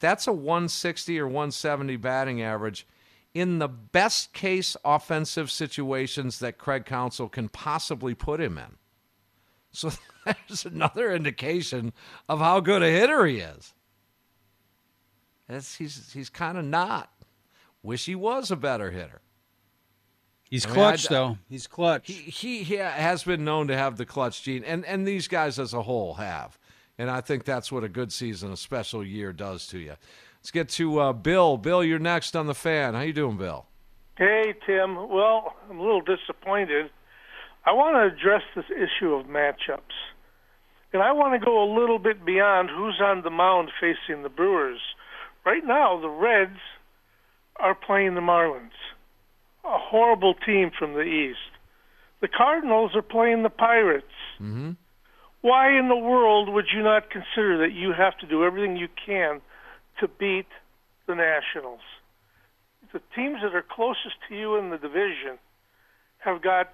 That's 0.00 0.26
a 0.26 0.32
160 0.32 1.20
or 1.20 1.26
170 1.26 1.96
batting 1.96 2.42
average 2.42 2.86
in 3.34 3.58
the 3.58 3.68
best 3.68 4.32
case 4.32 4.76
offensive 4.84 5.50
situations 5.50 6.38
that 6.40 6.58
Craig 6.58 6.84
Counsell 6.84 7.28
can 7.28 7.48
possibly 7.48 8.14
put 8.14 8.40
him 8.40 8.58
in. 8.58 8.76
So 9.72 9.90
there's 10.24 10.66
another 10.66 11.12
indication 11.12 11.92
of 12.28 12.40
how 12.40 12.60
good 12.60 12.82
a 12.82 12.90
hitter 12.90 13.24
he 13.26 13.38
is. 13.38 13.74
He's 15.76 16.12
he's 16.12 16.30
kind 16.30 16.56
of 16.56 16.64
not. 16.64 17.12
Wish 17.82 18.06
he 18.06 18.14
was 18.14 18.50
a 18.50 18.56
better 18.56 18.90
hitter. 18.90 19.20
He's 20.52 20.66
I 20.66 20.68
mean, 20.68 20.74
clutch, 20.74 21.06
I- 21.10 21.14
though. 21.14 21.38
He's 21.48 21.66
clutch. 21.66 22.06
He, 22.08 22.12
he 22.12 22.62
he 22.62 22.74
has 22.76 23.24
been 23.24 23.42
known 23.42 23.68
to 23.68 23.76
have 23.76 23.96
the 23.96 24.04
clutch 24.04 24.42
gene, 24.42 24.64
and 24.64 24.84
and 24.84 25.06
these 25.08 25.26
guys 25.26 25.58
as 25.58 25.72
a 25.72 25.80
whole 25.80 26.12
have, 26.14 26.58
and 26.98 27.10
I 27.10 27.22
think 27.22 27.44
that's 27.44 27.72
what 27.72 27.84
a 27.84 27.88
good 27.88 28.12
season, 28.12 28.52
a 28.52 28.56
special 28.58 29.02
year, 29.02 29.32
does 29.32 29.66
to 29.68 29.78
you. 29.78 29.94
Let's 30.40 30.50
get 30.50 30.68
to 30.70 30.98
uh, 31.00 31.12
Bill. 31.14 31.56
Bill, 31.56 31.82
you're 31.82 31.98
next 31.98 32.36
on 32.36 32.46
the 32.48 32.54
fan. 32.54 32.92
How 32.92 33.00
you 33.00 33.14
doing, 33.14 33.38
Bill? 33.38 33.64
Hey, 34.18 34.52
Tim. 34.66 35.08
Well, 35.08 35.54
I'm 35.70 35.78
a 35.78 35.82
little 35.82 36.02
disappointed. 36.02 36.90
I 37.64 37.72
want 37.72 37.94
to 37.96 38.14
address 38.14 38.42
this 38.54 38.66
issue 38.70 39.14
of 39.14 39.24
matchups. 39.26 39.80
And 40.92 41.02
I 41.02 41.12
want 41.12 41.40
to 41.40 41.42
go 41.42 41.62
a 41.64 41.70
little 41.80 41.98
bit 41.98 42.22
beyond 42.26 42.68
who's 42.68 43.00
on 43.00 43.22
the 43.22 43.30
mound 43.30 43.70
facing 43.80 44.22
the 44.22 44.28
Brewers. 44.28 44.80
Right 45.46 45.64
now, 45.64 45.98
the 45.98 46.10
Reds 46.10 46.58
are 47.58 47.74
playing 47.74 48.14
the 48.14 48.20
Marlins, 48.20 48.76
a 49.64 49.78
horrible 49.78 50.34
team 50.34 50.70
from 50.76 50.94
the 50.94 51.02
East. 51.02 51.38
The 52.20 52.28
Cardinals 52.28 52.92
are 52.94 53.02
playing 53.02 53.42
the 53.42 53.50
Pirates. 53.50 54.06
Mm-hmm. 54.40 54.72
Why 55.40 55.76
in 55.76 55.88
the 55.88 55.96
world 55.96 56.48
would 56.48 56.66
you 56.72 56.82
not 56.82 57.10
consider 57.10 57.58
that 57.58 57.72
you 57.72 57.92
have 57.92 58.16
to 58.18 58.26
do 58.26 58.44
everything 58.44 58.76
you 58.76 58.88
can 59.06 59.40
to 60.00 60.08
beat 60.08 60.46
the 61.06 61.14
Nationals? 61.14 61.80
The 62.92 63.00
teams 63.14 63.38
that 63.42 63.54
are 63.54 63.64
closest 63.68 64.16
to 64.28 64.36
you 64.36 64.56
in 64.56 64.70
the 64.70 64.78
division 64.78 65.38
have 66.18 66.42
got, 66.42 66.72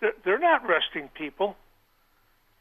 they're, 0.00 0.12
they're 0.24 0.38
not 0.38 0.68
resting 0.68 1.08
people. 1.14 1.56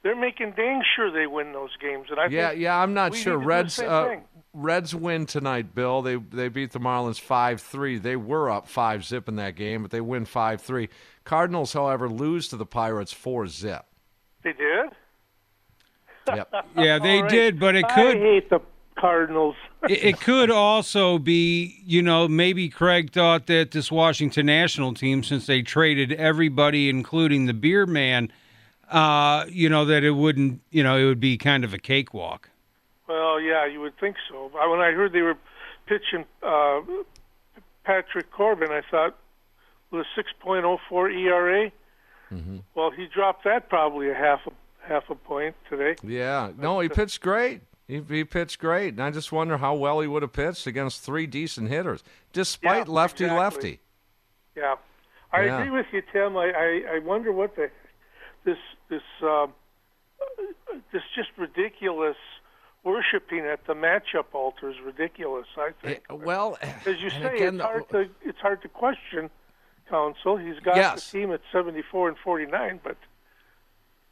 They're 0.01 0.15
making 0.15 0.53
dang 0.55 0.81
sure 0.95 1.11
they 1.11 1.27
win 1.27 1.51
those 1.51 1.75
games. 1.81 2.07
And 2.09 2.19
I 2.19 2.27
yeah, 2.27 2.49
think 2.49 2.61
yeah. 2.61 2.81
I'm 2.81 2.93
not 2.93 3.13
sure. 3.15 3.33
need 3.33 3.39
to 3.39 3.39
do 3.39 3.39
the 3.41 3.47
Reds 3.47 3.79
uh. 3.79 4.15
Reds 4.53 4.95
win 4.95 5.25
tonight, 5.25 5.75
Bill. 5.75 6.01
They 6.01 6.15
they 6.15 6.47
beat 6.47 6.71
the 6.71 6.79
Marlins 6.79 7.19
five 7.19 7.61
three. 7.61 7.97
They 7.97 8.15
were 8.15 8.49
up 8.49 8.67
five 8.67 9.05
zip 9.05 9.27
in 9.27 9.35
that 9.35 9.55
game, 9.55 9.81
but 9.81 9.91
they 9.91 10.01
win 10.01 10.25
five 10.25 10.61
three. 10.61 10.89
Cardinals, 11.23 11.73
however, 11.73 12.09
lose 12.09 12.47
to 12.49 12.57
the 12.57 12.65
Pirates 12.65 13.11
four 13.11 13.47
zip. 13.47 13.85
They 14.43 14.53
did? 14.53 14.89
Yep. 16.27 16.53
Yeah, 16.77 16.99
they 16.99 17.17
All 17.17 17.23
right. 17.23 17.31
did, 17.31 17.59
but 17.59 17.75
it 17.75 17.85
I 17.85 17.95
could 17.95 18.17
hate 18.17 18.49
the 18.49 18.61
Cardinals. 18.97 19.55
it, 19.89 20.03
it 20.03 20.21
could 20.21 20.49
also 20.49 21.17
be, 21.17 21.81
you 21.85 22.01
know, 22.01 22.27
maybe 22.27 22.69
Craig 22.69 23.11
thought 23.11 23.47
that 23.47 23.71
this 23.71 23.91
Washington 23.91 24.45
national 24.45 24.93
team, 24.93 25.23
since 25.23 25.45
they 25.45 25.61
traded 25.61 26.13
everybody, 26.13 26.89
including 26.89 27.45
the 27.45 27.53
beer 27.53 27.85
man, 27.85 28.31
uh, 28.89 29.45
you 29.49 29.69
know, 29.69 29.85
that 29.85 30.03
it 30.03 30.11
wouldn't, 30.11 30.61
you 30.71 30.83
know, 30.83 30.97
it 30.97 31.05
would 31.05 31.19
be 31.19 31.37
kind 31.37 31.63
of 31.63 31.73
a 31.73 31.77
cakewalk. 31.77 32.49
Well, 33.07 33.39
yeah, 33.39 33.65
you 33.65 33.81
would 33.81 33.97
think 33.99 34.15
so. 34.29 34.51
I- 34.59 34.67
When 34.67 34.79
I 34.79 34.91
heard 34.91 35.13
they 35.13 35.21
were 35.21 35.37
pitching 35.87 36.25
uh, 36.43 36.81
Patrick 37.83 38.31
Corbin, 38.31 38.71
I 38.71 38.81
thought 38.89 39.17
with 39.91 40.05
a 40.17 40.21
6.04 40.21 41.13
ERA. 41.25 41.71
Mm-hmm. 42.31 42.57
Well, 42.75 42.91
he 42.91 43.07
dropped 43.07 43.43
that 43.45 43.69
probably 43.69 44.09
a 44.11 44.13
half 44.13 44.41
a 44.45 44.51
half 44.87 45.09
a 45.09 45.15
point 45.15 45.55
today. 45.69 45.95
Yeah, 46.03 46.51
no, 46.57 46.79
he 46.79 46.89
pitched 46.89 47.21
great. 47.21 47.61
He, 47.87 48.01
he 48.07 48.23
pitched 48.23 48.59
great, 48.59 48.93
and 48.93 49.01
I 49.01 49.09
just 49.09 49.31
wonder 49.31 49.57
how 49.57 49.73
well 49.73 49.99
he 49.99 50.07
would 50.07 50.21
have 50.21 50.33
pitched 50.33 50.67
against 50.67 51.01
three 51.01 51.25
decent 51.25 51.69
hitters, 51.69 52.03
despite 52.33 52.85
Yeah, 52.87 52.93
lefty 52.93 53.23
exactly. 53.25 53.39
lefty. 53.43 53.79
Yeah, 54.55 54.75
I 55.33 55.45
Yeah. 55.45 55.57
agree 55.59 55.71
with 55.75 55.87
you, 55.91 56.03
Tim. 56.13 56.37
I, 56.37 56.51
I 56.51 56.95
I 56.95 56.99
wonder 56.99 57.31
what 57.31 57.55
the 57.55 57.71
this 58.45 58.57
this 58.89 59.01
um, 59.21 59.53
this 60.91 61.03
just 61.15 61.29
ridiculous 61.37 62.17
worshiping 62.83 63.41
at 63.41 63.65
the 63.67 63.73
matchup 63.73 64.25
altar 64.33 64.69
is 64.69 64.77
ridiculous. 64.83 65.47
I 65.57 65.71
think. 65.83 66.03
well, 66.09 66.57
as 66.61 66.99
you 67.01 67.09
say, 67.09 67.35
again, 67.35 67.55
it's 67.55 67.63
hard 67.63 67.89
to 67.89 68.09
it's 68.21 68.39
hard 68.39 68.61
to 68.61 68.67
question 68.69 69.29
Counsell. 69.89 70.37
He's 70.37 70.59
got 70.59 70.75
Yes. 70.77 71.09
the 71.11 71.19
team 71.19 71.31
at 71.31 71.41
74 71.51 72.09
and 72.09 72.17
49, 72.17 72.79
but 72.83 72.97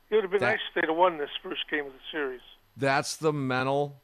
it 0.09 0.15
would 0.15 0.23
have 0.23 0.31
been 0.31 0.39
That- 0.41 0.51
nice 0.51 0.59
if 0.69 0.75
they'd 0.81 0.87
have 0.89 0.97
won 0.97 1.17
this 1.17 1.29
first 1.41 1.69
game 1.69 1.85
of 1.85 1.93
the 1.93 1.99
series. 2.11 2.41
That's 2.75 3.15
the 3.17 3.33
mental 3.33 4.01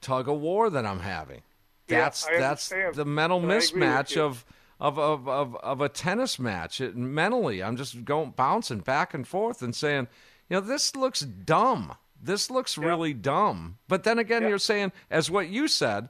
tug 0.00 0.28
of 0.28 0.40
war 0.40 0.68
that 0.70 0.84
I'm 0.84 1.00
having. 1.00 1.42
That's 1.88 2.26
I 2.26 2.38
that's 2.38 2.68
the 2.94 3.04
mental 3.04 3.38
And 3.42 3.52
I 3.52 3.56
agree 3.56 3.80
mismatch 3.82 4.14
you. 4.16 4.22
Of, 4.82 4.98
of 4.98 5.28
of 5.28 5.54
of 5.56 5.80
a 5.80 5.88
tennis 5.88 6.40
match. 6.40 6.80
It, 6.80 6.96
mentally, 6.96 7.62
I'm 7.62 7.76
just 7.76 8.04
going 8.04 8.32
bouncing 8.32 8.80
back 8.80 9.14
and 9.14 9.26
forth 9.26 9.62
and 9.62 9.74
saying, 9.74 10.08
you 10.50 10.56
know, 10.56 10.60
this 10.60 10.96
looks 10.96 11.20
dumb. 11.20 11.94
This 12.20 12.50
looks 12.50 12.76
really 12.76 13.14
dumb. 13.14 13.78
But 13.86 14.02
then 14.02 14.18
again, 14.18 14.42
you're 14.48 14.58
saying, 14.58 14.90
as 15.08 15.30
what 15.30 15.48
you 15.48 15.68
said, 15.68 16.08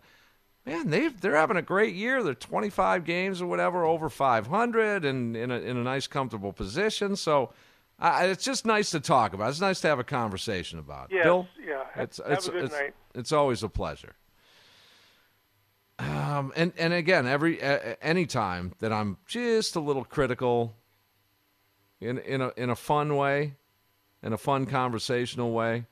man, 0.65 0.89
they 0.89 1.09
they're 1.09 1.37
having 1.37 1.59
a 1.59 1.63
great 1.63 1.95
year. 1.95 2.23
They're 2.23 2.35
25 2.35 3.05
games 3.05 3.43
or 3.43 3.47
whatever 3.47 3.85
over 3.85 4.09
500 4.09 5.05
and 5.05 5.37
in 5.37 5.51
a 5.51 5.59
in 5.59 5.77
a 5.77 5.83
nice 5.83 6.07
comfortable 6.07 6.53
position. 6.53 7.15
So. 7.17 7.53
I 7.99 8.25
it's 8.25 8.43
just 8.43 8.67
nice 8.67 8.91
to 8.93 9.01
talk 9.01 9.33
about. 9.33 9.51
It's 9.51 9.61
nice 9.61 9.81
to 9.83 9.89
have 9.89 10.01
a 10.01 10.05
conversation 10.05 10.81
about. 10.81 11.13
Yes, 11.13 11.23
Bill, 11.25 11.47
yeah. 11.65 11.85
Have- 11.93 12.05
it's 12.05 12.17
have 12.17 12.33
it's 12.33 12.49
it's, 12.49 12.73
night. 12.75 12.95
it's 13.15 13.31
always 13.31 13.63
a 13.63 13.69
pleasure. 13.69 14.15
Um, 16.03 16.53
and 16.57 16.73
and 16.77 16.93
again, 16.93 17.27
every 17.27 17.63
uh, 17.63 17.95
any 18.03 18.27
time 18.27 18.73
that 18.81 18.93
I'm 18.93 19.19
just 19.27 19.77
a 19.77 19.81
little 19.81 20.05
critical, 20.05 20.75
in 22.01 22.19
in 22.19 22.41
a 22.41 22.53
in 22.57 22.71
a 22.71 22.77
fun 22.77 23.17
way, 23.17 23.55
in 24.23 24.33
a 24.33 24.39
fun 24.39 24.67
conversational 24.67 25.53
way, 25.53 25.87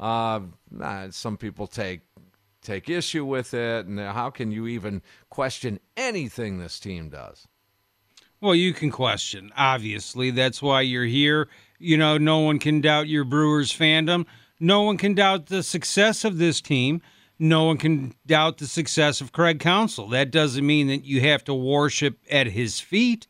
uh, 0.00 0.40
nah, 0.70 1.10
some 1.10 1.36
people 1.36 1.66
take 1.66 2.00
take 2.62 2.88
issue 2.88 3.24
with 3.24 3.52
it, 3.52 3.86
and 3.86 3.98
how 3.98 4.30
can 4.30 4.50
you 4.50 4.66
even 4.66 5.02
question 5.28 5.80
anything 5.96 6.58
this 6.58 6.80
team 6.80 7.10
does? 7.10 7.46
Well, 8.40 8.54
you 8.54 8.72
can 8.72 8.90
question. 8.90 9.52
Obviously, 9.56 10.30
that's 10.30 10.62
why 10.62 10.80
you're 10.80 11.04
here. 11.04 11.48
You 11.78 11.96
know, 11.96 12.18
no 12.18 12.40
one 12.40 12.58
can 12.58 12.80
doubt 12.80 13.08
your 13.08 13.24
Brewers 13.24 13.72
fandom. 13.72 14.26
No 14.58 14.82
one 14.82 14.96
can 14.96 15.14
doubt 15.14 15.46
the 15.46 15.62
success 15.62 16.24
of 16.24 16.38
this 16.38 16.60
team. 16.60 17.02
No 17.42 17.64
one 17.64 17.76
can 17.76 18.14
doubt 18.24 18.58
the 18.58 18.68
success 18.68 19.20
of 19.20 19.32
Craig 19.32 19.58
Counsell. 19.58 20.08
That 20.10 20.30
doesn't 20.30 20.64
mean 20.64 20.86
that 20.86 21.04
you 21.04 21.22
have 21.22 21.42
to 21.46 21.54
worship 21.54 22.20
at 22.30 22.46
his 22.46 22.78
feet. 22.78 23.26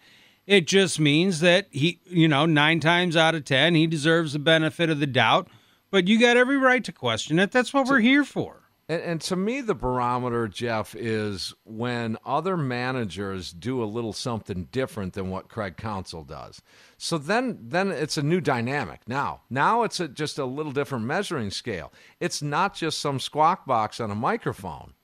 It 0.46 0.66
just 0.66 1.00
means 1.00 1.40
that 1.40 1.68
he, 1.70 1.98
you 2.04 2.28
know, 2.28 2.44
nine 2.44 2.78
times 2.78 3.16
out 3.16 3.34
of 3.34 3.46
ten, 3.46 3.74
he 3.74 3.86
deserves 3.86 4.34
the 4.34 4.38
benefit 4.38 4.90
of 4.90 5.00
the 5.00 5.06
doubt. 5.06 5.48
But 5.90 6.08
you 6.08 6.20
got 6.20 6.36
every 6.36 6.58
right 6.58 6.84
to 6.84 6.92
question 6.92 7.38
it. 7.38 7.52
That's 7.52 7.72
what 7.72 7.86
we're 7.86 8.00
here 8.00 8.22
for. 8.22 8.61
And, 8.88 9.02
and 9.02 9.20
to 9.22 9.36
me, 9.36 9.60
the 9.60 9.74
barometer, 9.74 10.48
Jeff, 10.48 10.94
is 10.94 11.54
when 11.64 12.16
other 12.24 12.56
managers 12.56 13.52
do 13.52 13.82
a 13.82 13.86
little 13.86 14.12
something 14.12 14.68
different 14.72 15.12
than 15.14 15.30
what 15.30 15.48
Craig 15.48 15.76
Counsell 15.76 16.24
does. 16.24 16.60
So 16.98 17.18
then, 17.18 17.58
then 17.60 17.90
it's 17.90 18.16
a 18.16 18.22
new 18.22 18.40
dynamic. 18.40 19.00
Now, 19.06 19.42
now 19.48 19.82
it's 19.82 20.00
a, 20.00 20.08
just 20.08 20.38
a 20.38 20.44
little 20.44 20.72
different 20.72 21.04
measuring 21.04 21.50
scale. 21.50 21.92
It's 22.20 22.42
not 22.42 22.74
just 22.74 22.98
some 22.98 23.20
squawk 23.20 23.66
box 23.66 24.00
on 24.00 24.10
a 24.10 24.16
microphone, 24.16 24.94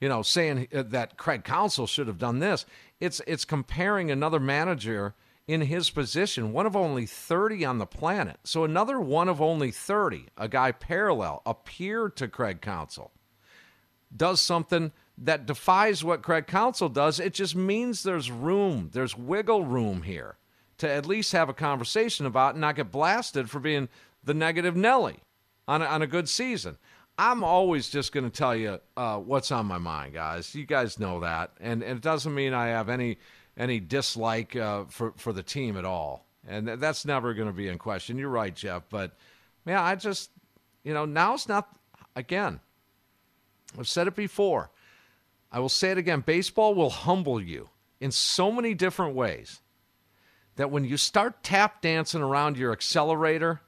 you 0.00 0.08
know, 0.08 0.22
saying 0.22 0.68
uh, 0.74 0.84
that 0.88 1.16
Craig 1.16 1.44
Counsell 1.44 1.86
should 1.86 2.06
have 2.06 2.18
done 2.18 2.38
this. 2.38 2.66
It's 3.00 3.20
it's 3.26 3.44
comparing 3.44 4.10
another 4.10 4.40
manager 4.40 5.14
in 5.48 5.62
his 5.62 5.88
position, 5.88 6.52
one 6.52 6.66
of 6.66 6.76
only 6.76 7.06
30 7.06 7.64
on 7.64 7.78
the 7.78 7.86
planet. 7.86 8.36
So 8.44 8.64
another 8.64 9.00
one 9.00 9.28
of 9.28 9.40
only 9.40 9.70
30, 9.70 10.26
a 10.36 10.46
guy 10.46 10.72
parallel, 10.72 11.40
a 11.46 11.54
peer 11.54 12.10
to 12.10 12.28
Craig 12.28 12.60
Counsell, 12.60 13.10
does 14.14 14.42
something 14.42 14.92
that 15.16 15.46
defies 15.46 16.04
what 16.04 16.22
Craig 16.22 16.46
Counsell 16.46 16.90
does. 16.90 17.18
It 17.18 17.32
just 17.32 17.56
means 17.56 18.02
there's 18.02 18.30
room, 18.30 18.90
there's 18.92 19.16
wiggle 19.16 19.64
room 19.64 20.02
here 20.02 20.36
to 20.76 20.88
at 20.88 21.06
least 21.06 21.32
have 21.32 21.48
a 21.48 21.54
conversation 21.54 22.26
about 22.26 22.54
and 22.54 22.60
not 22.60 22.76
get 22.76 22.92
blasted 22.92 23.48
for 23.50 23.58
being 23.58 23.88
the 24.22 24.34
negative 24.34 24.76
Nelly 24.76 25.16
on 25.66 25.80
a, 25.80 25.86
on 25.86 26.02
a 26.02 26.06
good 26.06 26.28
season. 26.28 26.76
I'm 27.16 27.42
always 27.42 27.88
just 27.88 28.12
going 28.12 28.30
to 28.30 28.36
tell 28.36 28.54
you 28.54 28.78
uh, 28.96 29.16
what's 29.16 29.50
on 29.50 29.66
my 29.66 29.78
mind, 29.78 30.12
guys. 30.12 30.54
You 30.54 30.66
guys 30.66 31.00
know 31.00 31.20
that, 31.20 31.52
and, 31.58 31.82
and 31.82 31.96
it 31.96 32.02
doesn't 32.02 32.32
mean 32.32 32.52
I 32.52 32.68
have 32.68 32.88
any 32.88 33.18
any 33.58 33.80
dislike 33.80 34.56
uh, 34.56 34.84
for 34.88 35.12
for 35.16 35.32
the 35.32 35.42
team 35.42 35.76
at 35.76 35.84
all, 35.84 36.26
and 36.46 36.66
th- 36.66 36.78
that's 36.78 37.04
never 37.04 37.34
going 37.34 37.48
to 37.48 37.54
be 37.54 37.68
in 37.68 37.76
question. 37.76 38.16
You're 38.16 38.30
right, 38.30 38.54
Jeff, 38.54 38.84
but 38.88 39.16
man, 39.66 39.78
I 39.78 39.96
just 39.96 40.30
you 40.84 40.94
know 40.94 41.04
now's 41.04 41.48
not 41.48 41.68
again, 42.16 42.60
I've 43.78 43.88
said 43.88 44.06
it 44.06 44.14
before. 44.14 44.70
I 45.50 45.60
will 45.60 45.68
say 45.68 45.90
it 45.90 45.98
again. 45.98 46.20
Baseball 46.20 46.74
will 46.74 46.90
humble 46.90 47.40
you 47.40 47.68
in 48.00 48.10
so 48.10 48.52
many 48.52 48.74
different 48.74 49.14
ways 49.14 49.60
that 50.56 50.70
when 50.70 50.84
you 50.84 50.96
start 50.96 51.42
tap 51.42 51.80
dancing 51.80 52.22
around 52.22 52.58
your 52.58 52.72
accelerator, 52.72 53.60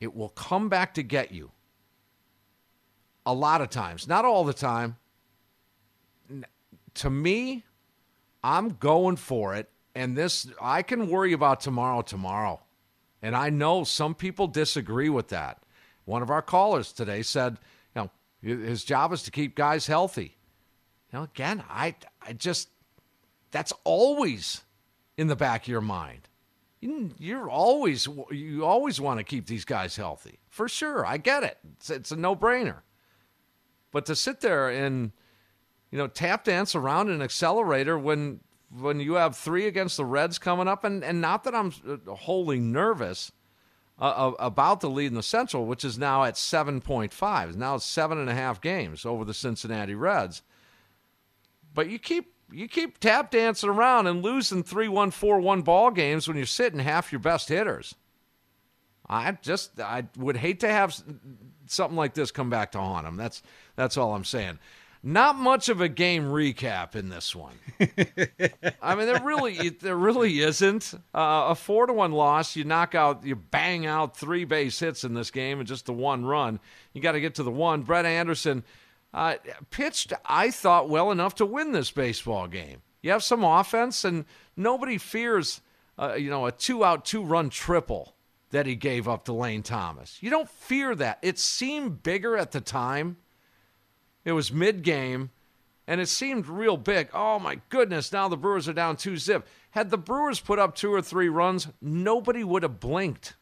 it 0.00 0.14
will 0.14 0.30
come 0.30 0.68
back 0.68 0.94
to 0.94 1.02
get 1.02 1.32
you. 1.32 1.50
A 3.24 3.34
lot 3.34 3.60
of 3.60 3.70
times, 3.70 4.08
not 4.08 4.24
all 4.24 4.44
the 4.44 4.54
time. 4.54 4.96
To 6.94 7.10
me, 7.10 7.64
I'm 8.42 8.70
going 8.70 9.16
for 9.16 9.54
it. 9.54 9.68
And 9.94 10.16
this, 10.16 10.48
I 10.60 10.82
can 10.82 11.08
worry 11.08 11.32
about 11.32 11.60
tomorrow, 11.60 12.02
tomorrow. 12.02 12.60
And 13.20 13.34
I 13.34 13.50
know 13.50 13.82
some 13.84 14.14
people 14.14 14.46
disagree 14.46 15.08
with 15.08 15.28
that. 15.28 15.60
One 16.04 16.22
of 16.22 16.30
our 16.30 16.42
callers 16.42 16.92
today 16.92 17.22
said, 17.22 17.58
you 17.94 18.02
know, 18.02 18.10
his 18.42 18.84
job 18.84 19.12
is 19.12 19.22
to 19.24 19.30
keep 19.30 19.56
guys 19.56 19.86
healthy. 19.86 20.36
You 21.12 21.18
know, 21.18 21.22
again, 21.24 21.64
I, 21.68 21.96
I 22.22 22.32
just, 22.34 22.68
that's 23.50 23.72
always 23.84 24.62
in 25.16 25.26
the 25.26 25.36
back 25.36 25.62
of 25.62 25.68
your 25.68 25.80
mind. 25.80 26.28
You- 26.80 27.10
You're 27.18 27.50
always, 27.50 28.06
you 28.30 28.64
always 28.64 29.00
want 29.00 29.18
to 29.18 29.24
keep 29.24 29.46
these 29.46 29.64
guys 29.64 29.96
healthy. 29.96 30.38
For 30.48 30.68
sure. 30.68 31.04
I 31.04 31.16
get 31.16 31.42
it. 31.42 31.58
It's, 31.78 31.90
it's 31.90 32.12
a 32.12 32.16
no 32.16 32.36
brainer. 32.36 32.82
But 33.90 34.06
to 34.06 34.14
sit 34.14 34.40
there 34.40 34.68
and, 34.68 35.10
you 35.90 35.98
know, 35.98 36.06
tap 36.06 36.44
dance 36.44 36.74
around 36.74 37.10
an 37.10 37.22
accelerator 37.22 37.98
when 37.98 38.40
when 38.70 39.00
you 39.00 39.14
have 39.14 39.36
three 39.36 39.66
against 39.66 39.96
the 39.96 40.04
Reds 40.04 40.38
coming 40.38 40.68
up, 40.68 40.84
and, 40.84 41.02
and 41.02 41.20
not 41.20 41.44
that 41.44 41.54
I'm 41.54 41.72
uh, 41.88 42.14
wholly 42.14 42.60
nervous 42.60 43.32
uh, 43.98 44.04
uh, 44.04 44.32
about 44.38 44.80
the 44.80 44.90
lead 44.90 45.06
in 45.06 45.14
the 45.14 45.22
Central, 45.22 45.64
which 45.64 45.84
is 45.84 45.98
now 45.98 46.24
at 46.24 46.34
7.5. 46.34 47.56
Now 47.56 47.76
it's 47.76 47.84
seven 47.86 48.18
and 48.18 48.28
a 48.28 48.34
half 48.34 48.60
games 48.60 49.06
over 49.06 49.24
the 49.24 49.32
Cincinnati 49.32 49.94
Reds. 49.94 50.42
But 51.74 51.88
you 51.88 51.98
keep 51.98 52.34
you 52.50 52.68
keep 52.68 52.98
tap 52.98 53.30
dancing 53.30 53.68
around 53.68 54.06
and 54.06 54.22
losing 54.22 54.62
3 54.62 54.88
1 54.88 55.10
4 55.10 55.40
1 55.40 55.62
ball 55.62 55.90
games 55.90 56.28
when 56.28 56.36
you're 56.36 56.46
sitting 56.46 56.80
half 56.80 57.12
your 57.12 57.20
best 57.20 57.48
hitters. 57.48 57.94
I 59.08 59.32
just 59.40 59.80
I 59.80 60.04
would 60.16 60.36
hate 60.36 60.60
to 60.60 60.68
have 60.68 60.94
something 61.66 61.96
like 61.96 62.14
this 62.14 62.30
come 62.30 62.50
back 62.50 62.72
to 62.72 62.78
haunt 62.78 63.06
them. 63.06 63.16
That's 63.16 63.42
that's 63.76 63.96
all 63.96 64.14
I'm 64.14 64.24
saying. 64.24 64.58
Not 65.02 65.36
much 65.36 65.68
of 65.68 65.80
a 65.80 65.88
game 65.88 66.24
recap 66.24 66.96
in 66.96 67.08
this 67.08 67.34
one. 67.34 67.54
I 68.82 68.94
mean, 68.96 69.06
there 69.06 69.22
really 69.22 69.68
there 69.68 69.96
really 69.96 70.40
isn't 70.40 70.92
uh, 71.14 71.46
a 71.50 71.54
four 71.54 71.86
to 71.86 71.92
one 71.92 72.12
loss. 72.12 72.56
You 72.56 72.64
knock 72.64 72.94
out, 72.94 73.24
you 73.24 73.36
bang 73.36 73.86
out 73.86 74.16
three 74.16 74.44
base 74.44 74.78
hits 74.80 75.04
in 75.04 75.14
this 75.14 75.30
game 75.30 75.60
and 75.60 75.68
just 75.68 75.86
the 75.86 75.92
one 75.92 76.24
run. 76.26 76.58
You 76.92 77.00
got 77.00 77.12
to 77.12 77.20
get 77.20 77.36
to 77.36 77.42
the 77.44 77.50
one. 77.50 77.82
Brett 77.82 78.06
Anderson 78.06 78.64
uh, 79.14 79.36
pitched, 79.70 80.12
I 80.24 80.50
thought, 80.50 80.88
well 80.88 81.10
enough 81.10 81.36
to 81.36 81.46
win 81.46 81.72
this 81.72 81.90
baseball 81.90 82.46
game. 82.48 82.82
You 83.00 83.12
have 83.12 83.22
some 83.22 83.44
offense, 83.44 84.04
and 84.04 84.24
nobody 84.56 84.98
fears, 84.98 85.60
uh, 85.98 86.14
you 86.14 86.30
know, 86.30 86.46
a 86.46 86.52
two 86.52 86.84
out, 86.84 87.04
two 87.04 87.22
run 87.22 87.48
triple 87.50 88.14
that 88.50 88.66
he 88.66 88.74
gave 88.74 89.06
up 89.06 89.24
to 89.26 89.32
Lane 89.32 89.62
Thomas. 89.62 90.18
You 90.20 90.30
don't 90.30 90.48
fear 90.48 90.94
that. 90.96 91.18
It 91.22 91.38
seemed 91.38 92.02
bigger 92.02 92.36
at 92.36 92.52
the 92.52 92.60
time. 92.60 93.18
It 94.28 94.32
was 94.32 94.52
mid 94.52 94.82
game, 94.82 95.30
and 95.86 96.02
it 96.02 96.08
seemed 96.08 96.48
real 96.48 96.76
big. 96.76 97.08
Oh 97.14 97.38
my 97.38 97.62
goodness! 97.70 98.12
Now 98.12 98.28
the 98.28 98.36
Brewers 98.36 98.68
are 98.68 98.74
down 98.74 98.98
two 98.98 99.16
zip. 99.16 99.46
Had 99.70 99.88
the 99.88 99.96
Brewers 99.96 100.38
put 100.38 100.58
up 100.58 100.74
two 100.74 100.92
or 100.92 101.00
three 101.00 101.30
runs, 101.30 101.68
nobody 101.80 102.44
would 102.44 102.62
have 102.62 102.78
blinked 102.78 103.36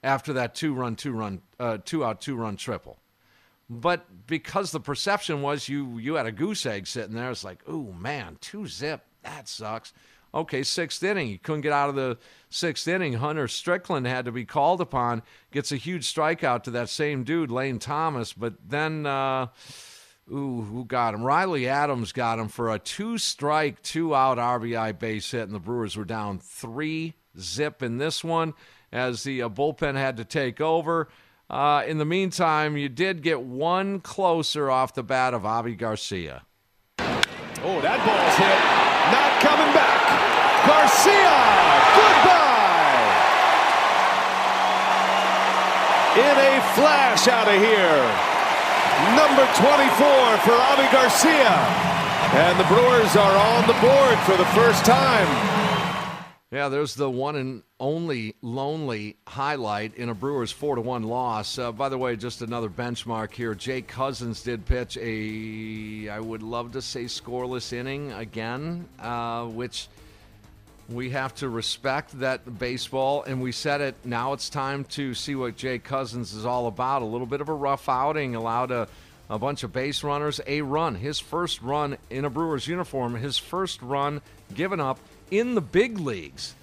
after 0.00 0.32
that 0.34 0.54
two 0.54 0.72
run, 0.74 0.94
two 0.94 1.10
run, 1.10 1.42
uh, 1.58 1.78
two 1.84 2.04
out, 2.04 2.20
two 2.20 2.36
run 2.36 2.56
triple. 2.56 3.00
But 3.68 4.28
because 4.28 4.70
the 4.70 4.78
perception 4.78 5.42
was 5.42 5.68
you 5.68 5.98
you 5.98 6.14
had 6.14 6.26
a 6.26 6.30
goose 6.30 6.64
egg 6.66 6.86
sitting 6.86 7.16
there, 7.16 7.32
it's 7.32 7.42
like, 7.42 7.58
oh 7.66 7.92
man, 7.94 8.38
two 8.40 8.68
zip, 8.68 9.04
that 9.24 9.48
sucks. 9.48 9.92
Okay, 10.32 10.62
sixth 10.62 11.02
inning, 11.02 11.26
you 11.26 11.38
couldn't 11.40 11.62
get 11.62 11.72
out 11.72 11.88
of 11.88 11.96
the 11.96 12.16
sixth 12.48 12.86
inning. 12.86 13.14
Hunter 13.14 13.48
Strickland 13.48 14.06
had 14.06 14.26
to 14.26 14.30
be 14.30 14.44
called 14.44 14.80
upon, 14.80 15.24
gets 15.50 15.72
a 15.72 15.76
huge 15.76 16.04
strikeout 16.04 16.62
to 16.62 16.70
that 16.70 16.90
same 16.90 17.24
dude, 17.24 17.50
Lane 17.50 17.80
Thomas. 17.80 18.32
But 18.34 18.54
then, 18.68 19.04
uh, 19.04 19.48
ooh, 20.32 20.62
who 20.62 20.84
got 20.84 21.14
him? 21.14 21.22
Riley 21.22 21.68
Adams 21.68 22.12
got 22.12 22.38
him 22.38 22.48
for 22.48 22.70
a 22.70 22.78
two 22.78 23.18
strike, 23.18 23.82
two 23.82 24.14
out 24.14 24.38
RBI 24.38 24.98
base 24.98 25.30
hit, 25.30 25.42
and 25.42 25.54
the 25.54 25.60
Brewers 25.60 25.96
were 25.96 26.04
down 26.04 26.38
three 26.38 27.14
zip 27.38 27.82
in 27.82 27.98
this 27.98 28.22
one 28.24 28.54
as 28.92 29.22
the 29.22 29.42
uh, 29.42 29.48
bullpen 29.48 29.94
had 29.94 30.16
to 30.16 30.24
take 30.24 30.60
over. 30.60 31.08
Uh, 31.50 31.82
in 31.86 31.98
the 31.98 32.04
meantime, 32.04 32.76
you 32.76 32.88
did 32.88 33.22
get 33.22 33.40
one 33.40 34.00
closer 34.00 34.70
off 34.70 34.94
the 34.94 35.02
bat 35.02 35.32
of 35.32 35.46
Avi 35.46 35.74
Garcia. 35.74 36.42
Oh, 37.00 37.80
that 37.80 37.98
ball's 38.04 38.36
hit. 38.36 38.58
Not 39.10 39.40
coming 39.40 39.72
back. 39.72 40.04
Garcia, 40.66 41.38
goodbye. 41.96 42.48
In 46.20 46.36
a 46.36 46.60
flash 46.74 47.28
out 47.28 47.48
of 47.48 47.60
here. 47.60 48.27
Number 49.14 49.46
24 49.54 50.38
for 50.42 50.52
Avi 50.52 50.90
Garcia. 50.92 51.54
And 52.34 52.58
the 52.58 52.64
Brewers 52.64 53.16
are 53.16 53.36
on 53.36 53.66
the 53.66 53.74
board 53.74 54.18
for 54.26 54.36
the 54.36 54.44
first 54.54 54.84
time. 54.84 55.58
Yeah, 56.50 56.68
there's 56.70 56.94
the 56.94 57.10
one 57.10 57.36
and 57.36 57.62
only 57.78 58.34
lonely 58.40 59.16
highlight 59.26 59.94
in 59.96 60.08
a 60.08 60.14
Brewers 60.14 60.50
four 60.50 60.76
to 60.76 60.80
one 60.80 61.02
loss. 61.02 61.58
Uh, 61.58 61.72
by 61.72 61.90
the 61.90 61.98
way, 61.98 62.16
just 62.16 62.40
another 62.40 62.70
benchmark 62.70 63.32
here. 63.32 63.54
Jake 63.54 63.86
Cousins 63.86 64.42
did 64.42 64.64
pitch 64.64 64.96
a, 64.96 66.08
I 66.08 66.18
would 66.20 66.42
love 66.42 66.72
to 66.72 66.82
say, 66.82 67.04
scoreless 67.04 67.72
inning 67.72 68.12
again, 68.12 68.88
uh, 68.98 69.44
which 69.44 69.88
we 70.88 71.10
have 71.10 71.34
to 71.36 71.48
respect 71.48 72.18
that 72.20 72.58
baseball. 72.58 73.22
And 73.22 73.40
we 73.42 73.52
said 73.52 73.80
it. 73.80 73.94
Now 74.04 74.32
it's 74.32 74.48
time 74.48 74.84
to 74.84 75.14
see 75.14 75.34
what 75.34 75.56
Jake 75.56 75.84
Cousins 75.84 76.32
is 76.32 76.46
all 76.46 76.66
about. 76.66 77.02
A 77.02 77.06
little 77.06 77.26
bit 77.26 77.40
of 77.40 77.48
a 77.48 77.54
rough 77.54 77.88
outing, 77.88 78.34
allowed 78.34 78.70
a 78.70 78.88
a 79.30 79.38
bunch 79.38 79.62
of 79.62 79.72
base 79.72 80.02
runners, 80.02 80.40
a 80.46 80.62
run, 80.62 80.94
his 80.94 81.20
first 81.20 81.60
run 81.60 81.98
in 82.08 82.24
a 82.24 82.30
Brewers 82.30 82.66
uniform, 82.66 83.14
his 83.14 83.36
first 83.36 83.82
run 83.82 84.22
given 84.54 84.80
up 84.80 84.98
in 85.30 85.54
the 85.54 85.60
big 85.60 85.98
leagues. 85.98 86.54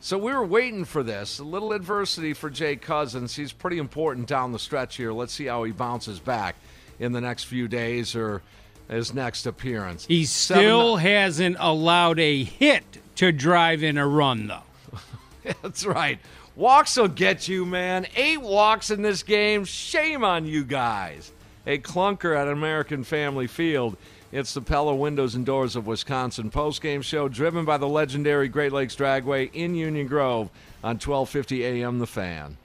So 0.00 0.18
we 0.18 0.32
were 0.32 0.44
waiting 0.44 0.84
for 0.84 1.02
this. 1.02 1.38
A 1.38 1.44
little 1.44 1.72
adversity 1.72 2.34
for 2.34 2.50
Jake 2.50 2.82
Cousins. 2.82 3.34
He's 3.34 3.52
pretty 3.52 3.78
important 3.78 4.26
down 4.26 4.52
the 4.52 4.58
stretch 4.58 4.96
here. 4.96 5.12
Let's 5.12 5.32
see 5.32 5.46
how 5.46 5.62
he 5.64 5.72
bounces 5.72 6.18
back 6.18 6.56
in 6.98 7.12
the 7.12 7.20
next 7.20 7.44
few 7.44 7.68
days 7.68 8.14
or 8.14 8.42
his 8.88 9.14
next 9.14 9.46
appearance. 9.46 10.04
He 10.06 10.24
still 10.24 10.96
hasn't 10.96 11.56
allowed 11.58 12.18
a 12.18 12.42
hit 12.44 12.98
to 13.16 13.32
drive 13.32 13.82
in 13.82 13.98
a 13.98 14.06
run, 14.06 14.46
though. 14.46 15.52
That's 15.62 15.84
right. 15.84 16.18
Walks 16.54 16.96
will 16.96 17.08
get 17.08 17.48
you, 17.48 17.64
man. 17.64 18.06
Eight 18.14 18.40
walks 18.40 18.90
in 18.90 19.02
this 19.02 19.22
game. 19.22 19.64
Shame 19.64 20.22
on 20.24 20.46
you 20.46 20.64
guys. 20.64 21.32
A 21.66 21.78
clunker 21.78 22.36
at 22.36 22.48
American 22.48 23.04
Family 23.04 23.46
Field. 23.46 23.96
It's 24.32 24.54
the 24.54 24.60
Pella 24.60 24.94
Windows 24.94 25.34
and 25.34 25.44
Doors 25.44 25.76
of 25.76 25.86
Wisconsin 25.86 26.50
postgame 26.50 27.02
show 27.02 27.28
driven 27.28 27.64
by 27.64 27.76
the 27.76 27.88
legendary 27.88 28.48
Great 28.48 28.72
Lakes 28.72 28.96
Dragway 28.96 29.50
in 29.52 29.74
Union 29.74 30.06
Grove 30.06 30.50
on 30.82 30.94
1250 30.96 31.64
AM 31.64 31.98
The 31.98 32.06
Fan. 32.06 32.56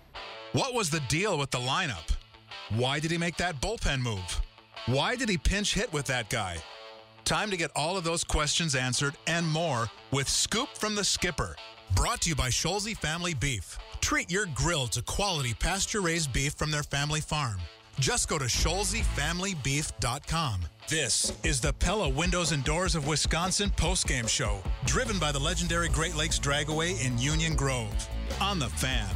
What 0.53 0.73
was 0.73 0.89
the 0.89 1.01
deal 1.01 1.37
with 1.37 1.51
the 1.51 1.59
lineup? 1.59 2.15
Why 2.69 2.99
did 2.99 3.11
he 3.11 3.17
make 3.17 3.37
that 3.37 3.61
bullpen 3.61 4.01
move? 4.01 4.41
Why 4.85 5.15
did 5.15 5.29
he 5.29 5.37
pinch 5.37 5.73
hit 5.73 5.91
with 5.91 6.05
that 6.07 6.29
guy? 6.29 6.57
Time 7.27 7.51
to 7.51 7.57
get 7.57 7.69
all 7.75 7.97
of 7.97 8.05
those 8.05 8.23
questions 8.23 8.73
answered 8.73 9.17
and 9.27 9.45
more 9.45 9.89
with 10.11 10.29
Scoop 10.29 10.69
from 10.75 10.95
the 10.95 11.03
Skipper. 11.03 11.57
Brought 11.93 12.21
to 12.21 12.29
you 12.29 12.35
by 12.35 12.47
Scholze 12.47 12.95
Family 12.95 13.33
Beef. 13.33 13.77
Treat 13.99 14.31
your 14.31 14.45
grill 14.55 14.87
to 14.87 15.01
quality 15.01 15.53
pasture 15.53 15.99
raised 15.99 16.31
beef 16.31 16.53
from 16.53 16.71
their 16.71 16.83
family 16.83 17.19
farm. 17.19 17.59
Just 17.99 18.29
go 18.29 18.37
to 18.37 18.45
ScholzeFamilyBeef.com. 18.45 20.61
This 20.87 21.33
is 21.43 21.59
the 21.59 21.73
Pella 21.73 22.07
Windows 22.07 22.53
and 22.53 22.63
Doors 22.63 22.95
of 22.95 23.07
Wisconsin 23.07 23.71
postgame 23.71 24.29
show, 24.29 24.63
driven 24.85 25.19
by 25.19 25.33
the 25.33 25.39
legendary 25.39 25.89
Great 25.89 26.15
Lakes 26.15 26.39
Dragway 26.39 27.05
in 27.05 27.17
Union 27.17 27.57
Grove. 27.57 28.07
On 28.39 28.57
the 28.57 28.69
fan. 28.69 29.13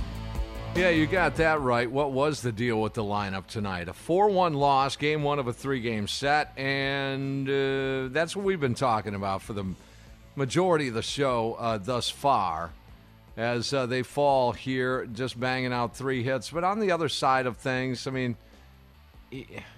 Yeah, 0.74 0.90
you 0.90 1.06
got 1.06 1.36
that 1.36 1.60
right. 1.60 1.92
What 1.92 2.14
was 2.14 2.42
the 2.42 2.52
deal 2.52 2.82
with 2.82 2.94
the 2.94 3.04
lineup 3.04 3.46
tonight? 3.48 3.90
A 3.90 3.94
4 3.94 4.30
1 4.30 4.54
loss, 4.54 4.96
game 4.96 5.22
one 5.22 5.38
of 5.38 5.48
a 5.48 5.54
three 5.54 5.82
game 5.82 6.08
set, 6.08 6.58
and 6.58 7.48
uh, 7.48 8.08
that's 8.14 8.38
what 8.38 8.46
we've 8.46 8.60
been 8.60 8.74
talking 8.74 9.14
about 9.14 9.42
for 9.42 9.52
the 9.52 9.66
majority 10.36 10.88
of 10.88 10.94
the 10.94 11.02
show 11.02 11.56
uh, 11.60 11.78
thus 11.78 12.10
far 12.10 12.72
as 13.36 13.74
uh, 13.74 13.86
they 13.86 14.02
fall 14.02 14.54
here, 14.54 15.06
just 15.08 15.38
banging 15.38 15.74
out 15.74 15.96
three 15.96 16.24
hits. 16.24 16.50
But 16.52 16.64
on 16.64 16.80
the 16.80 16.92
other 16.92 17.10
side 17.10 17.48
of 17.48 17.58
things, 17.58 18.08
I 18.08 18.12
mean, 18.12 18.38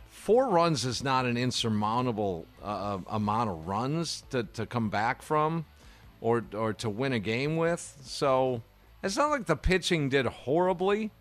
four 0.09 0.47
runs 0.47 0.85
is 0.85 1.03
not 1.03 1.25
an 1.25 1.37
insurmountable 1.37 2.45
uh, 2.61 2.99
amount 3.07 3.49
of 3.49 3.67
runs 3.67 4.23
to, 4.29 4.43
to 4.43 4.67
come 4.67 4.89
back 4.89 5.23
from 5.23 5.65
or, 6.21 6.45
or 6.53 6.73
to 6.73 6.89
win 6.89 7.13
a 7.13 7.19
game 7.19 7.57
with. 7.57 7.97
So 8.03 8.61
it's 9.03 9.17
not 9.17 9.29
like 9.29 9.45
the 9.45 9.55
pitching 9.55 10.09
did 10.09 10.25
horribly. 10.25 11.11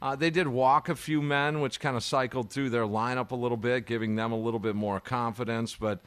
Uh, 0.00 0.14
they 0.14 0.30
did 0.30 0.46
walk 0.46 0.88
a 0.88 0.94
few 0.94 1.20
men, 1.20 1.60
which 1.60 1.80
kind 1.80 1.96
of 1.96 2.04
cycled 2.04 2.50
through 2.50 2.70
their 2.70 2.84
lineup 2.84 3.32
a 3.32 3.36
little 3.36 3.56
bit, 3.56 3.86
giving 3.86 4.14
them 4.14 4.30
a 4.30 4.38
little 4.38 4.60
bit 4.60 4.76
more 4.76 5.00
confidence. 5.00 5.74
But 5.74 6.00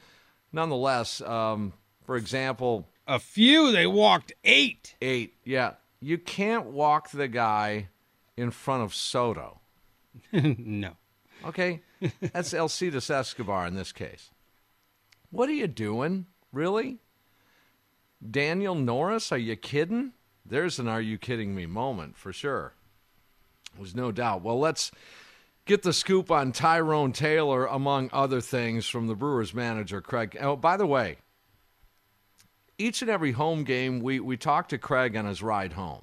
nonetheless, 0.54 1.20
um, 1.22 1.74
for 2.06 2.16
example, 2.16 2.88
a 3.08 3.20
few 3.20 3.72
they 3.72 3.88
walked 3.88 4.32
eight. 4.46 4.96
Eight, 5.02 5.36
yeah. 5.44 5.74
You 6.00 6.18
can't 6.18 6.68
walk 6.68 7.12
the 7.12 7.28
guy 7.28 7.90
in 8.38 8.52
front 8.52 8.84
of 8.84 8.96
Soto. 8.96 9.60
no. 10.32 10.92
Okay, 11.44 11.82
that's 12.22 12.54
Alcides 12.54 13.10
Escobar 13.10 13.66
in 13.68 13.76
this 13.76 13.92
case. 13.92 14.30
What 15.32 15.50
are 15.50 15.54
you 15.54 15.68
doing? 15.68 16.28
Really? 16.54 17.00
Daniel 18.30 18.76
Norris? 18.76 19.32
Are 19.32 19.38
you 19.38 19.56
kidding? 19.56 20.14
There's 20.52 20.80
an 20.80 20.90
are 20.90 21.00
you 21.00 21.18
kidding 21.18 21.56
me 21.56 21.66
moment 21.66 22.18
for 22.18 22.34
sure. 22.34 22.74
There's 23.78 23.96
no 23.96 24.12
doubt. 24.12 24.42
Well, 24.42 24.60
let's 24.60 24.92
get 25.64 25.82
the 25.82 25.94
scoop 25.94 26.30
on 26.30 26.52
Tyrone 26.52 27.14
Taylor, 27.14 27.66
among 27.68 28.10
other 28.12 28.42
things, 28.42 28.86
from 28.86 29.08
the 29.08 29.16
Brewers 29.16 29.54
manager, 29.54 30.02
Craig. 30.02 30.38
Oh, 30.42 30.58
by 30.58 30.76
the 30.76 30.86
way, 30.86 31.20
each 32.78 33.02
and 33.02 33.10
every 33.10 33.32
home 33.32 33.64
game, 33.64 34.02
we, 34.02 34.20
we 34.20 34.36
talk 34.36 34.68
to 34.68 34.78
Craig 34.78 35.16
on 35.16 35.26
his 35.26 35.42
ride 35.42 35.72
home. 35.72 36.02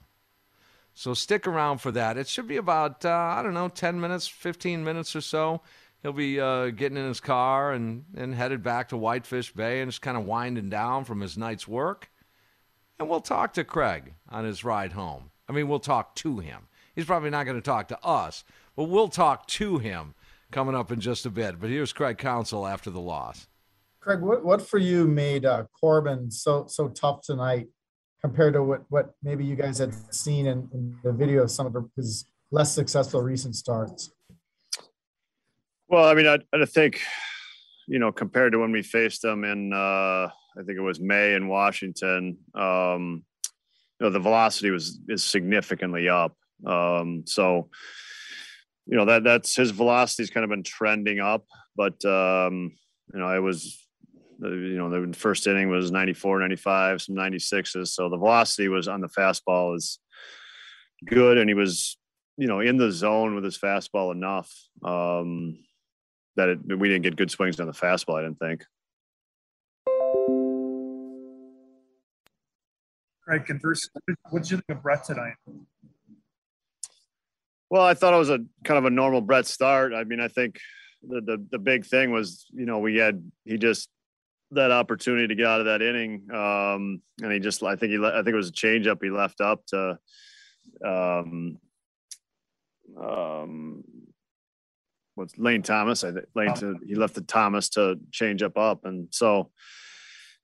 So 0.94 1.12
stick 1.12 1.46
around 1.46 1.82
for 1.82 1.92
that. 1.92 2.16
It 2.16 2.26
should 2.26 2.48
be 2.48 2.56
about, 2.56 3.04
uh, 3.04 3.10
I 3.10 3.42
don't 3.42 3.52
know, 3.52 3.68
10 3.68 4.00
minutes, 4.00 4.26
15 4.28 4.82
minutes 4.82 5.14
or 5.14 5.20
so. 5.20 5.60
He'll 6.02 6.14
be 6.14 6.40
uh, 6.40 6.70
getting 6.70 6.96
in 6.96 7.06
his 7.06 7.20
car 7.20 7.72
and, 7.72 8.06
and 8.16 8.34
headed 8.34 8.62
back 8.62 8.88
to 8.88 8.96
Whitefish 8.96 9.52
Bay 9.52 9.82
and 9.82 9.90
just 9.90 10.00
kind 10.00 10.16
of 10.16 10.24
winding 10.24 10.70
down 10.70 11.04
from 11.04 11.20
his 11.20 11.36
night's 11.36 11.68
work. 11.68 12.08
And 12.98 13.08
we'll 13.08 13.20
talk 13.20 13.52
to 13.54 13.64
Craig 13.64 14.14
on 14.28 14.44
his 14.44 14.64
ride 14.64 14.92
home. 14.92 15.30
I 15.48 15.52
mean, 15.52 15.68
we'll 15.68 15.78
talk 15.78 16.14
to 16.16 16.38
him. 16.38 16.66
He's 16.94 17.04
probably 17.04 17.30
not 17.30 17.44
going 17.44 17.56
to 17.56 17.62
talk 17.62 17.88
to 17.88 18.04
us, 18.04 18.44
but 18.74 18.84
we'll 18.84 19.08
talk 19.08 19.46
to 19.48 19.78
him 19.78 20.14
coming 20.50 20.74
up 20.74 20.90
in 20.90 21.00
just 21.00 21.24
a 21.24 21.30
bit. 21.30 21.60
But 21.60 21.70
here's 21.70 21.92
Craig 21.92 22.18
Counsell 22.18 22.66
after 22.66 22.90
the 22.90 23.00
loss. 23.00 23.46
Craig, 24.00 24.20
what, 24.20 24.44
what 24.44 24.62
for 24.62 24.78
you 24.78 25.06
made 25.06 25.44
uh, 25.44 25.64
Corbin 25.78 26.30
so 26.30 26.66
so 26.66 26.88
tough 26.88 27.22
tonight 27.22 27.68
compared 28.20 28.54
to 28.54 28.62
what, 28.62 28.82
what 28.88 29.14
maybe 29.22 29.44
you 29.44 29.54
guys 29.54 29.78
had 29.78 29.94
seen 30.12 30.46
in, 30.46 30.68
in 30.72 30.96
the 31.04 31.12
video 31.12 31.42
of 31.44 31.50
some 31.50 31.66
of 31.66 31.76
his 31.94 32.24
less 32.50 32.74
successful 32.74 33.22
recent 33.22 33.54
starts? 33.54 34.10
Well, 35.88 36.04
I 36.04 36.14
mean, 36.14 36.26
I, 36.26 36.38
I 36.52 36.64
think, 36.64 37.00
you 37.86 37.98
know, 37.98 38.10
compared 38.10 38.52
to 38.52 38.58
when 38.58 38.72
we 38.72 38.82
faced 38.82 39.22
them 39.22 39.44
in, 39.44 39.72
uh, 39.72 40.30
I 40.56 40.62
think 40.62 40.78
it 40.78 40.82
was 40.82 41.00
May 41.00 41.34
in 41.34 41.48
Washington, 41.48 42.38
um, 42.54 43.24
you 44.00 44.06
know, 44.06 44.10
the 44.10 44.20
velocity 44.20 44.70
was 44.70 45.00
is 45.08 45.24
significantly 45.24 46.08
up. 46.08 46.36
Um, 46.66 47.24
so, 47.26 47.68
you 48.86 48.96
know, 48.96 49.04
that 49.04 49.24
that's 49.24 49.56
his 49.56 49.70
velocity's 49.70 50.30
kind 50.30 50.44
of 50.44 50.50
been 50.50 50.62
trending 50.62 51.20
up, 51.20 51.44
but 51.76 52.04
um, 52.04 52.72
you 53.12 53.20
know, 53.20 53.34
it 53.34 53.40
was 53.40 53.88
you 54.40 54.78
know, 54.78 54.88
the 54.88 55.16
first 55.16 55.46
inning 55.46 55.68
was 55.68 55.90
94, 55.90 56.38
95, 56.40 57.02
some 57.02 57.16
96s. 57.16 57.88
So 57.88 58.08
the 58.08 58.16
velocity 58.16 58.68
was 58.68 58.86
on 58.86 59.00
the 59.00 59.08
fastball 59.08 59.76
is 59.76 59.98
good. 61.06 61.38
And 61.38 61.50
he 61.50 61.54
was, 61.54 61.98
you 62.36 62.46
know, 62.46 62.60
in 62.60 62.76
the 62.76 62.92
zone 62.92 63.34
with 63.34 63.44
his 63.44 63.58
fastball 63.58 64.12
enough 64.12 64.52
um, 64.84 65.58
that 66.36 66.50
it, 66.50 66.78
we 66.78 66.88
didn't 66.88 67.02
get 67.02 67.16
good 67.16 67.30
swings 67.30 67.58
on 67.58 67.66
the 67.66 67.72
fastball, 67.72 68.18
I 68.18 68.22
didn't 68.22 68.38
think. 68.38 68.64
Craig, 73.28 73.44
converse, 73.44 73.86
what 74.30 74.42
did 74.42 74.50
you 74.50 74.56
think 74.56 74.78
of 74.78 74.82
Brett 74.82 75.04
tonight? 75.04 75.34
Well, 77.68 77.82
I 77.82 77.92
thought 77.92 78.14
it 78.14 78.16
was 78.16 78.30
a 78.30 78.38
kind 78.64 78.78
of 78.78 78.86
a 78.86 78.90
normal 78.90 79.20
Brett 79.20 79.46
start. 79.46 79.92
I 79.92 80.04
mean, 80.04 80.18
I 80.18 80.28
think 80.28 80.58
the, 81.06 81.20
the 81.20 81.46
the 81.50 81.58
big 81.58 81.84
thing 81.84 82.10
was, 82.10 82.46
you 82.54 82.64
know, 82.64 82.78
we 82.78 82.96
had 82.96 83.22
he 83.44 83.58
just 83.58 83.90
that 84.52 84.70
opportunity 84.70 85.28
to 85.28 85.34
get 85.34 85.46
out 85.46 85.60
of 85.60 85.66
that 85.66 85.82
inning, 85.82 86.26
um, 86.32 87.02
and 87.22 87.30
he 87.30 87.38
just 87.38 87.62
I 87.62 87.76
think 87.76 87.92
he 87.92 87.98
I 88.02 88.22
think 88.22 88.28
it 88.28 88.34
was 88.34 88.48
a 88.48 88.52
changeup 88.52 89.02
he 89.02 89.10
left 89.10 89.42
up 89.42 89.66
to, 89.66 89.98
um, 90.82 91.58
um, 92.98 93.84
what's 95.16 95.36
Lane 95.36 95.60
Thomas? 95.60 96.02
I 96.02 96.12
think 96.12 96.24
Lane 96.34 96.54
to, 96.54 96.78
he 96.86 96.94
left 96.94 97.14
the 97.14 97.20
Thomas 97.20 97.68
to 97.70 98.00
change 98.10 98.42
up 98.42 98.56
up, 98.56 98.86
and 98.86 99.08
so 99.10 99.50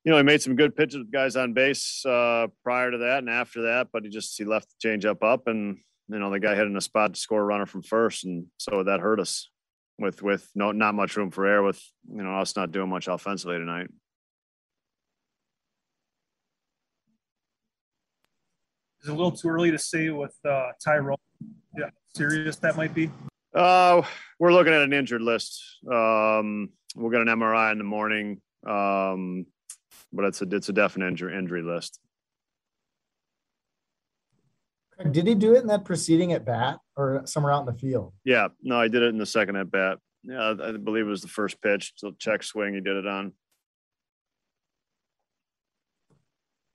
you 0.04 0.10
know, 0.10 0.18
he 0.18 0.22
made 0.22 0.42
some 0.42 0.54
good 0.54 0.76
pitches 0.76 0.98
with 0.98 1.10
guys 1.10 1.34
on 1.34 1.54
base 1.54 2.04
uh, 2.04 2.46
prior 2.62 2.90
to 2.90 2.98
that 2.98 3.18
and 3.18 3.30
after 3.30 3.62
that, 3.62 3.88
but 3.92 4.04
he 4.04 4.10
just 4.10 4.36
he 4.36 4.44
left 4.44 4.68
the 4.68 4.88
change 4.88 5.04
up 5.06 5.24
up, 5.24 5.46
and 5.46 5.78
you 6.08 6.18
know 6.18 6.30
the 6.30 6.40
guy 6.40 6.54
hit 6.54 6.66
in 6.66 6.76
a 6.76 6.80
spot 6.80 7.14
to 7.14 7.20
score 7.20 7.40
a 7.40 7.44
runner 7.44 7.66
from 7.66 7.82
first, 7.82 8.24
and 8.24 8.46
so 8.58 8.82
that 8.82 9.00
hurt 9.00 9.18
us 9.18 9.50
with 9.98 10.22
with 10.22 10.46
no 10.54 10.72
not 10.72 10.94
much 10.94 11.16
room 11.16 11.30
for 11.30 11.46
error 11.46 11.62
with 11.62 11.82
you 12.10 12.22
know 12.22 12.38
us 12.38 12.54
not 12.54 12.70
doing 12.70 12.90
much 12.90 13.08
offensively 13.08 13.58
tonight. 13.58 13.88
Is 19.02 19.08
it 19.08 19.12
a 19.12 19.14
little 19.14 19.32
too 19.32 19.48
early 19.48 19.70
to 19.70 19.78
say 19.78 20.10
with 20.10 20.34
uh, 20.48 20.68
Tyrone? 20.82 21.16
Yeah, 21.76 21.90
serious 22.14 22.56
that 22.56 22.76
might 22.76 22.94
be. 22.94 23.10
Uh, 23.54 24.02
we're 24.38 24.52
looking 24.52 24.72
at 24.72 24.82
an 24.82 24.92
injured 24.92 25.22
list. 25.22 25.62
Um, 25.90 26.70
we'll 26.94 27.10
get 27.10 27.20
an 27.20 27.28
MRI 27.28 27.72
in 27.72 27.78
the 27.78 27.84
morning, 27.84 28.40
um, 28.66 29.46
but 30.14 30.24
it's 30.24 30.40
a 30.40 30.46
it's 30.50 30.68
a 30.68 30.72
definite 30.72 31.08
injury 31.08 31.36
injury 31.36 31.62
list. 31.62 31.98
Did 35.10 35.26
he 35.26 35.34
do 35.34 35.54
it 35.56 35.62
in 35.62 35.66
that 35.66 35.84
preceding 35.84 36.32
at 36.32 36.44
bat 36.44 36.78
or 36.96 37.22
somewhere 37.24 37.52
out 37.52 37.60
in 37.60 37.66
the 37.66 37.78
field? 37.78 38.12
Yeah, 38.24 38.48
no, 38.62 38.78
I 38.78 38.86
did 38.86 39.02
it 39.02 39.08
in 39.08 39.18
the 39.18 39.26
second 39.26 39.56
at 39.56 39.70
bat. 39.70 39.98
Yeah, 40.22 40.54
I 40.62 40.72
believe 40.72 41.06
it 41.06 41.10
was 41.10 41.20
the 41.20 41.28
first 41.28 41.60
pitch, 41.60 41.92
so 41.96 42.14
check 42.18 42.42
swing. 42.42 42.74
He 42.74 42.80
did 42.80 42.96
it 42.96 43.06
on. 43.06 43.32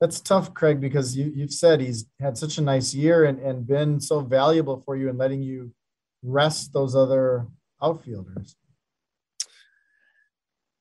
That's 0.02 0.20
tough, 0.20 0.54
Craig, 0.54 0.80
because 0.80 1.18
you, 1.18 1.32
you've 1.34 1.52
said 1.52 1.82
he's 1.82 2.06
had 2.22 2.38
such 2.38 2.58
a 2.58 2.62
nice 2.62 2.94
year 2.94 3.26
and, 3.26 3.40
and 3.40 3.68
been 3.68 4.00
so 4.00 4.22
valuable 4.22 4.82
for 4.86 4.96
you 4.96 5.10
in 5.10 5.18
letting 5.18 5.42
you 5.42 5.74
rest 6.22 6.72
those 6.74 6.96
other 6.96 7.48
outfielders. 7.82 8.56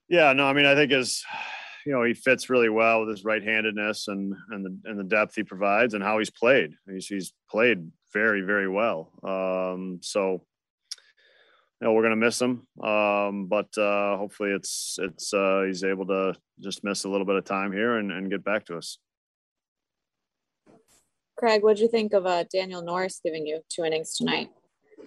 Yeah, 0.09 0.33
no, 0.33 0.47
I 0.47 0.53
mean, 0.53 0.67
I 0.67 0.75
think 0.75 0.93
as 0.93 1.23
you 1.87 1.93
know, 1.93 2.03
he 2.03 2.15
fits 2.15 2.51
really 2.51 2.69
well 2.69 3.01
with 3.01 3.11
his 3.11 3.25
right-handedness 3.25 4.09
and 4.09 4.35
and 4.51 4.65
the 4.65 4.91
and 4.91 4.99
the 4.99 5.05
depth 5.05 5.35
he 5.35 5.43
provides 5.43 5.95
and 5.95 6.03
how 6.03 6.19
he's 6.19 6.31
played. 6.31 6.75
He's 6.91 7.07
he's 7.07 7.33
played 7.51 7.91
very 8.13 8.43
very 8.43 8.69
well. 8.69 9.11
Um, 9.23 10.01
so 10.03 10.43
you 11.81 11.87
know 11.87 11.93
we're 11.93 12.03
gonna 12.03 12.17
miss 12.17 12.41
him, 12.41 12.67
um, 12.83 13.47
but 13.47 13.77
uh, 13.79 14.17
hopefully 14.17 14.51
it's 14.51 14.99
it's 15.01 15.33
uh, 15.33 15.65
he's 15.67 15.85
able 15.85 16.07
to 16.07 16.35
just 16.61 16.85
miss 16.85 17.05
a 17.05 17.09
little 17.09 17.27
bit 17.27 17.37
of 17.37 17.45
time 17.45 17.73
here 17.73 17.99
and, 17.99 18.11
and 18.11 18.31
get 18.31 18.45
back 18.45 18.65
to 18.67 18.77
us. 18.77 18.99
Craig, 21.37 21.63
what 21.63 21.77
do 21.77 21.83
you 21.83 21.89
think 21.89 22.13
of 22.15 22.27
uh, 22.27 22.45
Daniel 22.53 22.83
Norris 22.83 23.21
giving 23.25 23.47
you 23.47 23.61
two 23.69 23.85
innings 23.85 24.17
tonight? 24.17 24.51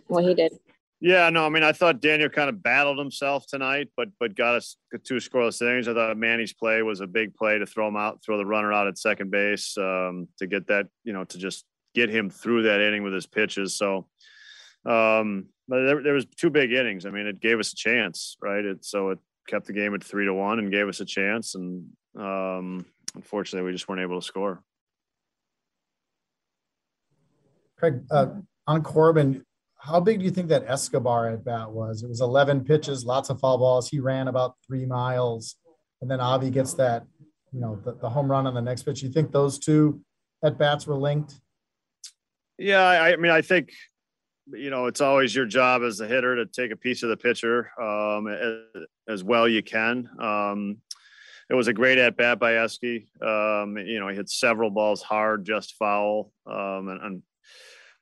What 0.07 0.24
he 0.24 0.34
did? 0.34 0.57
Yeah, 1.04 1.32
no, 1.32 1.47
I 1.47 1.49
mean, 1.49 1.64
I 1.64 1.72
thought 1.72 1.99
Daniel 1.99 2.30
kind 2.30 2.47
of 2.47 2.62
battled 2.62 2.99
himself 2.99 3.47
tonight, 3.47 3.89
but 3.97 4.10
but 4.20 4.36
got 4.36 4.54
us 4.54 4.78
two 5.04 5.16
scoreless 5.16 5.60
innings. 5.60 5.88
I 5.88 5.95
thought 5.95 6.16
Manny's 6.16 6.54
play 6.54 6.84
was 6.84 7.02
a 7.02 7.08
big 7.08 7.34
play 7.34 7.58
to 7.58 7.66
throw 7.66 7.88
him 7.88 7.95
out, 7.95 8.22
throw 8.24 8.38
the 8.38 8.45
runner 8.45 8.72
out 8.72 8.88
at 8.88 8.99
second 8.99 9.32
base 9.32 9.76
um, 9.80 10.28
to 10.38 10.45
get 10.45 10.68
that, 10.68 10.88
you 11.04 11.12
know, 11.12 11.24
to 11.24 11.38
just 11.39 11.66
get 11.95 12.12
him 12.12 12.30
through 12.30 12.64
that 12.64 12.82
inning 12.82 13.02
with 13.02 13.14
his 13.14 13.26
pitches. 13.26 13.76
So, 13.76 14.08
um, 14.86 15.47
but 15.68 15.86
there, 15.86 16.04
there 16.04 16.14
was 16.14 16.28
two 16.38 16.52
big 16.52 16.72
innings. 16.72 17.08
I 17.08 17.10
mean, 17.10 17.26
it 17.26 17.39
gave 17.39 17.60
us 17.60 17.74
a 17.74 17.76
chance, 17.76 18.38
right? 18.39 18.64
It 18.64 18.86
so 18.86 19.10
it 19.10 19.20
kept 19.47 19.66
the 19.66 19.74
game 19.74 19.95
at 19.95 20.04
three 20.04 20.26
to 20.26 20.34
one 20.36 20.60
and 20.60 20.72
gave 20.72 20.88
us 20.88 20.99
a 20.99 21.06
chance. 21.06 21.56
And 21.56 21.88
um, 22.16 22.86
unfortunately, 23.16 23.66
we 23.66 23.74
just 23.74 23.89
weren't 23.89 24.02
able 24.02 24.22
to 24.22 24.26
score. 24.26 24.62
Craig, 27.78 28.04
uh, 28.12 28.28
on 28.68 28.84
Corbin, 28.84 29.43
how 29.82 29.99
big 29.99 30.19
do 30.19 30.25
you 30.25 30.32
think 30.32 30.47
that 30.49 30.63
Escobar 30.67 31.29
at 31.29 31.43
bat 31.43 31.71
was? 31.71 32.03
It 32.03 32.09
was 32.09 32.21
11 32.21 32.65
pitches, 32.65 33.03
lots 33.03 33.32
of 33.32 33.39
foul 33.39 33.57
balls. 33.57 33.89
He 33.89 33.99
ran 33.99 34.27
about 34.27 34.55
three 34.65 34.86
miles, 34.86 35.55
and 36.01 36.09
then 36.09 36.19
Avi 36.19 36.51
gets 36.51 36.75
that, 36.75 37.03
you 37.51 37.59
know, 37.59 37.82
the, 37.84 37.95
the 37.95 38.09
home 38.09 38.29
run 38.29 38.45
on 38.45 38.53
the 38.53 38.61
next 38.61 38.84
pitch. 38.84 39.01
You 39.01 39.09
think 39.09 39.32
those 39.32 39.57
two 39.57 39.99
at 40.43 40.59
bats 40.59 40.86
were 40.86 40.95
linked? 40.95 41.34
Yeah, 42.59 42.84
I, 42.84 43.13
I, 43.13 43.15
mean, 43.15 43.32
I 43.32 43.41
think, 43.41 43.71
you 44.51 44.69
know, 44.69 44.86
it's 44.86 45.01
always 45.01 45.34
your 45.34 45.47
job 45.47 45.82
as 45.82 45.99
a 45.99 46.07
hitter 46.07 46.36
to 46.36 46.45
take 46.45 46.71
a 46.71 46.75
piece 46.75 47.01
of 47.01 47.09
the 47.09 47.17
pitcher 47.17 47.71
um, 47.82 48.27
as, 48.27 48.84
as, 49.07 49.23
well 49.23 49.47
you 49.47 49.63
can. 49.63 50.07
Um, 50.19 50.77
it 51.49 51.55
was 51.55 51.67
a 51.67 51.73
great 51.73 51.97
at 51.97 52.17
bat 52.17 52.39
by 52.39 52.53
Esky. 52.53 53.07
Um, 53.19 53.77
you 53.79 53.99
know, 53.99 54.09
he 54.09 54.15
hit 54.15 54.29
several 54.29 54.69
balls 54.69 55.01
hard, 55.01 55.43
just 55.43 55.73
foul, 55.73 56.32
um, 56.45 56.88
and, 56.88 57.01
and 57.01 57.23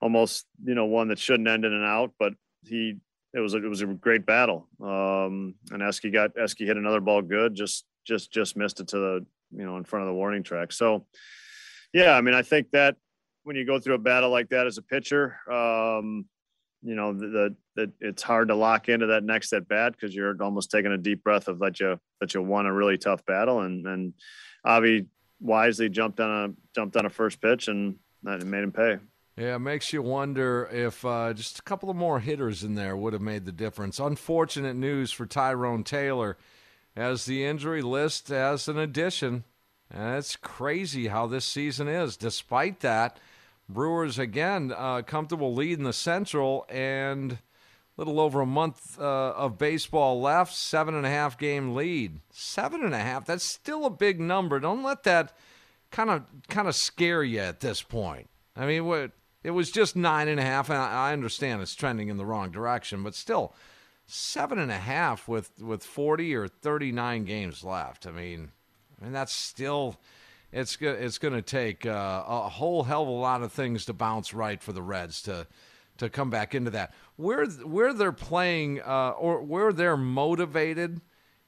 almost 0.02 0.45
you 0.64 0.76
know 0.76 0.86
one 0.86 1.10
that 1.10 1.20
shouldn't 1.20 1.47
end 1.47 1.66
in 1.66 1.74
an 1.74 1.84
out, 1.84 2.14
but 2.20 2.34
he 2.66 2.97
it 3.34 3.39
was 3.39 3.54
a, 3.54 3.58
it 3.58 3.68
was 3.68 3.82
a 3.82 3.88
great 3.88 4.26
battle. 4.26 4.68
Um, 4.82 5.56
and 5.72 5.82
Esky 5.82 6.12
got 6.12 6.36
Esky 6.36 6.66
hit 6.66 6.78
another 6.78 7.02
ball 7.02 7.22
good, 7.22 7.56
just 7.56 7.86
just 8.06 8.32
just 8.32 8.58
missed 8.58 8.80
it 8.80 8.88
to 8.89 8.97
the 8.97 9.26
you 9.52 9.66
know 9.66 9.78
in 9.78 9.84
front 9.84 10.04
of 10.04 10.08
the 10.08 10.16
warning 10.16 10.43
track. 10.43 10.72
So 10.72 11.06
yeah, 11.93 12.16
I 12.16 12.22
mean 12.22 12.34
I 12.34 12.41
think 12.41 12.72
that 12.72 12.95
when 13.43 13.56
you 13.56 13.66
go 13.66 13.80
through 13.80 13.95
a 13.95 14.00
battle 14.00 14.30
like 14.30 14.50
that 14.50 14.68
as 14.68 14.78
a 14.78 14.82
pitcher, 14.82 15.38
um, 15.52 16.26
you 16.82 16.95
know, 16.95 17.14
that 17.14 17.56
that 17.76 17.91
it's 18.00 18.24
hard 18.24 18.50
to 18.50 18.56
lock 18.56 18.89
into 18.89 19.08
that 19.08 19.24
next 19.24 19.52
at 19.54 19.68
bat 19.68 19.93
because 19.93 20.16
you're 20.16 20.36
almost 20.41 20.72
taking 20.72 20.91
a 20.91 20.97
deep 20.97 21.24
breath 21.24 21.47
of 21.47 21.60
that 21.60 21.80
you 21.80 22.00
that 22.20 22.34
you 22.34 22.41
won 22.41 22.66
a 22.66 22.74
really 22.74 22.97
tough 22.97 23.26
battle, 23.26 23.62
and 23.62 23.86
and 23.86 24.14
Avi 24.64 25.08
wisely 25.41 25.89
jumped 25.89 26.20
on 26.20 26.50
a 26.50 26.54
jumped 26.76 26.95
on 26.95 27.06
a 27.06 27.10
first 27.10 27.41
pitch 27.41 27.68
and 27.68 27.95
that 28.24 28.45
made 28.45 28.64
him 28.64 28.72
pay. 28.72 28.97
Yeah, 29.39 29.55
it 29.55 29.59
makes 29.59 29.93
you 29.93 30.01
wonder 30.01 30.67
if 30.69 31.05
uh, 31.05 31.31
just 31.31 31.59
a 31.59 31.61
couple 31.61 31.89
of 31.89 31.95
more 31.95 32.19
hitters 32.19 32.61
in 32.61 32.75
there 32.75 32.97
would 32.97 33.13
have 33.13 33.21
made 33.21 33.45
the 33.45 33.53
difference. 33.53 33.97
Unfortunate 33.97 34.75
news 34.75 35.13
for 35.13 35.25
Tyrone 35.25 35.85
Taylor 35.85 36.35
as 36.93 37.23
the 37.23 37.45
injury 37.45 37.81
list 37.81 38.31
as 38.31 38.67
an 38.67 38.77
addition. 38.77 39.45
And 39.89 40.17
it's 40.17 40.35
crazy 40.35 41.07
how 41.07 41.25
this 41.25 41.45
season 41.45 41.87
is. 41.87 42.17
Despite 42.17 42.81
that, 42.81 43.17
Brewers 43.69 44.19
again 44.19 44.73
uh, 44.75 45.03
comfortable 45.03 45.53
lead 45.53 45.77
in 45.77 45.85
the 45.85 45.93
Central 45.93 46.65
and 46.67 47.31
a 47.31 47.37
little 47.95 48.19
over 48.19 48.41
a 48.41 48.45
month 48.45 48.99
uh, 48.99 49.31
of 49.37 49.57
baseball 49.57 50.19
left. 50.19 50.53
Seven 50.53 50.95
and 50.95 51.05
a 51.05 51.09
half 51.09 51.37
game 51.37 51.73
lead. 51.73 52.19
Seven 52.29 52.83
and 52.83 52.93
a 52.93 52.99
half. 52.99 53.25
That's 53.25 53.45
still 53.45 53.85
a 53.85 53.89
big 53.89 54.19
number. 54.19 54.59
Don't 54.59 54.83
let 54.83 55.03
that 55.03 55.31
kind 55.91 56.09
of 56.09 56.25
kind 56.49 56.67
of 56.67 56.75
scare 56.75 57.23
you 57.23 57.39
at 57.39 57.61
this 57.61 57.81
point. 57.81 58.27
I 58.57 58.65
mean, 58.65 58.85
what 58.85 59.11
it 59.43 59.51
was 59.51 59.71
just 59.71 59.95
nine 59.95 60.27
and 60.27 60.39
a 60.39 60.43
half, 60.43 60.69
and 60.69 60.77
I 60.77 61.13
understand 61.13 61.61
it's 61.61 61.75
trending 61.75 62.09
in 62.09 62.17
the 62.17 62.25
wrong 62.25 62.51
direction, 62.51 63.03
but 63.03 63.15
still, 63.15 63.53
seven 64.05 64.59
and 64.59 64.71
a 64.71 64.77
half 64.77 65.27
with 65.27 65.51
with 65.61 65.83
forty 65.83 66.35
or 66.35 66.47
thirty 66.47 66.91
nine 66.91 67.25
games 67.25 67.63
left. 67.63 68.05
I 68.05 68.11
mean, 68.11 68.51
I 68.99 69.05
mean 69.05 69.13
that's 69.13 69.33
still 69.33 69.99
it's 70.51 70.77
it's 70.81 71.17
going 71.17 71.33
to 71.33 71.41
take 71.41 71.85
uh, 71.85 72.23
a 72.27 72.49
whole 72.49 72.83
hell 72.83 73.03
of 73.03 73.07
a 73.07 73.11
lot 73.11 73.43
of 73.43 73.51
things 73.51 73.85
to 73.85 73.93
bounce 73.93 74.33
right 74.33 74.61
for 74.61 74.73
the 74.73 74.81
Reds 74.81 75.21
to 75.23 75.47
to 75.97 76.09
come 76.09 76.29
back 76.29 76.55
into 76.55 76.71
that. 76.71 76.93
Where 77.15 77.45
where 77.45 77.93
they're 77.93 78.11
playing 78.11 78.81
uh, 78.81 79.11
or 79.11 79.41
where 79.41 79.71
they're 79.71 79.97
motivated 79.97 81.01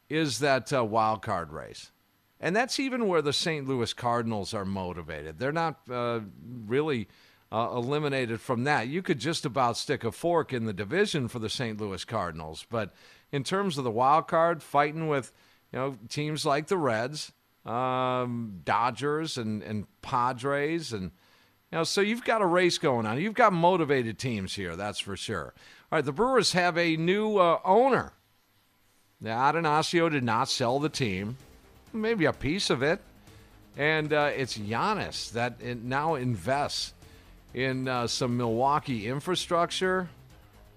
is 0.09 0.39
that 0.39 0.71
uh, 0.71 0.83
wild 0.83 1.21
card 1.21 1.51
race. 1.51 1.91
And 2.39 2.55
that's 2.55 2.79
even 2.79 3.07
where 3.07 3.21
the 3.21 3.33
St. 3.33 3.67
Louis 3.67 3.93
Cardinals 3.93 4.53
are 4.53 4.65
motivated. 4.65 5.37
They're 5.37 5.51
not 5.51 5.81
uh, 5.89 6.21
really 6.65 7.07
uh, 7.51 7.69
eliminated 7.73 8.39
from 8.39 8.63
that. 8.63 8.87
You 8.87 9.01
could 9.01 9.19
just 9.19 9.45
about 9.45 9.77
stick 9.77 10.03
a 10.03 10.11
fork 10.11 10.53
in 10.53 10.65
the 10.65 10.73
division 10.73 11.27
for 11.27 11.39
the 11.39 11.49
St. 11.49 11.79
Louis 11.79 12.03
Cardinals. 12.05 12.65
But 12.69 12.93
in 13.31 13.43
terms 13.43 13.77
of 13.77 13.83
the 13.83 13.91
wild 13.91 14.27
card, 14.27 14.63
fighting 14.63 15.07
with 15.07 15.31
you 15.71 15.79
know 15.79 15.97
teams 16.09 16.45
like 16.45 16.67
the 16.67 16.77
Reds, 16.77 17.31
um, 17.65 18.61
Dodgers, 18.63 19.37
and, 19.37 19.61
and 19.63 19.85
Padres, 20.01 20.93
and 20.93 21.11
you 21.71 21.77
know, 21.77 21.83
so 21.83 22.01
you've 22.01 22.23
got 22.23 22.41
a 22.41 22.45
race 22.45 22.77
going 22.77 23.05
on. 23.05 23.19
You've 23.21 23.33
got 23.33 23.53
motivated 23.53 24.17
teams 24.17 24.55
here, 24.55 24.75
that's 24.75 24.99
for 24.99 25.15
sure. 25.15 25.53
All 25.91 25.97
right, 25.97 26.05
the 26.05 26.11
Brewers 26.11 26.53
have 26.53 26.77
a 26.77 26.95
new 26.97 27.37
uh, 27.37 27.59
owner. 27.63 28.13
Now, 29.19 29.51
Attanasio 29.51 30.09
did 30.09 30.23
not 30.23 30.49
sell 30.49 30.79
the 30.79 30.89
team 30.89 31.37
maybe 31.93 32.25
a 32.25 32.33
piece 32.33 32.69
of 32.69 32.83
it. 32.83 32.99
And 33.77 34.11
uh, 34.11 34.31
it's 34.35 34.57
Giannis 34.57 35.31
that 35.31 35.55
it 35.61 35.81
now 35.83 36.15
invests 36.15 36.93
in 37.53 37.87
uh, 37.87 38.07
some 38.07 38.37
Milwaukee 38.37 39.07
infrastructure. 39.07 40.09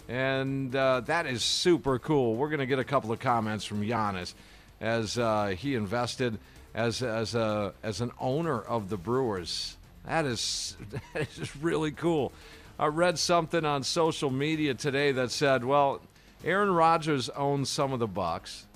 And 0.08 0.74
uh, 0.74 1.00
that 1.00 1.26
is 1.26 1.42
super 1.42 1.98
cool. 1.98 2.34
We're 2.34 2.48
going 2.48 2.60
to 2.60 2.66
get 2.66 2.78
a 2.78 2.84
couple 2.84 3.12
of 3.12 3.20
comments 3.20 3.64
from 3.64 3.82
Giannis 3.82 4.34
as 4.80 5.18
uh, 5.18 5.54
he 5.58 5.74
invested 5.74 6.38
as, 6.74 7.02
as, 7.02 7.34
a, 7.34 7.72
as 7.82 8.00
an 8.00 8.10
owner 8.20 8.60
of 8.60 8.90
the 8.90 8.96
Brewers. 8.96 9.76
That 10.06 10.26
is, 10.26 10.76
that 11.14 11.28
is 11.38 11.56
really 11.56 11.92
cool. 11.92 12.32
I 12.78 12.86
read 12.86 13.18
something 13.18 13.64
on 13.64 13.82
social 13.84 14.30
media 14.30 14.74
today 14.74 15.12
that 15.12 15.30
said, 15.30 15.64
well, 15.64 16.00
Aaron 16.44 16.72
Rodgers 16.72 17.30
owns 17.30 17.70
some 17.70 17.92
of 17.92 18.00
the 18.00 18.06
Bucks. 18.06 18.66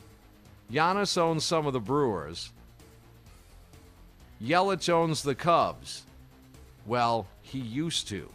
Giannis 0.72 1.18
owns 1.18 1.44
some 1.44 1.66
of 1.66 1.72
the 1.72 1.80
Brewers. 1.80 2.52
Yelich 4.42 4.88
owns 4.88 5.22
the 5.22 5.34
Cubs. 5.34 6.04
Well, 6.88 7.26
he 7.42 7.58
used 7.58 8.08
to. 8.08 8.28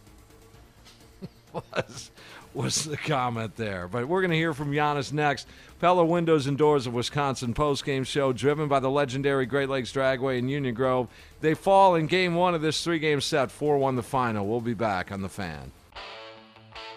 was, 1.53 2.11
was 2.53 2.83
the 2.85 2.97
comment 2.97 3.55
there. 3.55 3.87
But 3.87 4.07
we're 4.07 4.21
going 4.21 4.31
to 4.31 4.37
hear 4.37 4.53
from 4.53 4.71
Giannis 4.71 5.11
next. 5.11 5.47
Pella 5.79 6.05
Windows 6.05 6.47
and 6.47 6.57
Doors 6.57 6.87
of 6.87 6.93
Wisconsin 6.93 7.53
postgame 7.53 8.05
show 8.05 8.31
driven 8.31 8.69
by 8.69 8.79
the 8.79 8.89
legendary 8.89 9.45
Great 9.45 9.69
Lakes 9.69 9.91
Dragway 9.91 10.37
in 10.37 10.47
Union 10.47 10.75
Grove. 10.75 11.07
They 11.41 11.55
fall 11.55 11.95
in 11.95 12.05
game 12.07 12.35
one 12.35 12.53
of 12.53 12.61
this 12.61 12.83
three 12.83 12.99
game 12.99 13.19
set, 13.19 13.51
4 13.51 13.77
1 13.77 13.95
the 13.95 14.03
final. 14.03 14.47
We'll 14.47 14.61
be 14.61 14.75
back 14.75 15.11
on 15.11 15.21
the 15.21 15.29
fan. 15.29 15.71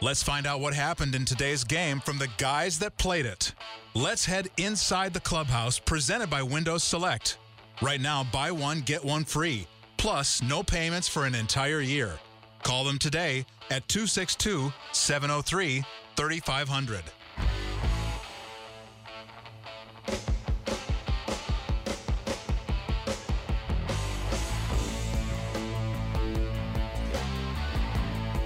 Let's 0.02 0.22
find 0.22 0.46
out 0.46 0.60
what 0.60 0.74
happened 0.74 1.14
in 1.14 1.24
today's 1.24 1.64
game 1.64 2.00
from 2.00 2.18
the 2.18 2.28
guys 2.36 2.78
that 2.80 2.98
played 2.98 3.24
it. 3.24 3.54
Let's 3.94 4.26
head 4.26 4.50
inside 4.58 5.14
the 5.14 5.20
clubhouse 5.20 5.78
presented 5.78 6.28
by 6.28 6.42
Windows 6.42 6.84
Select. 6.84 7.38
Right 7.80 8.00
now, 8.00 8.24
buy 8.30 8.50
one, 8.50 8.82
get 8.82 9.02
one 9.02 9.24
free. 9.24 9.66
Plus, 9.96 10.42
no 10.42 10.62
payments 10.62 11.08
for 11.08 11.26
an 11.26 11.34
entire 11.34 11.80
year. 11.80 12.18
Call 12.62 12.84
them 12.84 12.98
today 12.98 13.46
at 13.70 13.88
262 13.88 14.72
703 14.92 15.84
3500. 16.16 17.02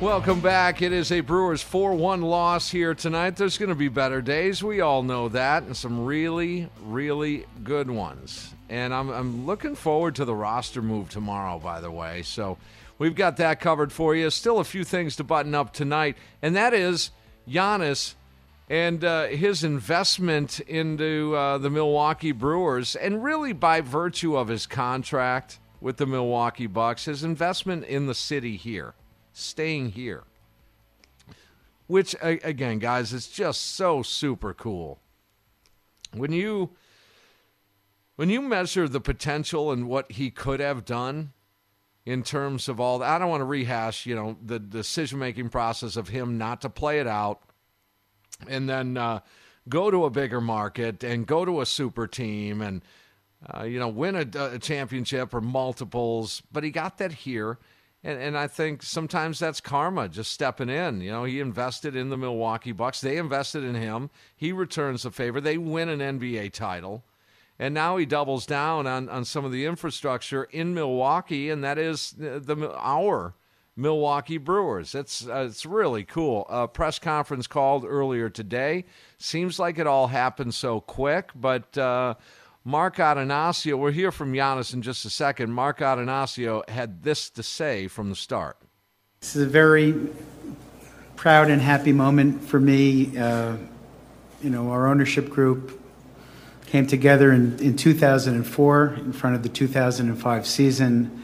Welcome 0.00 0.40
back. 0.40 0.80
It 0.80 0.94
is 0.94 1.12
a 1.12 1.20
Brewers 1.20 1.60
4 1.60 1.94
1 1.94 2.22
loss 2.22 2.70
here 2.70 2.94
tonight. 2.94 3.36
There's 3.36 3.58
going 3.58 3.68
to 3.68 3.74
be 3.74 3.88
better 3.88 4.22
days. 4.22 4.62
We 4.62 4.80
all 4.80 5.02
know 5.02 5.28
that, 5.28 5.64
and 5.64 5.76
some 5.76 6.06
really, 6.06 6.70
really 6.80 7.44
good 7.62 7.90
ones. 7.90 8.54
And 8.70 8.94
I'm, 8.94 9.10
I'm 9.10 9.46
looking 9.46 9.74
forward 9.74 10.14
to 10.14 10.24
the 10.24 10.34
roster 10.34 10.80
move 10.80 11.10
tomorrow, 11.10 11.58
by 11.58 11.80
the 11.80 11.90
way. 11.90 12.22
So 12.22 12.56
we've 12.98 13.16
got 13.16 13.36
that 13.38 13.58
covered 13.58 13.92
for 13.92 14.14
you. 14.14 14.30
Still 14.30 14.60
a 14.60 14.64
few 14.64 14.84
things 14.84 15.16
to 15.16 15.24
button 15.24 15.56
up 15.56 15.72
tonight, 15.72 16.16
and 16.40 16.54
that 16.54 16.72
is 16.72 17.10
Giannis 17.48 18.14
and 18.68 19.04
uh, 19.04 19.26
his 19.26 19.64
investment 19.64 20.60
into 20.60 21.34
uh, 21.34 21.58
the 21.58 21.68
Milwaukee 21.68 22.30
Brewers, 22.30 22.94
and 22.94 23.24
really 23.24 23.52
by 23.52 23.80
virtue 23.80 24.36
of 24.36 24.46
his 24.46 24.64
contract 24.68 25.58
with 25.80 25.96
the 25.96 26.06
Milwaukee 26.06 26.68
Bucks, 26.68 27.06
his 27.06 27.24
investment 27.24 27.84
in 27.84 28.06
the 28.06 28.14
city 28.14 28.56
here 28.56 28.94
staying 29.32 29.90
here. 29.90 30.22
Which, 31.88 32.14
again, 32.22 32.78
guys, 32.78 33.12
is 33.12 33.26
just 33.26 33.74
so 33.74 34.02
super 34.02 34.54
cool. 34.54 35.00
When 36.14 36.30
you 36.30 36.70
when 38.20 38.28
you 38.28 38.42
measure 38.42 38.86
the 38.86 39.00
potential 39.00 39.72
and 39.72 39.88
what 39.88 40.12
he 40.12 40.30
could 40.30 40.60
have 40.60 40.84
done 40.84 41.32
in 42.04 42.22
terms 42.22 42.68
of 42.68 42.78
all 42.78 42.98
that, 42.98 43.08
I 43.08 43.18
don't 43.18 43.30
want 43.30 43.40
to 43.40 43.46
rehash, 43.46 44.04
you 44.04 44.14
know, 44.14 44.36
the 44.44 44.58
decision 44.58 45.18
making 45.18 45.48
process 45.48 45.96
of 45.96 46.08
him 46.08 46.36
not 46.36 46.60
to 46.60 46.68
play 46.68 47.00
it 47.00 47.06
out 47.06 47.40
and 48.46 48.68
then 48.68 48.98
uh, 48.98 49.20
go 49.70 49.90
to 49.90 50.04
a 50.04 50.10
bigger 50.10 50.42
market 50.42 51.02
and 51.02 51.26
go 51.26 51.46
to 51.46 51.62
a 51.62 51.64
super 51.64 52.06
team 52.06 52.60
and, 52.60 52.82
uh, 53.54 53.62
you 53.62 53.78
know, 53.78 53.88
win 53.88 54.14
a, 54.14 54.52
a 54.52 54.58
championship 54.58 55.32
or 55.32 55.40
multiples. 55.40 56.42
But 56.52 56.62
he 56.62 56.70
got 56.70 56.98
that 56.98 57.12
here. 57.12 57.56
And, 58.04 58.20
and 58.20 58.36
I 58.36 58.48
think 58.48 58.82
sometimes 58.82 59.38
that's 59.38 59.62
karma 59.62 60.10
just 60.10 60.30
stepping 60.30 60.68
in. 60.68 61.00
You 61.00 61.10
know, 61.10 61.24
he 61.24 61.40
invested 61.40 61.96
in 61.96 62.10
the 62.10 62.18
Milwaukee 62.18 62.72
Bucks. 62.72 63.00
They 63.00 63.16
invested 63.16 63.64
in 63.64 63.76
him. 63.76 64.10
He 64.36 64.52
returns 64.52 65.04
the 65.04 65.10
favor. 65.10 65.40
They 65.40 65.56
win 65.56 65.88
an 65.88 66.20
NBA 66.20 66.52
title. 66.52 67.02
And 67.60 67.74
now 67.74 67.98
he 67.98 68.06
doubles 68.06 68.46
down 68.46 68.86
on, 68.86 69.10
on 69.10 69.26
some 69.26 69.44
of 69.44 69.52
the 69.52 69.66
infrastructure 69.66 70.44
in 70.44 70.72
Milwaukee, 70.72 71.50
and 71.50 71.62
that 71.62 71.76
is 71.76 72.12
the, 72.12 72.72
our 72.74 73.34
Milwaukee 73.76 74.38
Brewers. 74.38 74.94
It's 74.94 75.28
uh, 75.28 75.46
it's 75.46 75.66
really 75.66 76.04
cool. 76.04 76.46
A 76.48 76.66
press 76.66 76.98
conference 76.98 77.46
called 77.46 77.84
earlier 77.84 78.30
today. 78.30 78.86
Seems 79.18 79.58
like 79.58 79.78
it 79.78 79.86
all 79.86 80.06
happened 80.06 80.54
so 80.54 80.80
quick, 80.80 81.32
but 81.34 81.76
uh, 81.76 82.14
Mark 82.64 82.96
Attanasio, 82.96 83.78
we'll 83.78 83.92
hear 83.92 84.10
from 84.10 84.32
Giannis 84.32 84.72
in 84.72 84.80
just 84.80 85.04
a 85.04 85.10
second. 85.10 85.52
Mark 85.52 85.80
Attanasio 85.80 86.66
had 86.66 87.02
this 87.02 87.28
to 87.28 87.42
say 87.42 87.88
from 87.88 88.08
the 88.08 88.16
start. 88.16 88.56
This 89.20 89.36
is 89.36 89.42
a 89.42 89.50
very 89.50 90.08
proud 91.16 91.50
and 91.50 91.60
happy 91.60 91.92
moment 91.92 92.42
for 92.42 92.58
me. 92.58 93.18
Uh, 93.18 93.58
you 94.42 94.48
know, 94.48 94.70
our 94.70 94.86
ownership 94.88 95.28
group 95.28 95.79
came 96.70 96.86
together 96.86 97.32
in, 97.32 97.58
in 97.58 97.74
2004 97.74 98.94
in 98.94 99.12
front 99.12 99.34
of 99.34 99.42
the 99.42 99.48
2005 99.48 100.46
season. 100.46 101.20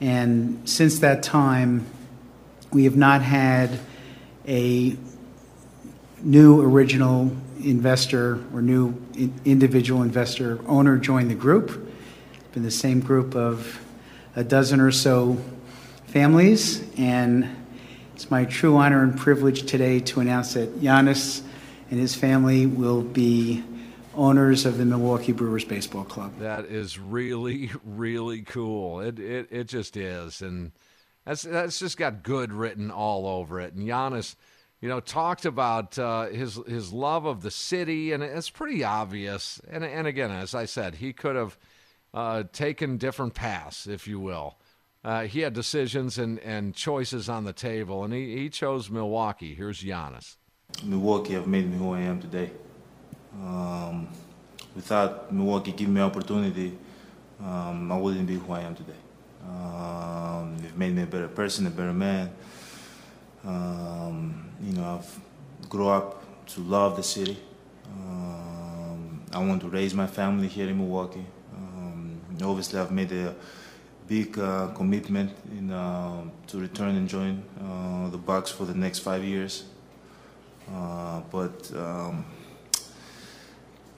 And 0.00 0.68
since 0.68 0.98
that 0.98 1.22
time, 1.22 1.86
we 2.72 2.82
have 2.84 2.96
not 2.96 3.22
had 3.22 3.78
a 4.48 4.96
new 6.20 6.60
original 6.60 7.30
investor 7.62 8.42
or 8.52 8.60
new 8.60 9.00
individual 9.44 10.02
investor 10.02 10.58
owner 10.66 10.98
join 10.98 11.28
the 11.28 11.36
group. 11.36 11.88
Been 12.50 12.64
the 12.64 12.70
same 12.72 12.98
group 12.98 13.36
of 13.36 13.80
a 14.34 14.42
dozen 14.42 14.80
or 14.80 14.90
so 14.90 15.38
families, 16.06 16.82
and 16.98 17.48
It's 18.16 18.32
my 18.32 18.46
true 18.46 18.76
honor 18.76 19.04
and 19.04 19.16
privilege 19.16 19.62
today 19.62 20.00
to 20.00 20.18
announce 20.18 20.54
that 20.54 20.80
Giannis 20.80 21.40
and 21.88 22.00
his 22.00 22.16
family 22.16 22.66
will 22.66 23.02
be 23.02 23.62
owners 24.14 24.66
of 24.66 24.78
the 24.78 24.84
Milwaukee 24.84 25.32
Brewers 25.32 25.64
Baseball 25.64 26.04
Club. 26.04 26.38
That 26.38 26.66
is 26.66 26.98
really, 26.98 27.70
really 27.84 28.42
cool. 28.42 29.00
It 29.00 29.18
it, 29.18 29.48
it 29.50 29.64
just 29.68 29.96
is, 29.96 30.42
and 30.42 30.72
that's 31.24 31.42
that's 31.42 31.78
just 31.78 31.96
got 31.96 32.22
good 32.22 32.52
written 32.52 32.90
all 32.90 33.26
over 33.26 33.60
it. 33.60 33.74
And 33.74 33.86
Giannis, 33.86 34.36
you 34.80 34.88
know, 34.88 35.00
talked 35.00 35.44
about 35.44 35.98
uh, 35.98 36.26
his 36.26 36.58
his 36.66 36.92
love 36.92 37.24
of 37.24 37.42
the 37.42 37.50
city, 37.50 38.12
and 38.12 38.22
it's 38.22 38.50
pretty 38.50 38.84
obvious. 38.84 39.60
And 39.70 39.84
and 39.84 40.06
again, 40.06 40.30
as 40.30 40.54
I 40.54 40.64
said, 40.64 40.96
he 40.96 41.12
could 41.12 41.36
have 41.36 41.58
uh, 42.14 42.44
taken 42.52 42.98
different 42.98 43.34
paths, 43.34 43.86
if 43.86 44.06
you 44.06 44.18
will. 44.20 44.56
Uh, 45.04 45.22
he 45.22 45.40
had 45.40 45.52
decisions 45.52 46.16
and, 46.16 46.38
and 46.40 46.74
choices 46.76 47.28
on 47.28 47.42
the 47.44 47.52
table, 47.52 48.04
and 48.04 48.14
he, 48.14 48.36
he 48.36 48.48
chose 48.48 48.88
Milwaukee. 48.88 49.54
Here's 49.54 49.82
Giannis. 49.82 50.36
Milwaukee 50.84 51.34
have 51.34 51.46
made 51.46 51.68
me 51.68 51.76
who 51.76 51.92
I 51.92 52.00
am 52.00 52.20
today. 52.20 52.52
Um, 53.34 54.08
without 54.74 55.32
Milwaukee 55.32 55.72
giving 55.72 55.94
me 55.94 56.00
opportunity, 56.00 56.76
um, 57.40 57.90
I 57.90 57.96
wouldn't 57.96 58.26
be 58.26 58.36
who 58.36 58.52
I 58.52 58.60
am 58.60 58.74
today. 58.74 58.92
Um, 59.44 60.56
made 60.76 60.94
me 60.94 61.02
a 61.02 61.06
better 61.06 61.28
person, 61.28 61.66
a 61.66 61.70
better 61.70 61.92
man. 61.92 62.30
Um, 63.44 64.50
you 64.62 64.72
know, 64.74 64.98
I've 64.98 65.68
grew 65.68 65.88
up 65.88 66.22
to 66.46 66.60
love 66.60 66.96
the 66.96 67.02
city. 67.02 67.38
Um, 67.86 69.22
I 69.32 69.38
want 69.38 69.60
to 69.62 69.68
raise 69.68 69.94
my 69.94 70.06
family 70.06 70.48
here 70.48 70.68
in 70.68 70.78
Milwaukee. 70.78 71.24
Um, 71.56 72.20
obviously, 72.42 72.78
I've 72.78 72.92
made 72.92 73.10
a 73.12 73.34
big 74.06 74.38
uh, 74.38 74.68
commitment 74.68 75.32
in, 75.50 75.70
uh, 75.70 76.24
to 76.48 76.58
return 76.58 76.96
and 76.96 77.08
join 77.08 77.42
uh, 77.60 78.10
the 78.10 78.18
Bucks 78.18 78.50
for 78.50 78.64
the 78.64 78.74
next 78.74 79.00
five 79.00 79.24
years. 79.24 79.64
Uh, 80.72 81.20
but 81.30 81.70
um, 81.74 82.24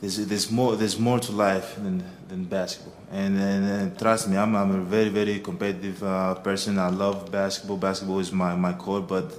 there's, 0.04 0.26
there's 0.26 0.50
more 0.50 0.76
there's 0.76 0.98
more 0.98 1.18
to 1.18 1.32
life 1.32 1.76
than, 1.76 2.04
than 2.28 2.44
basketball. 2.44 2.92
And, 3.10 3.38
and, 3.40 3.64
and 3.64 3.98
trust 3.98 4.28
me, 4.28 4.36
I'm, 4.36 4.54
I'm 4.54 4.70
a 4.70 4.82
very 4.82 5.08
very 5.08 5.40
competitive 5.40 6.02
uh, 6.02 6.34
person. 6.34 6.78
I 6.78 6.90
love 6.90 7.30
basketball. 7.30 7.78
Basketball 7.78 8.18
is 8.18 8.30
my, 8.30 8.54
my 8.54 8.74
core, 8.74 9.00
but 9.00 9.32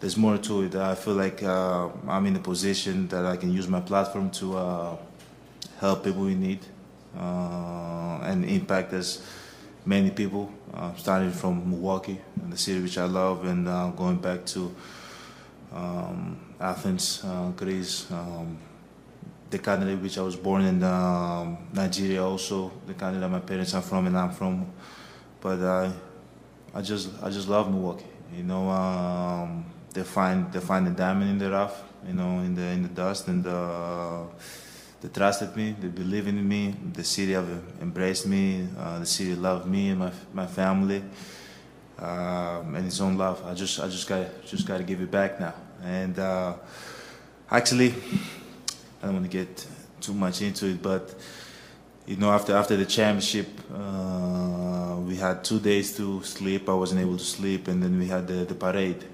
there's 0.00 0.16
more 0.16 0.36
to 0.36 0.62
it. 0.62 0.74
I 0.74 0.94
feel 0.94 1.14
like 1.14 1.42
uh, 1.42 1.88
I'm 2.06 2.26
in 2.26 2.36
a 2.36 2.40
position 2.40 3.08
that 3.08 3.24
I 3.24 3.36
can 3.36 3.50
use 3.50 3.66
my 3.66 3.80
platform 3.80 4.30
to 4.32 4.56
uh, 4.58 4.96
help 5.80 6.04
people 6.04 6.26
in 6.26 6.40
need 6.40 6.60
uh, 7.18 8.18
and 8.22 8.44
impact 8.44 8.92
as 8.92 9.22
many 9.86 10.10
people, 10.10 10.52
uh, 10.74 10.94
starting 10.96 11.32
from 11.32 11.70
Milwaukee, 11.70 12.20
the 12.50 12.58
city 12.58 12.82
which 12.82 12.98
I 12.98 13.06
love, 13.06 13.46
and 13.46 13.66
uh, 13.66 13.88
going 13.96 14.18
back 14.18 14.44
to 14.46 14.74
um, 15.74 16.38
Athens, 16.60 17.24
Greece, 17.56 18.10
um, 18.10 18.58
the 19.50 19.58
country 19.58 19.94
which 19.96 20.18
I 20.18 20.22
was 20.22 20.36
born 20.36 20.64
in, 20.64 20.82
um, 20.82 21.58
Nigeria 21.72 22.24
also, 22.24 22.70
the 22.86 22.94
country 22.94 23.20
that 23.20 23.28
my 23.28 23.40
parents 23.40 23.74
are 23.74 23.82
from 23.82 24.06
and 24.06 24.18
I'm 24.18 24.30
from. 24.30 24.66
But 25.40 25.60
I, 25.60 25.92
I 26.74 26.82
just, 26.82 27.10
I 27.22 27.30
just 27.30 27.48
love 27.48 27.70
Milwaukee. 27.70 28.04
You 28.36 28.42
know, 28.42 28.68
um, 28.68 29.64
they 29.92 30.02
find, 30.02 30.52
they 30.52 30.60
find 30.60 30.86
the 30.86 30.90
diamond 30.90 31.30
in 31.30 31.38
the 31.38 31.50
rough, 31.50 31.82
you 32.06 32.12
know, 32.12 32.40
in 32.40 32.54
the 32.54 32.62
in 32.62 32.82
the 32.82 32.88
dust, 32.88 33.28
and 33.28 33.46
uh, 33.46 34.24
they 35.00 35.08
trusted 35.08 35.56
me, 35.56 35.74
they 35.80 35.88
believe 35.88 36.26
in 36.26 36.46
me. 36.46 36.74
The 36.92 37.04
city 37.04 37.32
have 37.32 37.48
embraced 37.80 38.26
me. 38.26 38.68
Uh, 38.78 38.98
the 38.98 39.06
city 39.06 39.34
loved 39.34 39.66
me 39.66 39.90
and 39.90 39.98
my 39.98 40.12
my 40.32 40.46
family, 40.46 41.02
um, 41.98 42.74
and 42.74 42.86
its 42.86 43.00
own 43.00 43.16
love. 43.16 43.42
I 43.46 43.54
just, 43.54 43.80
I 43.80 43.88
just 43.88 44.06
got, 44.06 44.44
just 44.44 44.66
got 44.66 44.78
to 44.78 44.84
give 44.84 45.00
it 45.00 45.10
back 45.10 45.40
now. 45.40 45.54
And 45.82 46.18
uh, 46.18 46.54
actually, 47.50 47.94
I 49.02 49.06
don't 49.06 49.14
want 49.14 49.30
to 49.30 49.36
get 49.36 49.66
too 50.00 50.14
much 50.14 50.42
into 50.42 50.66
it, 50.66 50.82
but 50.82 51.14
you 52.06 52.16
know, 52.16 52.30
after 52.30 52.56
after 52.56 52.76
the 52.76 52.86
championship, 52.86 53.48
uh, 53.72 54.96
we 55.06 55.16
had 55.16 55.44
two 55.44 55.60
days 55.60 55.96
to 55.96 56.22
sleep. 56.22 56.68
I 56.68 56.72
wasn't 56.74 57.02
able 57.02 57.16
to 57.16 57.24
sleep, 57.24 57.68
and 57.68 57.82
then 57.82 57.98
we 57.98 58.06
had 58.06 58.26
the, 58.26 58.44
the 58.44 58.54
parade. 58.54 59.04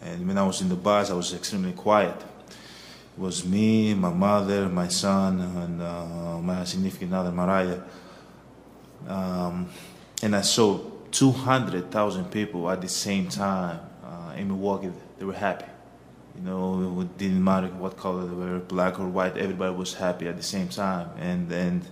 And 0.00 0.26
when 0.26 0.38
I 0.38 0.44
was 0.44 0.60
in 0.60 0.68
the 0.68 0.76
bus, 0.76 1.10
I 1.10 1.14
was 1.14 1.34
extremely 1.34 1.72
quiet. 1.72 2.16
It 2.16 3.20
was 3.20 3.44
me, 3.44 3.94
my 3.94 4.12
mother, 4.12 4.68
my 4.68 4.88
son, 4.88 5.40
and 5.40 5.82
uh, 5.82 6.38
my 6.38 6.64
significant 6.64 7.12
other, 7.12 7.32
Mariah. 7.32 7.80
Um, 9.08 9.68
and 10.22 10.36
I 10.36 10.42
saw 10.42 10.78
200,000 11.10 12.30
people 12.30 12.70
at 12.70 12.80
the 12.80 12.88
same 12.88 13.28
time 13.28 13.80
uh, 14.04 14.34
in 14.36 14.48
Milwaukee. 14.48 14.92
They 15.18 15.24
were 15.24 15.34
happy. 15.34 15.64
You 16.38 16.44
know, 16.44 17.00
it 17.00 17.18
didn't 17.18 17.42
matter 17.42 17.66
what 17.66 17.96
color 17.96 18.24
they 18.24 18.34
were, 18.34 18.60
black 18.60 19.00
or 19.00 19.08
white. 19.08 19.36
Everybody 19.36 19.74
was 19.74 19.94
happy 19.94 20.28
at 20.28 20.36
the 20.36 20.42
same 20.42 20.68
time, 20.68 21.08
and 21.18 21.50
and 21.50 21.82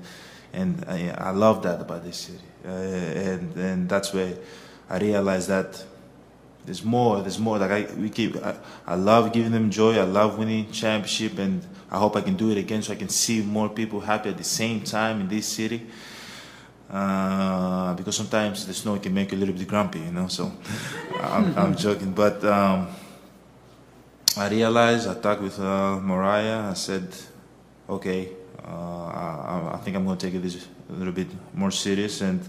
and 0.53 0.84
I, 0.86 1.09
I 1.18 1.30
love 1.30 1.64
that 1.64 1.80
about 1.80 2.05
this 2.05 2.16
city. 2.16 2.44
Uh, 2.64 2.70
and 2.70 3.57
and 3.57 3.88
that's 3.88 4.14
where 4.14 4.34
I 4.88 4.99
realized 4.99 5.49
that 5.49 5.84
there's 6.64 6.84
more. 6.84 7.22
There's 7.22 7.40
more. 7.40 7.59
Like 7.59 7.72
I, 7.72 7.94
we 7.94 8.09
keep. 8.09 8.36
I, 8.36 8.55
I 8.86 8.94
love 8.94 9.32
giving 9.32 9.51
them 9.51 9.68
joy. 9.68 9.99
I 9.99 10.05
love 10.05 10.38
winning 10.38 10.70
championship, 10.70 11.40
and 11.40 11.66
I 11.90 11.99
hope 11.99 12.14
I 12.14 12.20
can 12.20 12.36
do 12.36 12.51
it 12.51 12.59
again, 12.59 12.82
so 12.82 12.92
I 12.92 12.97
can 12.97 13.09
see 13.09 13.42
more 13.42 13.68
people 13.68 13.99
happy 13.99 14.30
at 14.30 14.36
the 14.36 14.44
same 14.44 14.82
time 14.82 15.22
in 15.22 15.28
this 15.28 15.47
city. 15.47 15.84
Uh, 16.88 17.94
because 17.94 18.16
sometimes 18.16 18.64
the 18.64 18.74
snow 18.74 18.97
can 19.01 19.12
make 19.12 19.32
you 19.32 19.38
a 19.38 19.40
little 19.40 19.57
bit 19.57 19.66
grumpy, 19.66 19.99
you 19.99 20.12
know. 20.12 20.28
So 20.28 20.53
I'm, 21.20 21.59
I'm 21.59 21.76
joking, 21.76 22.12
but. 22.12 22.44
Um, 22.44 22.86
I 24.39 24.51
realized, 24.51 25.09
I 25.09 25.14
talked 25.14 25.41
with 25.41 25.59
uh, 25.59 25.99
Mariah, 25.99 26.68
I 26.68 26.74
said, 26.74 27.09
okay, 27.89 28.28
uh, 28.62 29.07
I, 29.07 29.70
I, 29.72 29.76
think 29.78 29.97
I'm 29.97 30.05
going 30.05 30.18
to 30.18 30.26
take 30.26 30.34
it 30.34 30.68
a 30.91 30.93
little 30.93 31.14
bit 31.14 31.28
more 31.55 31.70
serious. 31.70 32.20
And, 32.20 32.43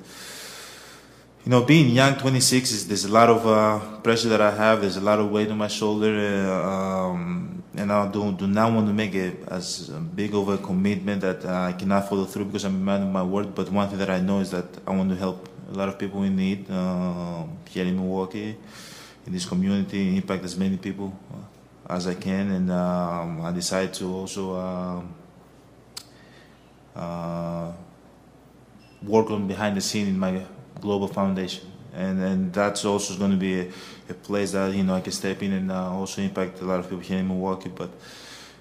you 1.45 1.49
know, 1.49 1.63
being 1.63 1.87
young, 1.87 2.15
26, 2.15 2.71
is, 2.71 2.87
there's 2.89 3.05
a 3.05 3.11
lot 3.11 3.29
of 3.29 3.47
uh, 3.47 4.01
pressure 4.01 4.27
that 4.27 4.41
I 4.41 4.51
have, 4.51 4.81
there's 4.81 4.97
a 4.97 5.01
lot 5.01 5.19
of 5.19 5.31
weight 5.31 5.49
on 5.49 5.57
my 5.57 5.69
shoulder, 5.69 6.13
uh, 6.13 6.67
um, 6.67 7.63
and 7.77 7.89
I 7.89 8.11
do, 8.11 8.33
do 8.33 8.47
not 8.47 8.73
want 8.73 8.87
to 8.87 8.93
make 8.93 9.15
it 9.15 9.47
as 9.47 9.87
big 9.87 10.35
of 10.35 10.49
a 10.49 10.57
commitment 10.57 11.21
that 11.21 11.45
I 11.45 11.71
cannot 11.71 12.09
follow 12.09 12.25
through 12.25 12.45
because 12.45 12.65
I'm 12.65 12.75
a 12.75 12.79
man 12.79 13.03
of 13.03 13.13
my 13.13 13.23
word. 13.23 13.55
But 13.55 13.71
one 13.71 13.87
thing 13.87 13.99
that 13.99 14.09
I 14.09 14.19
know 14.19 14.41
is 14.41 14.51
that 14.51 14.65
I 14.85 14.91
want 14.91 15.09
to 15.11 15.15
help 15.15 15.47
a 15.71 15.73
lot 15.73 15.87
of 15.87 15.97
people 15.97 16.21
in 16.23 16.35
need 16.35 16.69
uh, 16.69 17.45
here 17.69 17.85
in 17.85 17.95
Milwaukee, 17.95 18.57
in 19.25 19.31
this 19.31 19.45
community, 19.45 20.17
impact 20.17 20.43
as 20.43 20.57
many 20.57 20.75
people 20.75 21.17
as 21.89 22.07
I 22.07 22.15
can, 22.15 22.51
and 22.51 22.71
um, 22.71 23.41
I 23.41 23.51
decided 23.51 23.93
to 23.95 24.13
also 24.13 24.55
um, 24.55 25.15
uh, 26.95 27.71
work 29.03 29.31
on 29.31 29.47
behind 29.47 29.77
the 29.77 29.81
scene 29.81 30.07
in 30.07 30.19
my 30.19 30.41
global 30.81 31.07
foundation, 31.07 31.71
and 31.93 32.21
and 32.21 32.53
that's 32.53 32.83
also 32.83 33.17
going 33.17 33.31
to 33.31 33.37
be 33.37 33.61
a, 33.61 33.71
a, 34.09 34.13
place 34.13 34.51
that 34.51 34.73
you 34.73 34.83
know 34.83 34.95
I 34.95 35.01
can 35.01 35.13
step 35.13 35.41
in 35.41 35.53
and 35.53 35.71
uh, 35.71 35.91
also 35.93 36.21
impact 36.21 36.61
a 36.61 36.65
lot 36.65 36.79
of 36.79 36.85
people 36.89 36.99
here 36.99 37.19
in 37.19 37.27
Milwaukee. 37.27 37.71
But 37.73 37.89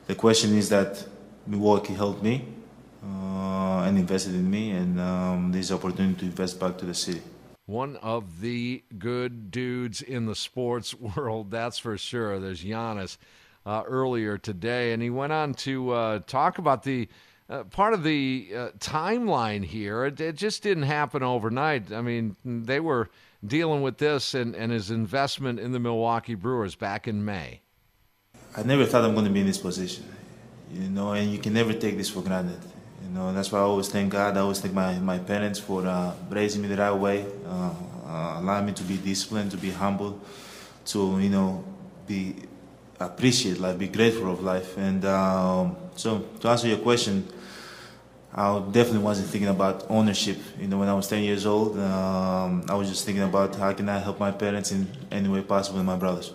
the 0.06 0.14
question 0.14 0.56
is 0.56 0.68
that 0.68 1.04
Milwaukee 1.46 1.94
helped 1.94 2.22
me 2.22 2.44
uh, 3.02 3.82
and 3.86 3.98
invested 3.98 4.34
in 4.34 4.48
me, 4.48 4.70
and 4.70 5.00
um, 5.00 5.50
this 5.52 5.72
opportunity 5.72 6.20
to 6.20 6.24
invest 6.26 6.60
back 6.60 6.78
to 6.78 6.86
the 6.86 6.94
city 6.94 7.22
one 7.66 7.96
of 7.96 8.40
the 8.40 8.82
good 8.98 9.50
dudes 9.50 10.00
in 10.00 10.26
the 10.26 10.34
sports 10.34 10.94
world, 11.16 11.50
that's 11.50 11.78
for 11.78 11.98
sure. 11.98 12.38
There's 12.38 12.64
Giannis 12.64 13.18
uh, 13.66 13.82
earlier 13.86 14.38
today, 14.38 14.92
and 14.92 15.02
he 15.02 15.10
went 15.10 15.32
on 15.32 15.54
to 15.54 15.90
uh, 15.90 16.18
talk 16.26 16.58
about 16.58 16.84
the 16.84 17.08
uh, 17.48 17.64
part 17.64 17.92
of 17.92 18.02
the 18.02 18.48
uh, 18.56 18.68
timeline 18.78 19.64
here. 19.64 20.04
It, 20.04 20.20
it, 20.20 20.36
just 20.36 20.62
didn't 20.62 20.84
happen 20.84 21.22
overnight. 21.22 21.92
I 21.92 22.00
mean, 22.00 22.36
they 22.44 22.80
were 22.80 23.08
dealing 23.44 23.82
with 23.82 23.98
this 23.98 24.34
and, 24.34 24.54
and 24.54 24.72
his 24.72 24.90
investment 24.90 25.60
in 25.60 25.72
the 25.72 25.78
Milwaukee 25.78 26.34
Brewers 26.34 26.74
back 26.74 27.06
in 27.06 27.24
May. 27.24 27.60
I 28.56 28.62
never 28.62 28.84
thought 28.84 29.04
I'm 29.04 29.12
going 29.12 29.26
to 29.26 29.30
be 29.30 29.40
in 29.40 29.46
this 29.46 29.58
position, 29.58 30.04
you 30.72 30.88
know, 30.88 31.12
and 31.12 31.30
you 31.30 31.38
can 31.38 31.52
never 31.52 31.72
take 31.72 31.96
this 31.96 32.08
for 32.08 32.22
granted. 32.22 32.58
Know, 33.16 33.32
that's 33.32 33.50
why 33.50 33.60
I 33.60 33.62
always 33.62 33.88
thank 33.88 34.12
God. 34.12 34.36
I 34.36 34.40
always 34.40 34.60
thank 34.60 34.74
my, 34.74 34.98
my 34.98 35.18
parents 35.18 35.58
for 35.58 35.86
uh, 35.86 36.12
raising 36.28 36.60
me 36.60 36.68
the 36.68 36.76
right 36.76 36.92
way, 36.92 37.24
uh, 37.46 37.72
uh, 38.06 38.40
allowing 38.40 38.66
me 38.66 38.72
to 38.74 38.82
be 38.82 38.98
disciplined, 38.98 39.52
to 39.52 39.56
be 39.56 39.70
humble, 39.70 40.20
to 40.86 41.18
you 41.18 41.30
know, 41.30 41.64
be 42.06 42.34
appreciate 43.00 43.58
life, 43.58 43.78
be 43.78 43.88
grateful 43.88 44.30
of 44.30 44.42
life. 44.42 44.76
And 44.76 45.02
um, 45.06 45.76
so, 45.96 46.26
to 46.40 46.48
answer 46.48 46.68
your 46.68 46.76
question, 46.76 47.26
I 48.34 48.58
definitely 48.70 48.98
wasn't 48.98 49.28
thinking 49.28 49.48
about 49.48 49.86
ownership. 49.88 50.36
You 50.60 50.68
know, 50.68 50.76
when 50.76 50.90
I 50.90 50.94
was 50.94 51.08
10 51.08 51.22
years 51.22 51.46
old, 51.46 51.78
um, 51.78 52.66
I 52.68 52.74
was 52.74 52.90
just 52.90 53.06
thinking 53.06 53.24
about 53.24 53.56
how 53.56 53.72
can 53.72 53.88
I 53.88 53.98
help 53.98 54.20
my 54.20 54.30
parents 54.30 54.72
in 54.72 54.86
any 55.10 55.30
way 55.30 55.40
possible 55.40 55.78
and 55.78 55.86
my 55.86 55.96
brothers. 55.96 56.34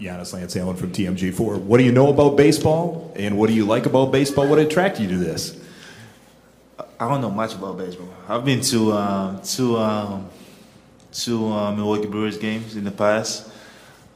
Giannis 0.00 0.32
Lance 0.32 0.56
Allen 0.56 0.76
from 0.76 0.92
TMJ4. 0.92 1.58
What 1.58 1.78
do 1.78 1.84
you 1.84 1.92
know 1.92 2.08
about 2.08 2.36
baseball, 2.36 3.12
and 3.16 3.38
what 3.38 3.48
do 3.48 3.54
you 3.54 3.64
like 3.64 3.86
about 3.86 4.12
baseball? 4.12 4.48
What 4.48 4.58
attracted 4.58 5.02
you 5.02 5.08
to 5.10 5.18
this? 5.18 5.60
I 6.98 7.08
don't 7.08 7.20
know 7.20 7.30
much 7.30 7.54
about 7.54 7.78
baseball. 7.78 8.08
I've 8.28 8.44
been 8.44 8.60
to 8.62 8.92
um, 8.92 9.42
to 9.42 9.76
um, 9.78 10.30
to 11.12 11.52
uh, 11.52 11.72
Milwaukee 11.72 12.06
Brewers 12.06 12.38
games 12.38 12.76
in 12.76 12.84
the 12.84 12.90
past. 12.90 13.50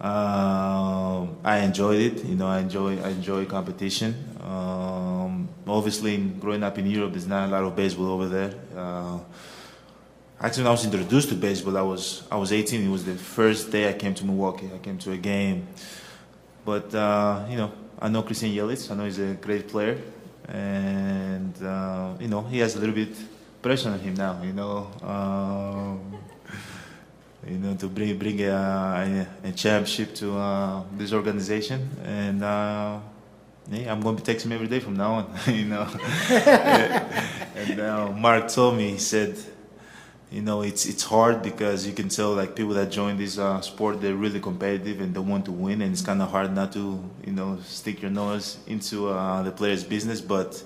Um, 0.00 1.36
I 1.44 1.58
enjoyed 1.58 2.00
it. 2.00 2.24
You 2.24 2.36
know, 2.36 2.46
I 2.46 2.60
enjoy 2.60 3.00
I 3.02 3.10
enjoy 3.10 3.44
competition. 3.46 4.14
Um, 4.42 5.48
obviously, 5.66 6.16
growing 6.16 6.62
up 6.62 6.78
in 6.78 6.86
Europe, 6.86 7.12
there's 7.12 7.26
not 7.26 7.48
a 7.48 7.50
lot 7.50 7.64
of 7.64 7.76
baseball 7.76 8.06
over 8.06 8.28
there. 8.28 8.54
Uh, 8.76 9.18
actually, 10.40 10.64
when 10.64 10.68
I 10.68 10.72
was 10.72 10.84
introduced 10.84 11.28
to 11.30 11.34
baseball, 11.34 11.76
I 11.76 11.82
was 11.82 12.22
I 12.30 12.36
was 12.36 12.52
18. 12.52 12.86
It 12.86 12.90
was 12.90 13.04
the 13.04 13.14
first 13.14 13.70
day 13.70 13.88
I 13.88 13.92
came 13.92 14.14
to 14.14 14.24
Milwaukee. 14.24 14.70
I 14.74 14.78
came 14.78 14.98
to 14.98 15.12
a 15.12 15.16
game, 15.16 15.66
but 16.64 16.94
uh, 16.94 17.44
you 17.48 17.56
know, 17.56 17.72
I 17.98 18.08
know 18.08 18.22
Christian 18.22 18.50
Yelich. 18.50 18.90
I 18.90 18.94
know 18.94 19.04
he's 19.04 19.18
a 19.18 19.34
great 19.34 19.68
player, 19.68 19.98
and 20.48 21.54
uh, 21.62 22.14
you 22.20 22.28
know, 22.28 22.42
he 22.42 22.58
has 22.58 22.76
a 22.76 22.78
little 22.78 22.94
bit 22.94 23.14
pressure 23.62 23.90
on 23.90 23.98
him 23.98 24.14
now. 24.14 24.40
You 24.42 24.52
know. 24.52 24.90
Um, 25.02 26.18
you 27.46 27.56
know, 27.56 27.74
to 27.76 27.88
bring 27.88 28.18
bring 28.18 28.40
a, 28.42 29.26
a, 29.44 29.52
championship 29.52 30.14
to 30.16 30.36
uh, 30.36 30.82
this 30.96 31.12
organization, 31.12 31.88
and 32.04 32.42
uh, 32.42 32.98
yeah, 33.70 33.92
I'm 33.92 34.00
going 34.00 34.16
to 34.16 34.22
be 34.22 34.32
texting 34.32 34.46
him 34.46 34.52
every 34.52 34.66
day 34.66 34.80
from 34.80 34.96
now 34.96 35.12
on. 35.12 35.38
you 35.54 35.64
know, 35.64 35.86
and 36.30 37.80
uh, 37.80 38.12
Mark 38.12 38.48
told 38.48 38.76
me 38.76 38.90
he 38.90 38.98
said, 38.98 39.38
you 40.30 40.42
know, 40.42 40.62
it's 40.62 40.86
it's 40.86 41.04
hard 41.04 41.42
because 41.42 41.86
you 41.86 41.92
can 41.92 42.08
tell 42.08 42.34
like 42.34 42.54
people 42.54 42.74
that 42.74 42.90
join 42.90 43.16
this 43.16 43.38
uh, 43.38 43.60
sport 43.60 44.00
they're 44.00 44.14
really 44.14 44.40
competitive 44.40 45.00
and 45.00 45.14
they 45.14 45.20
want 45.20 45.44
to 45.46 45.52
win, 45.52 45.82
and 45.82 45.92
it's 45.92 46.02
kind 46.02 46.20
of 46.20 46.30
hard 46.30 46.54
not 46.54 46.72
to 46.72 47.02
you 47.26 47.32
know 47.32 47.58
stick 47.64 48.02
your 48.02 48.10
nose 48.10 48.58
into 48.66 49.08
uh, 49.08 49.42
the 49.42 49.50
player's 49.50 49.84
business, 49.84 50.20
but. 50.20 50.62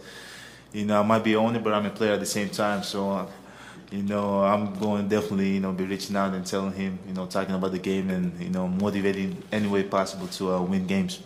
You 0.75 0.87
know, 0.87 1.01
I 1.01 1.03
might 1.03 1.23
be 1.23 1.37
owner, 1.37 1.61
but 1.61 1.75
I'm 1.75 1.85
a 1.85 1.91
player 1.91 2.15
at 2.15 2.21
the 2.21 2.25
same 2.25 2.49
time. 2.49 2.83
So 2.83 3.11
uh, 3.11 3.27
you 3.93 4.03
know, 4.03 4.43
I'm 4.43 4.75
going 4.79 5.07
definitely, 5.07 5.51
you 5.51 5.61
know, 5.61 5.71
be 5.73 5.85
reaching 5.85 6.17
out 6.17 6.33
and 6.33 6.47
telling 6.47 6.73
him, 6.73 6.99
you 7.07 7.13
know, 7.13 7.27
talking 7.27 7.55
about 7.55 7.73
the 7.73 7.79
game 7.79 8.09
and, 8.09 8.41
you 8.41 8.49
know, 8.49 8.67
motivating 8.67 9.43
any 9.53 9.69
way 9.69 9.83
possible 9.83 10.27
to 10.29 10.55
uh, 10.55 10.63
win 10.63 10.87
games. 10.87 11.21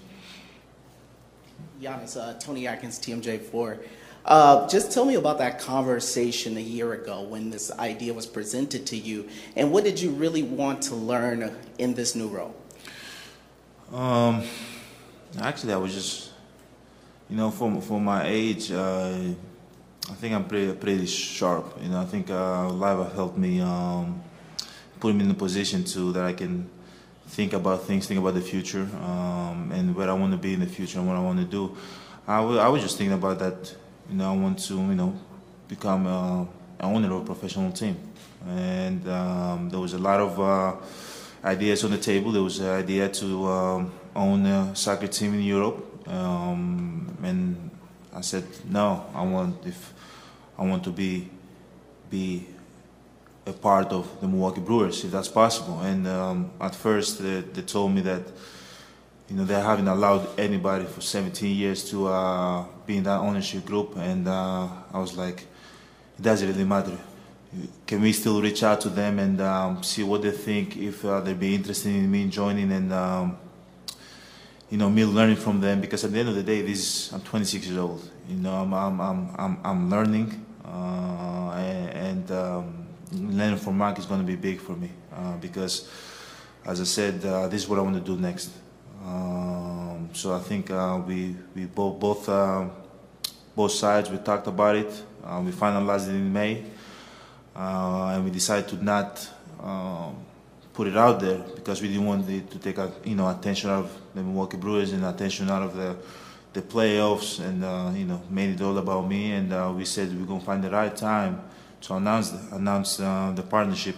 Giannis, 1.80 2.16
uh, 2.16 2.34
Tony 2.41 2.66
Atkins, 2.66 2.99
TMJ4. 2.99 3.78
Uh, 4.27 4.66
just 4.66 4.91
tell 4.91 5.05
me 5.05 5.14
about 5.14 5.39
that 5.39 5.61
conversation 5.61 6.57
a 6.57 6.61
year 6.61 6.95
ago 6.95 7.22
when 7.22 7.49
this 7.49 7.70
idea 7.79 8.12
was 8.12 8.27
presented 8.27 8.85
to 8.85 8.97
you, 8.97 9.29
and 9.55 9.70
what 9.70 9.85
did 9.85 10.01
you 10.01 10.11
really 10.11 10.43
want 10.43 10.83
to 10.83 10.97
learn 10.97 11.57
in 11.79 11.95
this 11.95 12.16
new 12.16 12.27
role? 12.27 12.55
Um, 13.93 14.43
actually, 15.41 15.72
I 15.72 15.77
was 15.77 15.95
just, 15.95 16.33
you 17.31 17.37
know, 17.37 17.53
for 17.53 17.81
for 17.81 18.01
my 18.01 18.27
age, 18.27 18.72
uh, 18.72 19.16
I 20.11 20.14
think 20.14 20.35
I'm 20.35 20.45
pretty 20.45 20.72
pretty 20.72 21.07
sharp. 21.07 21.81
You 21.81 21.91
know, 21.91 22.01
I 22.01 22.05
think 22.05 22.29
uh, 22.29 22.68
has 22.72 23.12
helped 23.12 23.39
me 23.39 23.61
um, 23.61 24.20
put 24.99 25.14
me 25.14 25.24
in 25.24 25.31
a 25.31 25.35
position 25.35 25.85
to 25.85 26.11
that 26.14 26.24
I 26.24 26.33
can 26.33 26.68
think 27.29 27.53
about 27.53 27.85
things, 27.85 28.09
think 28.09 28.18
about 28.18 28.35
the 28.35 28.41
future, 28.41 28.89
um, 29.05 29.70
and 29.72 29.95
where 29.95 30.11
I 30.11 30.14
want 30.14 30.33
to 30.33 30.39
be 30.39 30.55
in 30.55 30.61
the 30.61 30.66
future 30.66 30.99
and 30.99 31.07
what 31.07 31.16
I 31.16 31.20
want 31.20 31.39
to 31.39 31.45
do. 31.45 31.77
I, 32.27 32.39
w- 32.39 32.59
I 32.59 32.68
was 32.68 32.83
just 32.83 32.99
thinking 32.99 33.14
about 33.14 33.39
that. 33.39 33.72
You 34.09 34.17
know, 34.17 34.33
I 34.33 34.37
want 34.37 34.59
to 34.67 34.75
you 34.75 34.95
know 34.95 35.19
become 35.69 36.07
uh, 36.07 36.41
an 36.43 36.95
owner 36.95 37.13
of 37.13 37.23
a 37.23 37.25
professional 37.25 37.73
team, 37.73 37.97
and 38.47 39.09
um, 39.09 39.69
there 39.71 39.81
was 39.81 39.95
a 39.95 39.99
lot 39.99 40.21
of 40.21 40.41
uh, 40.41 40.77
ideas 41.45 41.85
on 41.85 41.91
the 41.91 41.99
table. 41.99 42.31
There 42.31 42.43
was 42.43 42.61
an 42.61 42.71
idea 42.71 43.09
to 43.09 43.47
um, 43.47 43.93
own 44.15 44.47
a 44.47 44.77
soccer 44.77 45.09
team 45.09 45.35
in 45.35 45.43
Europe, 45.43 46.09
um, 46.09 47.17
and 47.23 47.71
I 48.15 48.21
said 48.21 48.45
no. 48.69 49.07
I 49.15 49.23
want 49.23 49.67
if 49.67 49.93
I 50.59 50.65
want 50.65 50.85
to 50.85 50.91
be 50.91 51.29
be 52.09 52.47
a 53.47 53.53
part 53.53 53.93
of 53.93 54.21
the 54.21 54.29
Milwaukee 54.29 54.61
Brewers 54.61 55.05
if 55.05 55.11
that's 55.11 55.29
possible. 55.29 55.81
And 55.81 56.07
um, 56.07 56.51
at 56.61 56.75
first 56.75 57.23
they, 57.23 57.41
they, 57.41 57.63
told 57.63 57.93
me 57.93 58.01
that 58.03 58.23
you 59.29 59.37
know 59.37 59.45
they 59.45 59.55
haven't 59.55 59.89
allowed 59.89 60.39
anybody 60.39 60.85
for 60.85 61.01
17 61.01 61.55
years 61.57 61.91
to 61.91 62.07
uh, 62.07 62.64
be 62.87 62.99
in 62.99 63.05
that 63.05 63.20
ownership 63.20 63.64
group, 63.64 63.97
and 63.97 64.29
uh, 64.29 64.68
I 64.93 64.99
was 64.99 65.16
like, 65.16 65.41
it 66.18 66.22
doesn't 66.22 66.49
really 66.49 66.64
matter. 66.64 66.97
Can 67.87 68.03
we 68.03 68.12
still 68.12 68.41
reach 68.41 68.62
out 68.62 68.81
to 68.83 68.89
them 68.89 69.18
and 69.18 69.41
um, 69.41 69.83
see 69.83 70.03
what 70.03 70.22
they 70.22 70.31
think 70.31 70.77
if 70.77 71.05
uh, 71.05 71.20
they'd 71.20 71.39
be 71.39 71.55
interested 71.55 71.89
in 71.89 72.11
me 72.11 72.29
joining 72.29 72.70
and 72.70 72.93
um, 72.93 73.39
you 74.70 74.77
know 74.77 74.91
me 74.91 75.05
learning 75.05 75.37
from 75.37 75.61
them 75.61 75.81
because 75.81 76.05
at 76.05 76.12
the 76.12 76.18
end 76.18 76.29
of 76.29 76.35
the 76.35 76.43
day, 76.43 76.62
this 76.62 77.12
I'm 77.12 77.20
26 77.20 77.66
years 77.66 77.79
old. 77.79 78.09
You 78.29 78.37
know 78.37 78.55
I'm 78.55 78.72
I'm 78.72 79.01
I'm 79.01 79.59
I'm, 79.64 79.91
learning 79.91 80.45
uh, 80.64 81.53
and 81.55 82.31
um, 82.31 82.87
learning 83.12 83.59
from 83.59 83.79
Mark 83.79 83.99
is 83.99 84.07
going 84.07 84.20
to 84.20 84.27
be 84.27 84.37
big 84.37 84.61
for 84.61 84.72
me 84.72 84.91
uh, 85.14 85.37
because, 85.37 85.89
as 86.64 86.81
I 86.81 86.85
said, 86.85 87.24
uh, 87.24 87.49
this 87.49 87.62
is 87.62 87.68
what 87.68 87.79
I 87.79 87.83
want 87.83 87.97
to 87.97 88.01
do 88.01 88.20
next. 88.20 88.51
Um, 89.07 90.11
so 90.13 90.35
I 90.35 90.41
think 90.41 90.71
we 91.07 91.37
we 91.55 91.67
both 91.67 92.01
both 92.01 92.27
both 93.55 93.73
sides 93.73 94.11
we 94.11 94.19
talked 94.19 94.49
about 94.49 94.75
it. 94.77 94.91
we 95.45 95.53
finalized 95.53 96.09
it 96.09 96.15
in 96.15 96.33
May, 96.33 96.65
and 97.55 98.25
we 98.25 98.31
decided 98.31 98.69
to 98.71 98.85
not. 98.85 99.31
Um, 99.63 100.27
put 100.77 100.87
it 100.87 100.97
out 100.97 101.19
there 101.21 101.39
because 101.39 101.81
we 101.81 101.89
didn't 101.89 102.05
want 102.05 102.29
it 102.29 102.51
to 102.51 102.59
take 102.59 102.77
you 103.03 103.15
know 103.15 103.31
attention 103.31 103.71
out 103.71 103.85
of 103.85 104.01
the 104.15 104.23
Milwaukee 104.23 104.59
Brewers 104.59 104.93
and 104.93 105.07
attention 105.07 105.49
out 105.49 105.63
of 105.63 105.75
the 105.75 105.97
the 106.53 106.61
playoffs 106.61 107.41
and 107.41 107.65
uh, 107.65 107.91
you 107.95 108.05
know 108.05 108.21
made 108.29 108.51
it 108.51 108.61
all 108.61 108.77
about 108.77 109.09
me 109.09 109.33
and 109.33 109.53
uh, 109.55 109.73
we 109.75 109.87
said 109.87 110.09
we're 110.19 110.27
gonna 110.27 110.41
find 110.41 110.63
the 110.63 110.71
right 110.71 110.95
time 110.95 111.41
to 111.81 111.95
announce 111.95 112.31
the, 112.31 112.57
announce 112.57 113.01
uh, 113.01 113.33
the 113.35 113.43
partnership 113.43 113.97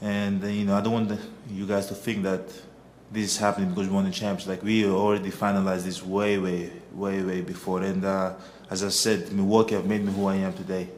and 0.00 0.42
uh, 0.44 0.46
you 0.46 0.64
know 0.64 0.76
I 0.76 0.80
don't 0.80 0.92
want 0.92 1.08
the, 1.08 1.18
you 1.50 1.66
guys 1.66 1.86
to 1.88 1.94
think 1.94 2.22
that 2.22 2.42
this 3.14 3.32
is 3.32 3.36
happening 3.38 3.68
because 3.68 3.86
we 3.86 3.94
won 3.94 4.04
the 4.04 4.10
champions 4.10 4.48
like 4.48 4.62
we 4.62 4.84
already 4.84 5.30
finalized 5.30 5.84
this 5.84 6.04
way 6.04 6.36
way 6.36 6.70
way 6.92 7.22
way 7.22 7.40
before. 7.40 7.82
And 7.82 8.04
uh, 8.04 8.34
as 8.68 8.82
I 8.82 8.88
said 8.88 9.32
Milwaukee 9.32 9.76
have 9.76 9.86
made 9.86 10.04
me 10.04 10.12
who 10.12 10.26
I 10.26 10.36
am 10.36 10.52
today. 10.52 10.88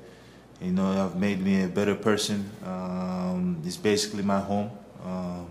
You 0.63 0.73
know 0.73 0.93
have 0.93 1.17
made 1.17 1.41
me 1.41 1.63
a 1.63 1.69
better 1.69 1.95
person. 1.95 2.51
Um, 2.65 3.61
it's 3.67 3.77
basically 3.77 4.23
my 4.23 4.41
home. 4.41 4.71
Um, 5.05 5.47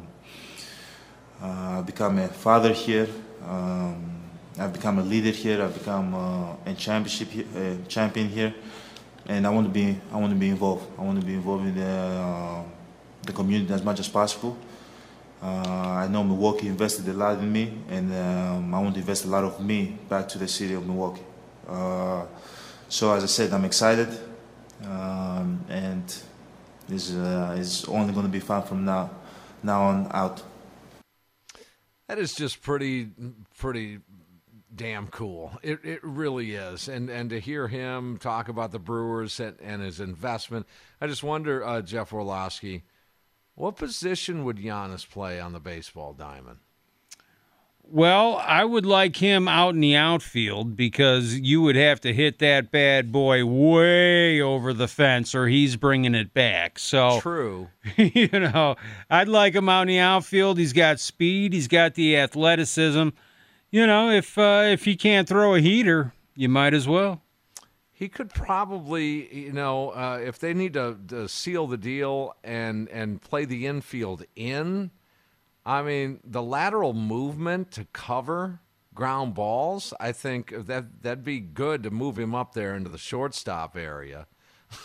uh, 1.40 1.80
I've 1.80 1.86
become 1.86 2.18
a 2.18 2.28
father 2.28 2.74
here. 2.74 3.08
Um, 3.48 4.24
I've 4.58 4.74
become 4.74 4.98
a 4.98 5.04
leader 5.04 5.30
here. 5.30 5.62
I've 5.62 5.78
become 5.78 6.16
uh, 6.16 6.56
a 6.66 6.74
championship 6.74 7.30
uh, 7.56 7.88
champion 7.88 8.28
here, 8.28 8.56
and 9.28 9.46
I 9.46 9.52
want 9.52 9.68
to 9.68 9.72
be 9.72 10.00
I 10.12 10.18
want 10.18 10.34
to 10.34 10.40
be 10.40 10.50
involved. 10.50 10.88
I 10.98 11.04
want 11.04 11.20
to 11.20 11.26
be 11.26 11.36
involved 11.36 11.68
in 11.68 11.76
the, 11.76 11.86
uh, 11.86 12.64
the 13.22 13.34
community 13.34 13.72
as 13.72 13.84
much 13.84 14.00
as 14.00 14.10
possible. 14.10 14.58
Uh, 15.46 16.06
I 16.06 16.08
know 16.08 16.24
Milwaukee 16.24 16.68
invested 16.68 17.08
a 17.08 17.14
lot 17.14 17.38
in 17.38 17.52
me, 17.52 17.66
and 17.90 18.12
um, 18.12 18.74
I 18.74 18.80
want 18.80 18.96
to 18.96 19.00
invest 19.00 19.26
a 19.26 19.28
lot 19.28 19.44
of 19.44 19.60
me 19.60 19.96
back 20.10 20.28
to 20.30 20.40
the 20.40 20.48
city 20.48 20.74
of 20.74 20.88
Milwaukee. 20.88 21.22
Uh, 21.68 22.26
so 22.90 23.14
as 23.14 23.24
I 23.24 23.28
said, 23.28 23.54
I'm 23.54 23.66
excited, 23.66 24.10
um, 24.86 25.64
and 25.70 26.04
it's, 26.90 27.14
uh, 27.14 27.56
is 27.60 27.86
only 27.86 28.12
going 28.12 28.26
to 28.26 28.32
be 28.32 28.40
fun 28.40 28.64
from 28.64 28.86
now 28.86 29.12
now 29.62 29.84
on 29.84 30.08
out. 30.12 30.42
That 32.08 32.18
is 32.18 32.34
just 32.34 32.64
pretty 32.64 33.10
pretty 33.56 34.00
damn 34.74 35.08
cool. 35.10 35.52
It 35.62 35.80
it 35.84 36.00
really 36.04 36.56
is, 36.56 36.88
and 36.88 37.08
and 37.10 37.30
to 37.30 37.40
hear 37.40 37.68
him 37.68 38.18
talk 38.18 38.50
about 38.50 38.72
the 38.72 38.80
Brewers 38.80 39.40
and, 39.40 39.56
and 39.62 39.84
his 39.84 40.00
investment, 40.00 40.66
I 41.00 41.06
just 41.06 41.24
wonder, 41.24 41.64
uh, 41.64 41.82
Jeff 41.82 42.14
Orlowski, 42.14 42.84
what 43.56 43.76
position 43.76 44.44
would 44.44 44.58
Giannis 44.58 45.10
play 45.10 45.40
on 45.40 45.54
the 45.54 45.60
baseball 45.60 46.14
diamond? 46.14 46.60
Well, 47.88 48.38
I 48.38 48.66
would 48.66 48.86
like 48.86 49.18
him 49.18 49.48
out 49.48 49.76
in 49.76 49.80
the 49.80 49.96
outfield 49.96 50.76
because 50.76 51.38
you 51.38 51.62
would 51.62 51.76
have 51.76 52.02
to 52.02 52.14
hit 52.14 52.40
that 52.40 52.72
bad 52.72 53.12
boy 53.12 53.46
way 53.46 54.42
over 54.42 54.74
the 54.74 54.88
fence 54.88 55.36
or 55.36 55.48
he's 55.48 55.76
bringing 55.76 56.16
it 56.16 56.34
back. 56.34 56.80
So 56.80 57.20
True. 57.22 57.70
you 57.96 58.28
know, 58.32 58.76
I'd 59.10 59.28
like 59.28 59.54
him 59.54 59.70
out 59.70 59.84
in 59.84 59.90
the 59.90 60.00
outfield. 60.00 60.58
He's 60.58 60.74
got 60.74 61.00
speed, 61.00 61.54
he's 61.54 61.68
got 61.68 61.94
the 61.94 62.18
athleticism 62.18 63.10
you 63.76 63.86
know, 63.86 64.10
if 64.10 64.38
uh, 64.38 64.64
if 64.68 64.86
he 64.86 64.96
can't 64.96 65.28
throw 65.28 65.54
a 65.54 65.60
heater, 65.60 66.14
you 66.34 66.48
might 66.48 66.74
as 66.74 66.88
well. 66.88 67.22
He 67.98 68.10
could 68.10 68.30
probably, 68.30 69.34
you 69.34 69.54
know, 69.54 69.92
uh, 69.92 70.20
if 70.22 70.38
they 70.38 70.54
need 70.54 70.74
to, 70.74 70.98
to, 71.08 71.30
seal 71.30 71.66
the 71.66 71.78
deal 71.78 72.36
and 72.44 72.90
and 72.90 73.22
play 73.22 73.46
the 73.46 73.66
infield 73.66 74.26
in. 74.36 74.92
I 75.66 75.82
mean, 75.82 76.20
the 76.22 76.44
lateral 76.44 76.94
movement 76.94 77.72
to 77.72 77.86
cover 77.86 78.60
ground 78.94 79.34
balls. 79.34 79.94
I 79.98 80.12
think 80.12 80.54
that 80.68 81.04
that'd 81.04 81.24
be 81.24 81.40
good 81.40 81.84
to 81.84 81.90
move 81.90 82.20
him 82.20 82.36
up 82.36 82.54
there 82.54 82.76
into 82.76 82.90
the 82.90 82.98
shortstop 82.98 83.78
area. 83.78 84.28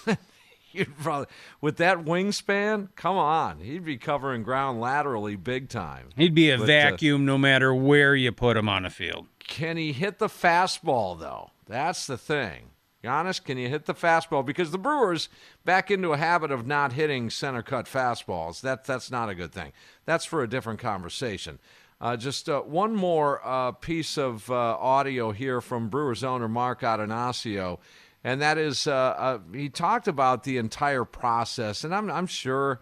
You'd 0.73 0.97
probably, 0.99 1.27
with 1.61 1.79
that 1.79 2.05
wingspan, 2.05 2.91
come 2.95 3.17
on, 3.17 3.59
he'd 3.59 3.85
be 3.85 3.97
covering 3.97 4.45
ground 4.45 4.81
laterally 4.81 5.35
big 5.35 5.69
time. 5.69 6.11
He'd 6.17 6.35
be 6.35 6.51
a 6.51 6.59
but, 6.59 6.65
uh, 6.65 6.67
vacuum 6.67 7.23
uh, 7.23 7.25
no 7.25 7.39
matter 7.39 7.75
where 7.75 8.15
you 8.15 8.31
put 8.31 8.57
him 8.57 8.69
on 8.69 8.85
the 8.85 8.91
field. 8.91 9.27
Can 9.41 9.77
he 9.77 9.93
hit 9.93 10.21
the 10.21 10.29
fastball 10.29 11.19
though? 11.19 11.51
That's 11.67 12.07
the 12.07 12.17
thing. 12.17 12.70
Giannis, 13.03 13.43
can 13.43 13.57
you 13.57 13.69
hit 13.69 13.87
the 13.87 13.95
fastball? 13.95 14.45
Because 14.45 14.71
the 14.73 14.79
Brewers 14.79 15.29
back 15.65 15.91
into 15.91 16.13
a 16.13 16.19
habit 16.19 16.51
of 16.51 16.67
not 16.67 16.93
hitting 16.93 17.31
center 17.31 17.63
cut 17.63 17.87
fastballs. 17.87 18.61
That 18.61 18.85
that's 18.85 19.11
not 19.11 19.31
a 19.31 19.35
good 19.35 19.53
thing. 19.53 19.73
That's 20.05 20.27
for 20.27 20.43
a 20.43 20.49
different 20.49 20.81
conversation. 20.81 21.59
Uh, 22.01 22.17
just 22.17 22.49
uh, 22.49 22.61
one 22.61 22.95
more 22.95 23.41
uh, 23.45 23.73
piece 23.73 24.19
of 24.19 24.51
uh, 24.51 24.55
audio 24.55 25.33
here 25.33 25.61
from 25.61 25.89
Brewers 25.89 26.25
owner 26.25 26.49
Mark 26.49 26.81
Attanasio, 26.81 27.79
and 28.23 28.41
that 28.43 28.59
is 28.59 28.87
uh, 28.87 28.93
uh, 28.93 29.39
he 29.53 29.69
talked 29.69 30.09
about 30.09 30.45
the 30.45 30.59
entire 30.59 31.05
process, 31.05 31.85
and 31.85 31.95
I'm 31.95 32.11
I'm 32.11 32.27
sure. 32.27 32.81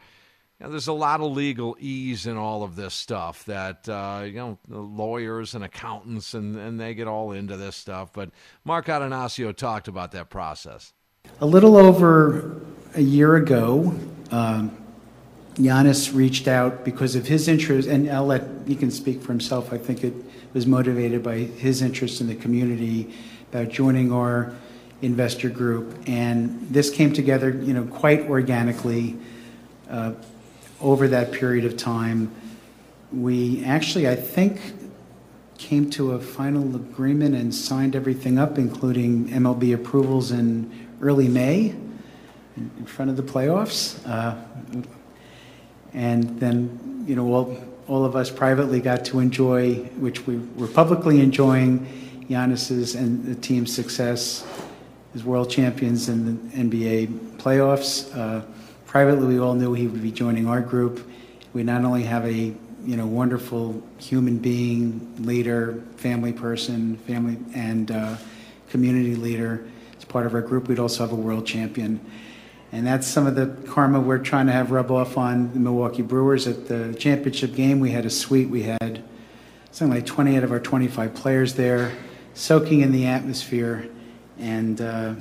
You 0.59 0.66
know, 0.66 0.72
there's 0.72 0.89
a 0.89 0.93
lot 0.93 1.20
of 1.20 1.36
legalese 1.36 2.26
in 2.26 2.36
all 2.36 2.64
of 2.64 2.74
this 2.74 2.93
stuff 2.93 3.44
that 3.44 3.89
uh, 3.89 4.24
you 4.24 4.32
know 4.32 4.59
lawyers 4.68 5.55
and 5.55 5.62
accountants 5.62 6.35
and, 6.35 6.56
and 6.56 6.80
they 6.80 6.94
get 6.94 7.06
all 7.06 7.30
into 7.30 7.56
this 7.56 7.76
stuff. 7.76 8.12
But 8.12 8.30
Mark 8.64 8.86
Attanasio 8.86 9.55
talked 9.55 9.86
about 9.86 10.10
that 10.12 10.30
process. 10.30 10.93
A 11.40 11.47
little 11.47 11.76
over 11.76 12.60
a 12.97 13.01
year 13.01 13.36
ago, 13.36 13.94
um, 14.32 14.76
Giannis 15.55 16.12
reached 16.12 16.48
out 16.48 16.85
because 16.85 17.14
of 17.14 17.28
his 17.28 17.47
interest, 17.47 17.89
and 17.89 18.10
I'll 18.10 18.26
let 18.26 18.43
he 18.66 18.74
can 18.74 18.90
speak 18.90 19.22
for 19.22 19.28
himself. 19.28 19.72
I 19.72 19.78
think 19.78 20.02
it 20.02 20.14
was 20.55 20.66
motivated 20.66 21.22
by 21.22 21.36
his 21.36 21.82
interest 21.82 22.20
in 22.20 22.26
the 22.26 22.35
community 22.35 23.14
about 23.52 23.68
joining 23.68 24.10
our 24.12 24.56
investor 25.02 25.51
group, 25.51 25.97
and 26.09 26.68
this 26.68 26.90
came 26.90 27.12
together, 27.12 27.51
you 27.51 27.72
know, 27.72 27.85
quite 27.85 28.22
organically 28.22 29.16
uh, 29.89 30.14
over 30.81 31.09
that 31.09 31.33
period 31.33 31.65
of 31.65 31.77
time. 31.77 32.31
We 33.13 33.65
actually, 33.65 34.09
I 34.09 34.15
think, 34.15 34.61
came 35.57 35.91
to 35.91 36.13
a 36.13 36.21
final 36.21 36.75
agreement 36.77 37.35
and 37.35 37.55
signed 37.55 37.97
everything 37.97 38.39
up, 38.39 38.59
including 38.59 39.29
MLB 39.29 39.75
approvals 39.75 40.31
in 40.31 40.89
early 41.01 41.29
May 41.29 41.75
in 42.57 42.87
front 42.87 43.11
of 43.11 43.17
the 43.17 43.23
playoffs. 43.23 43.99
Uh, 44.09 44.37
and 45.93 46.39
then, 46.39 47.05
you 47.07 47.17
know, 47.17 47.33
all, 47.33 47.57
all 47.87 48.05
of 48.05 48.15
us 48.15 48.31
privately 48.31 48.81
got 48.81 49.05
to 49.07 49.21
enjoy, 49.21 49.75
which 49.99 50.27
we 50.27 50.37
were 50.57 50.69
publicly 50.69 51.21
enjoying, 51.21 51.87
Giannis's 52.29 52.95
and 52.95 53.25
the 53.25 53.35
team's 53.35 53.75
success 53.75 54.47
as 55.15 55.25
world 55.25 55.51
champions 55.51 56.09
in 56.09 56.25
the 56.27 56.57
NBA 56.57 57.39
playoffs. 57.39 58.15
Uh, 58.17 58.43
privately, 58.89 59.27
we 59.27 59.39
all 59.39 59.55
knew 59.55 59.74
he 59.74 59.86
would 59.86 60.02
be 60.02 60.10
joining 60.10 60.48
our 60.48 60.62
group. 60.62 61.09
We 61.52 61.62
not 61.62 61.85
only 61.85 62.02
have 62.05 62.24
a 62.24 62.32
you 62.32 62.97
know 62.97 63.06
wonderful 63.06 63.81
human 63.98 64.39
being, 64.39 65.15
leader, 65.20 65.82
family 65.97 66.32
person, 66.32 66.97
family 66.97 67.39
and 67.55 67.90
uh, 67.90 68.16
community 68.70 69.15
leader 69.15 69.65
as 69.97 70.05
part 70.05 70.27
of 70.27 70.35
our 70.35 70.40
group. 70.40 70.69
We'd 70.69 70.78
also 70.78 71.05
have 71.05 71.12
a 71.12 71.20
world 71.20 71.47
champion. 71.47 72.01
And 72.73 72.86
that's 72.86 73.06
some 73.06 73.27
of 73.27 73.35
the 73.35 73.47
karma 73.70 74.01
we're 74.01 74.19
trying 74.19 74.47
to 74.47 74.52
have 74.52 74.70
rub 74.70 74.90
off 74.90 75.16
on 75.16 75.52
the 75.52 75.59
Milwaukee 75.59 76.02
Brewers. 76.02 76.47
At 76.47 76.69
the 76.69 76.94
championship 76.98 77.55
game, 77.55 77.81
we 77.81 77.90
had 77.90 78.05
a 78.05 78.10
suite. 78.10 78.51
We 78.51 78.62
had 78.62 79.02
something 79.70 79.97
like 79.97 80.06
20 80.06 80.36
out 80.36 80.44
of 80.44 80.52
our 80.52 80.60
25 80.60 81.15
players 81.15 81.55
there, 81.55 81.93
soaking 82.35 82.81
in 82.81 82.93
the 82.93 83.06
atmosphere 83.06 83.89
and 84.39 84.81
uh, 84.81 85.15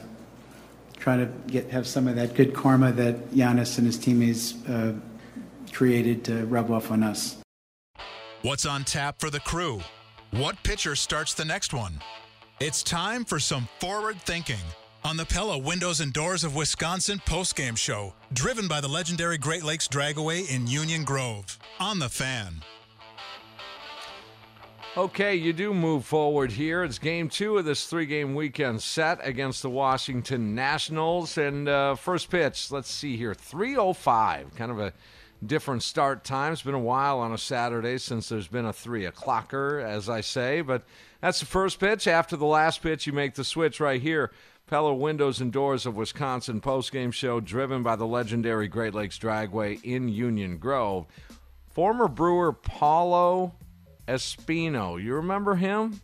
trying 0.99 1.19
to 1.19 1.51
get 1.51 1.69
have 1.69 1.87
some 1.87 2.07
of 2.07 2.15
that 2.15 2.33
good 2.33 2.53
karma 2.53 2.91
that 2.93 3.31
Giannis 3.31 3.77
and 3.77 3.87
his 3.87 3.97
teammates 3.97 4.55
uh, 4.67 4.93
created 5.71 6.23
to 6.25 6.45
rub 6.45 6.71
off 6.71 6.91
on 6.91 7.03
us. 7.03 7.37
What's 8.41 8.65
on 8.65 8.83
tap 8.83 9.19
for 9.19 9.29
the 9.29 9.39
crew? 9.39 9.81
What 10.31 10.61
pitcher 10.63 10.95
starts 10.95 11.33
the 11.33 11.45
next 11.45 11.73
one? 11.73 12.01
It's 12.59 12.83
time 12.83 13.25
for 13.25 13.39
some 13.39 13.67
forward 13.79 14.21
thinking 14.21 14.65
on 15.03 15.15
the 15.15 15.25
Pella 15.25 15.57
Windows 15.57 16.01
and 16.01 16.11
Doors 16.11 16.43
of 16.43 16.55
Wisconsin 16.55 17.21
postgame 17.25 17.77
show, 17.77 18.13
driven 18.33 18.67
by 18.67 18.81
the 18.81 18.87
legendary 18.87 19.37
Great 19.37 19.63
Lakes 19.63 19.87
Dragway 19.87 20.53
in 20.53 20.67
Union 20.67 21.03
Grove. 21.03 21.57
On 21.79 21.99
the 21.99 22.09
fan. 22.09 22.61
Okay, 24.95 25.35
you 25.35 25.53
do 25.53 25.73
move 25.73 26.05
forward 26.05 26.51
here. 26.51 26.83
It's 26.83 26.97
game 26.97 27.29
two 27.29 27.57
of 27.57 27.65
this 27.65 27.85
three 27.85 28.07
game 28.07 28.33
weekend 28.33 28.81
set 28.81 29.19
against 29.21 29.61
the 29.61 29.69
Washington 29.69 30.55
Nationals. 30.55 31.37
And 31.37 31.69
uh, 31.69 31.95
first 31.95 32.31
pitch, 32.31 32.71
let's 32.71 32.89
see 32.89 33.15
here 33.15 33.35
305. 33.35 34.55
Kind 34.55 34.71
of 34.71 34.79
a 34.79 34.93
different 35.45 35.83
start 35.83 36.23
time. 36.23 36.53
It's 36.53 36.63
been 36.63 36.73
a 36.73 36.79
while 36.79 37.19
on 37.19 37.31
a 37.31 37.37
Saturday 37.37 37.99
since 37.99 38.29
there's 38.29 38.47
been 38.47 38.65
a 38.65 38.73
three 38.73 39.05
o'clocker, 39.05 39.83
as 39.83 40.09
I 40.09 40.21
say. 40.21 40.61
But 40.61 40.83
that's 41.21 41.39
the 41.39 41.45
first 41.45 41.79
pitch. 41.79 42.07
After 42.07 42.35
the 42.35 42.45
last 42.45 42.81
pitch, 42.81 43.05
you 43.05 43.13
make 43.13 43.35
the 43.35 43.43
switch 43.43 43.79
right 43.79 44.01
here. 44.01 44.31
Pella 44.65 44.93
Windows 44.93 45.39
and 45.39 45.53
Doors 45.53 45.85
of 45.85 45.95
Wisconsin 45.95 46.59
postgame 46.59 47.13
show 47.13 47.39
driven 47.39 47.83
by 47.83 47.95
the 47.95 48.07
legendary 48.07 48.67
Great 48.67 48.93
Lakes 48.95 49.17
Dragway 49.19 49.81
in 49.83 50.09
Union 50.09 50.57
Grove. 50.57 51.05
Former 51.69 52.07
Brewer 52.07 52.51
Paolo 52.51 53.53
Espino. 54.07 55.01
You 55.01 55.15
remember 55.15 55.55
him? 55.55 56.01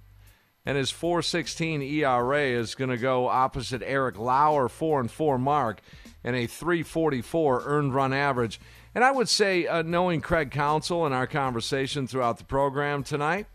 And 0.66 0.78
his 0.78 0.92
416 0.92 1.82
ERA 1.82 2.42
is 2.42 2.76
going 2.76 2.90
to 2.90 2.98
go 2.98 3.28
opposite 3.28 3.82
Eric 3.84 4.18
Lauer, 4.18 4.70
4 4.70 5.02
and 5.02 5.12
4 5.12 5.38
mark, 5.38 5.82
and 6.24 6.36
a 6.36 6.48
344 6.48 7.64
earned 7.66 7.94
run 7.94 8.14
average. 8.14 8.62
And 8.96 9.04
I 9.04 9.12
would 9.12 9.28
say, 9.28 9.68
uh, 9.68 9.82
knowing 9.82 10.22
Craig 10.22 10.52
Counsell 10.52 11.06
and 11.06 11.14
our 11.14 11.28
conversation 11.28 12.08
throughout 12.08 12.38
the 12.38 12.46
program 12.46 13.04
tonight, 13.04 13.48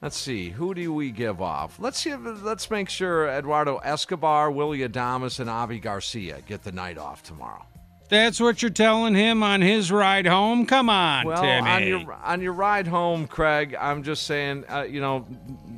let's 0.00 0.16
see, 0.16 0.50
who 0.50 0.72
do 0.74 0.92
we 0.92 1.10
give 1.10 1.42
off? 1.42 1.80
Let's 1.80 1.98
see, 1.98 2.14
let's 2.14 2.70
make 2.70 2.88
sure 2.88 3.26
Eduardo 3.26 3.78
Escobar, 3.78 4.52
Willy 4.52 4.80
Adames, 4.80 5.40
and 5.40 5.50
Avi 5.50 5.80
Garcia 5.80 6.42
get 6.46 6.62
the 6.62 6.72
night 6.72 6.98
off 6.98 7.24
tomorrow. 7.24 7.66
That's 8.08 8.38
what 8.38 8.62
you're 8.62 8.70
telling 8.70 9.14
him 9.14 9.42
on 9.42 9.60
his 9.60 9.90
ride 9.90 10.26
home. 10.26 10.66
Come 10.66 10.88
on, 10.90 11.26
Well, 11.26 11.42
Timmy. 11.42 11.68
on 11.68 11.86
your 11.86 12.12
on 12.12 12.40
your 12.42 12.52
ride 12.52 12.86
home, 12.86 13.26
Craig, 13.26 13.74
I'm 13.78 14.02
just 14.02 14.24
saying, 14.24 14.64
uh, 14.70 14.82
you 14.82 15.00
know, 15.00 15.26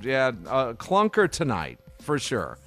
yeah, 0.02 0.32
uh, 0.46 0.72
clunker 0.74 1.30
tonight 1.30 1.78
for 2.00 2.18
sure. 2.18 2.58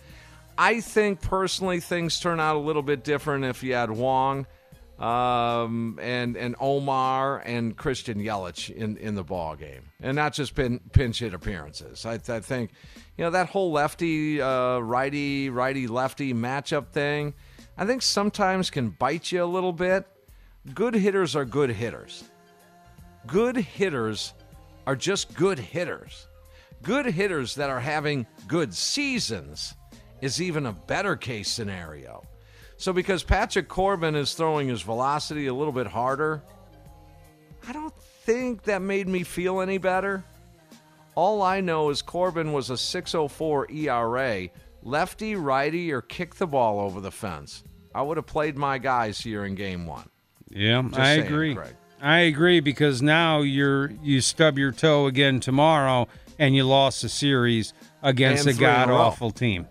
I 0.57 0.81
think 0.81 1.21
personally 1.21 1.79
things 1.79 2.19
turn 2.19 2.39
out 2.39 2.55
a 2.55 2.59
little 2.59 2.81
bit 2.81 3.03
different 3.03 3.45
if 3.45 3.61
you 3.63 3.73
had 3.73 3.91
Wong 3.91 4.45
um, 4.97 5.97
and 6.01 6.35
and 6.35 6.55
Omar 6.59 7.39
and 7.39 7.75
Christian 7.77 8.19
Yelich 8.19 8.69
in, 8.69 8.97
in 8.97 9.15
the 9.15 9.23
ball 9.23 9.55
game, 9.55 9.83
and 10.01 10.15
not 10.15 10.33
just 10.33 10.55
pin, 10.55 10.79
pinch 10.91 11.19
hit 11.19 11.33
appearances. 11.33 12.05
I, 12.05 12.13
I 12.13 12.39
think, 12.41 12.71
you 13.17 13.23
know, 13.23 13.31
that 13.31 13.47
whole 13.49 13.71
lefty 13.71 14.41
uh, 14.41 14.79
righty 14.79 15.49
righty 15.49 15.87
lefty 15.87 16.33
matchup 16.33 16.87
thing. 16.89 17.33
I 17.79 17.85
think 17.85 18.01
sometimes 18.01 18.69
can 18.69 18.89
bite 18.89 19.31
you 19.31 19.41
a 19.41 19.45
little 19.45 19.71
bit. 19.71 20.05
Good 20.73 20.93
hitters 20.93 21.33
are 21.33 21.45
good 21.45 21.69
hitters. 21.69 22.25
Good 23.25 23.55
hitters 23.55 24.33
are 24.85 24.97
just 24.97 25.33
good 25.33 25.57
hitters. 25.57 26.27
Good 26.83 27.05
hitters 27.05 27.55
that 27.55 27.69
are 27.69 27.79
having 27.79 28.27
good 28.49 28.73
seasons 28.73 29.75
is 30.19 30.41
even 30.41 30.65
a 30.65 30.73
better 30.73 31.15
case 31.15 31.47
scenario. 31.47 32.21
So, 32.75 32.91
because 32.91 33.23
Patrick 33.23 33.69
Corbin 33.69 34.13
is 34.13 34.33
throwing 34.33 34.67
his 34.67 34.81
velocity 34.81 35.47
a 35.47 35.53
little 35.53 35.71
bit 35.71 35.87
harder, 35.87 36.43
I 37.65 37.71
don't 37.71 37.97
think 38.25 38.63
that 38.63 38.81
made 38.81 39.07
me 39.07 39.23
feel 39.23 39.61
any 39.61 39.77
better. 39.77 40.25
All 41.15 41.41
I 41.41 41.61
know 41.61 41.91
is 41.91 42.01
Corbin 42.01 42.51
was 42.51 42.71
a 42.71 42.77
604 42.77 43.71
ERA, 43.71 44.49
lefty, 44.83 45.35
righty, 45.35 45.93
or 45.93 46.01
kick 46.01 46.35
the 46.35 46.47
ball 46.47 46.81
over 46.81 46.99
the 46.99 47.11
fence. 47.11 47.63
I 47.93 48.01
would 48.01 48.17
have 48.17 48.25
played 48.27 48.57
my 48.57 48.77
guys 48.77 49.19
here 49.19 49.45
in 49.45 49.55
game 49.55 49.85
one. 49.85 50.09
Yeah, 50.49 50.81
Just 50.83 50.99
I 50.99 51.15
saying, 51.17 51.27
agree. 51.27 51.55
Craig. 51.55 51.75
I 52.01 52.19
agree 52.19 52.59
because 52.59 53.01
now 53.01 53.41
you're 53.41 53.91
you 54.03 54.21
stub 54.21 54.57
your 54.57 54.71
toe 54.71 55.07
again 55.07 55.39
tomorrow 55.39 56.07
and 56.37 56.55
you 56.55 56.63
lost 56.63 57.01
the 57.01 57.09
series 57.09 57.73
against 58.01 58.45
And 58.47 58.53
a 58.55 58.57
three 58.57 58.65
in 58.65 58.71
a 58.71 58.77
row. 58.77 58.85
god 58.87 58.89
awful 58.91 59.31
team. 59.31 59.67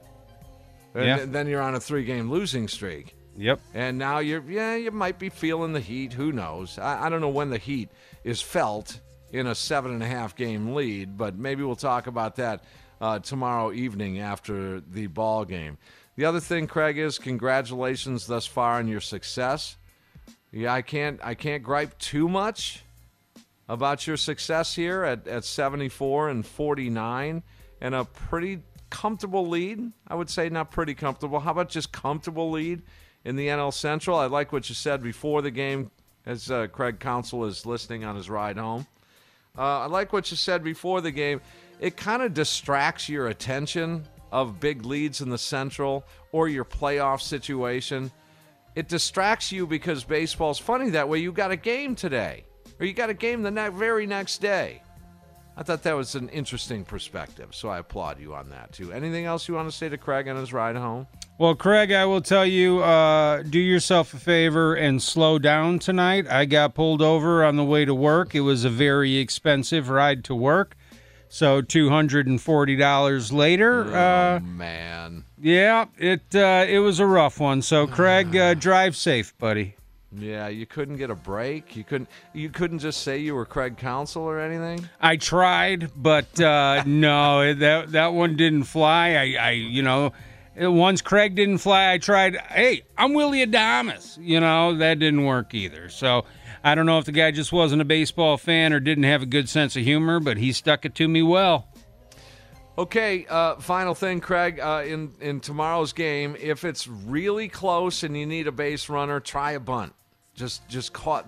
And 0.94 1.04
Yeah. 1.04 1.24
then 1.26 1.46
you're 1.48 1.62
on 1.62 1.74
a 1.74 1.80
three 1.80 2.04
game 2.04 2.30
losing 2.30 2.68
streak. 2.68 3.14
Yep. 3.36 3.60
And 3.72 3.98
now 3.98 4.18
you're, 4.18 4.42
yeah, 4.50 4.74
you 4.74 4.90
might 4.90 5.18
be 5.18 5.28
feeling 5.28 5.72
the 5.72 5.80
heat. 5.80 6.12
Who 6.12 6.32
knows? 6.32 6.76
I, 6.78 7.06
I 7.06 7.08
don't 7.08 7.20
know 7.20 7.28
when 7.28 7.50
the 7.50 7.58
heat 7.58 7.88
is 8.24 8.42
felt 8.42 9.00
in 9.32 9.46
a 9.46 9.54
seven 9.54 9.92
and 9.92 10.02
a 10.02 10.06
half 10.06 10.34
game 10.34 10.74
lead, 10.74 11.16
but 11.16 11.36
maybe 11.36 11.62
we'll 11.62 11.76
talk 11.76 12.08
about 12.08 12.36
that 12.36 12.64
uh, 13.00 13.20
tomorrow 13.20 13.72
evening 13.72 14.18
after 14.18 14.80
the 14.80 15.06
ball 15.06 15.44
game. 15.44 15.78
The 16.18 16.24
other 16.24 16.40
thing, 16.40 16.66
Craig, 16.66 16.98
is 16.98 17.16
congratulations 17.16 18.26
thus 18.26 18.44
far 18.44 18.78
on 18.78 18.88
your 18.88 19.00
success. 19.00 19.76
Yeah, 20.50 20.74
I 20.74 20.82
can't, 20.82 21.20
I 21.22 21.34
can't 21.34 21.62
gripe 21.62 21.96
too 22.00 22.28
much 22.28 22.82
about 23.68 24.04
your 24.04 24.16
success 24.16 24.74
here 24.74 25.04
at, 25.04 25.28
at 25.28 25.44
74 25.44 26.30
and 26.30 26.44
49 26.44 27.44
and 27.80 27.94
a 27.94 28.04
pretty 28.04 28.62
comfortable 28.90 29.46
lead. 29.46 29.92
I 30.08 30.16
would 30.16 30.28
say 30.28 30.48
not 30.48 30.72
pretty 30.72 30.92
comfortable. 30.92 31.38
How 31.38 31.52
about 31.52 31.68
just 31.68 31.92
comfortable 31.92 32.50
lead 32.50 32.82
in 33.24 33.36
the 33.36 33.46
NL 33.46 33.72
Central? 33.72 34.18
I 34.18 34.26
like 34.26 34.52
what 34.52 34.68
you 34.68 34.74
said 34.74 35.00
before 35.00 35.40
the 35.40 35.52
game 35.52 35.88
as 36.26 36.50
uh, 36.50 36.66
Craig 36.66 36.98
Counsell 36.98 37.44
is 37.44 37.64
listening 37.64 38.04
on 38.04 38.16
his 38.16 38.28
ride 38.28 38.56
home. 38.56 38.88
Uh, 39.56 39.82
I 39.82 39.86
like 39.86 40.12
what 40.12 40.32
you 40.32 40.36
said 40.36 40.64
before 40.64 41.00
the 41.00 41.12
game. 41.12 41.40
It 41.78 41.96
kind 41.96 42.22
of 42.22 42.34
distracts 42.34 43.08
your 43.08 43.28
attention 43.28 44.04
of 44.32 44.60
big 44.60 44.84
leads 44.84 45.20
in 45.20 45.30
the 45.30 45.38
Central 45.38 46.04
or 46.32 46.48
your 46.48 46.64
playoff 46.64 47.20
situation. 47.20 48.10
It 48.74 48.88
distracts 48.88 49.50
you 49.50 49.66
because 49.66 50.04
baseball's 50.04 50.58
funny 50.58 50.90
that 50.90 51.08
way. 51.08 51.18
You 51.18 51.32
got 51.32 51.50
a 51.50 51.56
game 51.56 51.94
today, 51.94 52.44
or 52.78 52.86
you 52.86 52.92
got 52.92 53.10
a 53.10 53.14
game 53.14 53.42
the 53.42 53.50
ne- 53.50 53.70
very 53.70 54.06
next 54.06 54.38
day. 54.38 54.82
I 55.56 55.64
thought 55.64 55.82
that 55.82 55.96
was 55.96 56.14
an 56.14 56.28
interesting 56.28 56.84
perspective, 56.84 57.48
so 57.50 57.68
I 57.68 57.78
applaud 57.78 58.20
you 58.20 58.32
on 58.32 58.48
that 58.50 58.72
too. 58.72 58.92
Anything 58.92 59.24
else 59.24 59.48
you 59.48 59.54
want 59.54 59.68
to 59.68 59.76
say 59.76 59.88
to 59.88 59.98
Craig 59.98 60.28
on 60.28 60.36
his 60.36 60.52
ride 60.52 60.76
home? 60.76 61.08
Well, 61.36 61.56
Craig, 61.56 61.90
I 61.90 62.04
will 62.04 62.20
tell 62.20 62.46
you, 62.46 62.78
uh, 62.78 63.42
do 63.42 63.58
yourself 63.58 64.14
a 64.14 64.18
favor 64.18 64.74
and 64.76 65.02
slow 65.02 65.40
down 65.40 65.80
tonight. 65.80 66.28
I 66.28 66.44
got 66.44 66.74
pulled 66.74 67.02
over 67.02 67.44
on 67.44 67.56
the 67.56 67.64
way 67.64 67.84
to 67.84 67.94
work. 67.94 68.36
It 68.36 68.42
was 68.42 68.64
a 68.64 68.70
very 68.70 69.16
expensive 69.16 69.88
ride 69.88 70.22
to 70.24 70.34
work. 70.36 70.76
So 71.28 71.60
two 71.60 71.88
hundred 71.90 72.26
and 72.26 72.40
forty 72.40 72.76
dollars 72.76 73.32
later. 73.32 73.84
uh, 73.94 74.40
man. 74.40 75.24
Yeah, 75.40 75.86
it 75.98 76.22
uh, 76.34 76.64
it 76.68 76.78
was 76.80 77.00
a 77.00 77.06
rough 77.06 77.38
one. 77.40 77.62
So 77.62 77.86
Craig, 77.86 78.34
uh, 78.36 78.54
drive 78.68 78.96
safe, 78.96 79.36
buddy. 79.38 79.74
Yeah, 80.10 80.48
you 80.48 80.64
couldn't 80.64 80.96
get 80.96 81.10
a 81.10 81.14
break. 81.14 81.76
You 81.76 81.84
couldn't. 81.84 82.08
You 82.32 82.48
couldn't 82.48 82.78
just 82.78 83.02
say 83.02 83.18
you 83.18 83.34
were 83.34 83.44
Craig 83.44 83.76
Counsell 83.76 84.22
or 84.22 84.40
anything. 84.40 84.88
I 85.00 85.16
tried, 85.16 85.90
but 85.94 86.40
uh, 86.40 86.82
no, 86.86 87.52
that 87.52 87.92
that 87.92 88.14
one 88.14 88.36
didn't 88.36 88.64
fly. 88.64 89.10
I, 89.10 89.36
I, 89.38 89.50
you 89.50 89.82
know, 89.82 90.12
once 90.56 91.02
Craig 91.02 91.34
didn't 91.34 91.58
fly, 91.58 91.92
I 91.92 91.98
tried. 91.98 92.36
Hey, 92.36 92.82
I'm 92.96 93.12
Willy 93.12 93.44
Adames. 93.44 94.16
You 94.18 94.40
know, 94.40 94.74
that 94.78 94.98
didn't 94.98 95.24
work 95.24 95.54
either. 95.54 95.90
So 95.90 96.24
I 96.62 96.74
don't 96.74 96.86
know 96.86 96.98
if 96.98 97.04
the 97.04 97.12
guy 97.12 97.30
just 97.30 97.52
wasn't 97.52 97.82
a 97.82 97.84
baseball 97.84 98.36
fan 98.36 98.72
or 98.72 98.80
didn't 98.80 99.04
have 99.04 99.22
a 99.22 99.26
good 99.26 99.48
sense 99.48 99.76
of 99.76 99.84
humor, 99.84 100.20
but 100.20 100.36
he 100.36 100.52
stuck 100.52 100.84
it 100.84 100.94
to 100.96 101.08
me 101.08 101.22
well. 101.22 101.68
Okay, 102.76 103.26
uh, 103.28 103.56
final 103.56 103.94
thing, 103.94 104.20
Craig. 104.20 104.60
Uh, 104.60 104.84
in 104.86 105.12
in 105.20 105.40
tomorrow's 105.40 105.92
game, 105.92 106.36
if 106.38 106.64
it's 106.64 106.86
really 106.86 107.48
close 107.48 108.04
and 108.04 108.16
you 108.16 108.24
need 108.24 108.46
a 108.46 108.52
base 108.52 108.88
runner, 108.88 109.18
try 109.18 109.52
a 109.52 109.60
bunt. 109.60 109.92
Just 110.34 110.68
just 110.68 110.92
caught. 110.92 111.26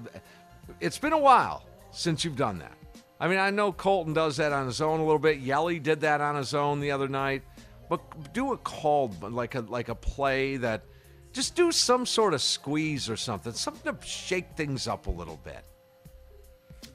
It's 0.80 0.98
been 0.98 1.12
a 1.12 1.18
while 1.18 1.66
since 1.90 2.24
you've 2.24 2.36
done 2.36 2.60
that. 2.60 2.76
I 3.18 3.26
mean, 3.26 3.38
I 3.38 3.50
know 3.50 3.72
Kolten 3.72 4.14
does 4.14 4.36
that 4.36 4.52
on 4.52 4.66
his 4.66 4.80
own 4.80 5.00
a 5.00 5.02
little 5.02 5.18
bit. 5.18 5.40
Yelly 5.40 5.80
did 5.80 6.00
that 6.02 6.20
on 6.20 6.36
his 6.36 6.54
own 6.54 6.78
the 6.80 6.92
other 6.92 7.08
night. 7.08 7.42
But 7.88 8.32
do 8.32 8.52
a 8.52 8.56
called 8.56 9.20
like 9.20 9.56
a 9.56 9.60
like 9.60 9.88
a 9.88 9.94
play 9.96 10.56
that 10.58 10.84
just 11.32 11.54
do 11.54 11.72
some 11.72 12.06
sort 12.06 12.34
of 12.34 12.42
squeeze 12.42 13.08
or 13.08 13.16
something, 13.16 13.52
something 13.52 13.94
to 13.94 14.06
shake 14.06 14.56
things 14.56 14.86
up 14.88 15.06
a 15.06 15.10
little 15.10 15.38
bit. 15.44 15.64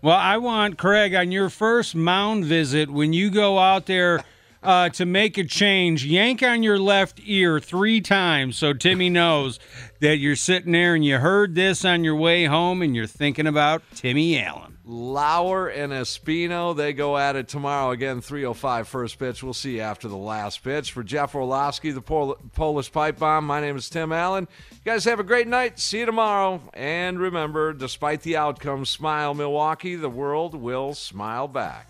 Well, 0.02 0.18
I 0.18 0.38
want 0.38 0.78
Craig 0.78 1.16
on 1.16 1.32
your 1.32 1.50
first 1.50 1.96
mound 1.96 2.46
visit 2.46 2.90
when 2.90 3.14
you 3.14 3.30
go 3.30 3.58
out 3.58 3.86
there 3.86 4.24
uh, 4.66 4.90
to 4.90 5.06
make 5.06 5.38
a 5.38 5.44
change. 5.44 6.06
Yank 6.06 6.44
on 6.44 6.64
your 6.64 6.80
left 6.80 7.22
ear 7.26 7.60
three 7.60 8.02
times 8.02 8.58
so 8.58 8.74
Timmy 8.74 9.10
knows 9.10 9.60
that 10.00 10.18
you're 10.18 10.36
sitting 10.36 10.72
there 10.72 10.96
and 10.96 11.06
you 11.06 11.18
heard 11.18 11.56
this 11.56 11.86
on 11.86 12.04
your 12.04 12.16
way 12.16 12.46
home 12.46 12.82
and 12.82 12.96
you're 12.96 13.08
thinking 13.08 13.48
about 13.48 13.84
Timmy 13.94 14.40
Allen. 14.40 14.78
Lauer 14.88 15.68
and 15.68 15.92
Espino, 15.92 16.76
they 16.76 16.94
go 16.94 17.18
at 17.18 17.36
it 17.36 17.48
tomorrow. 17.48 17.90
Again, 17.90 18.22
305 18.22 18.88
first 18.88 19.18
pitch. 19.18 19.42
We'll 19.42 19.54
see 19.56 19.78
you 19.78 19.82
after 19.82 20.08
the 20.08 20.16
last 20.18 20.64
pitch. 20.64 20.92
For 20.92 21.04
Jeff 21.04 21.34
Orlowski, 21.34 21.90
the 21.90 22.02
Pol- 22.02 22.38
Polish 22.54 22.92
Pipe 22.92 23.18
Bomb, 23.18 23.46
my 23.46 23.62
name 23.62 23.78
is 23.78 23.90
Tim 23.90 24.12
Allen. 24.12 24.48
You 24.72 24.78
guys 24.84 25.04
have 25.06 25.20
a 25.20 25.24
great 25.24 25.48
night. 25.48 25.80
See 25.80 26.00
you 26.00 26.06
tomorrow. 26.06 26.62
And 26.76 27.20
remember, 27.20 27.74
despite 27.74 28.22
the 28.22 28.38
outcome, 28.38 28.86
smile, 28.86 29.34
Milwaukee. 29.34 29.96
The 29.96 30.10
world 30.10 30.54
will 30.54 30.94
smile 30.94 31.48
back. 31.48 31.90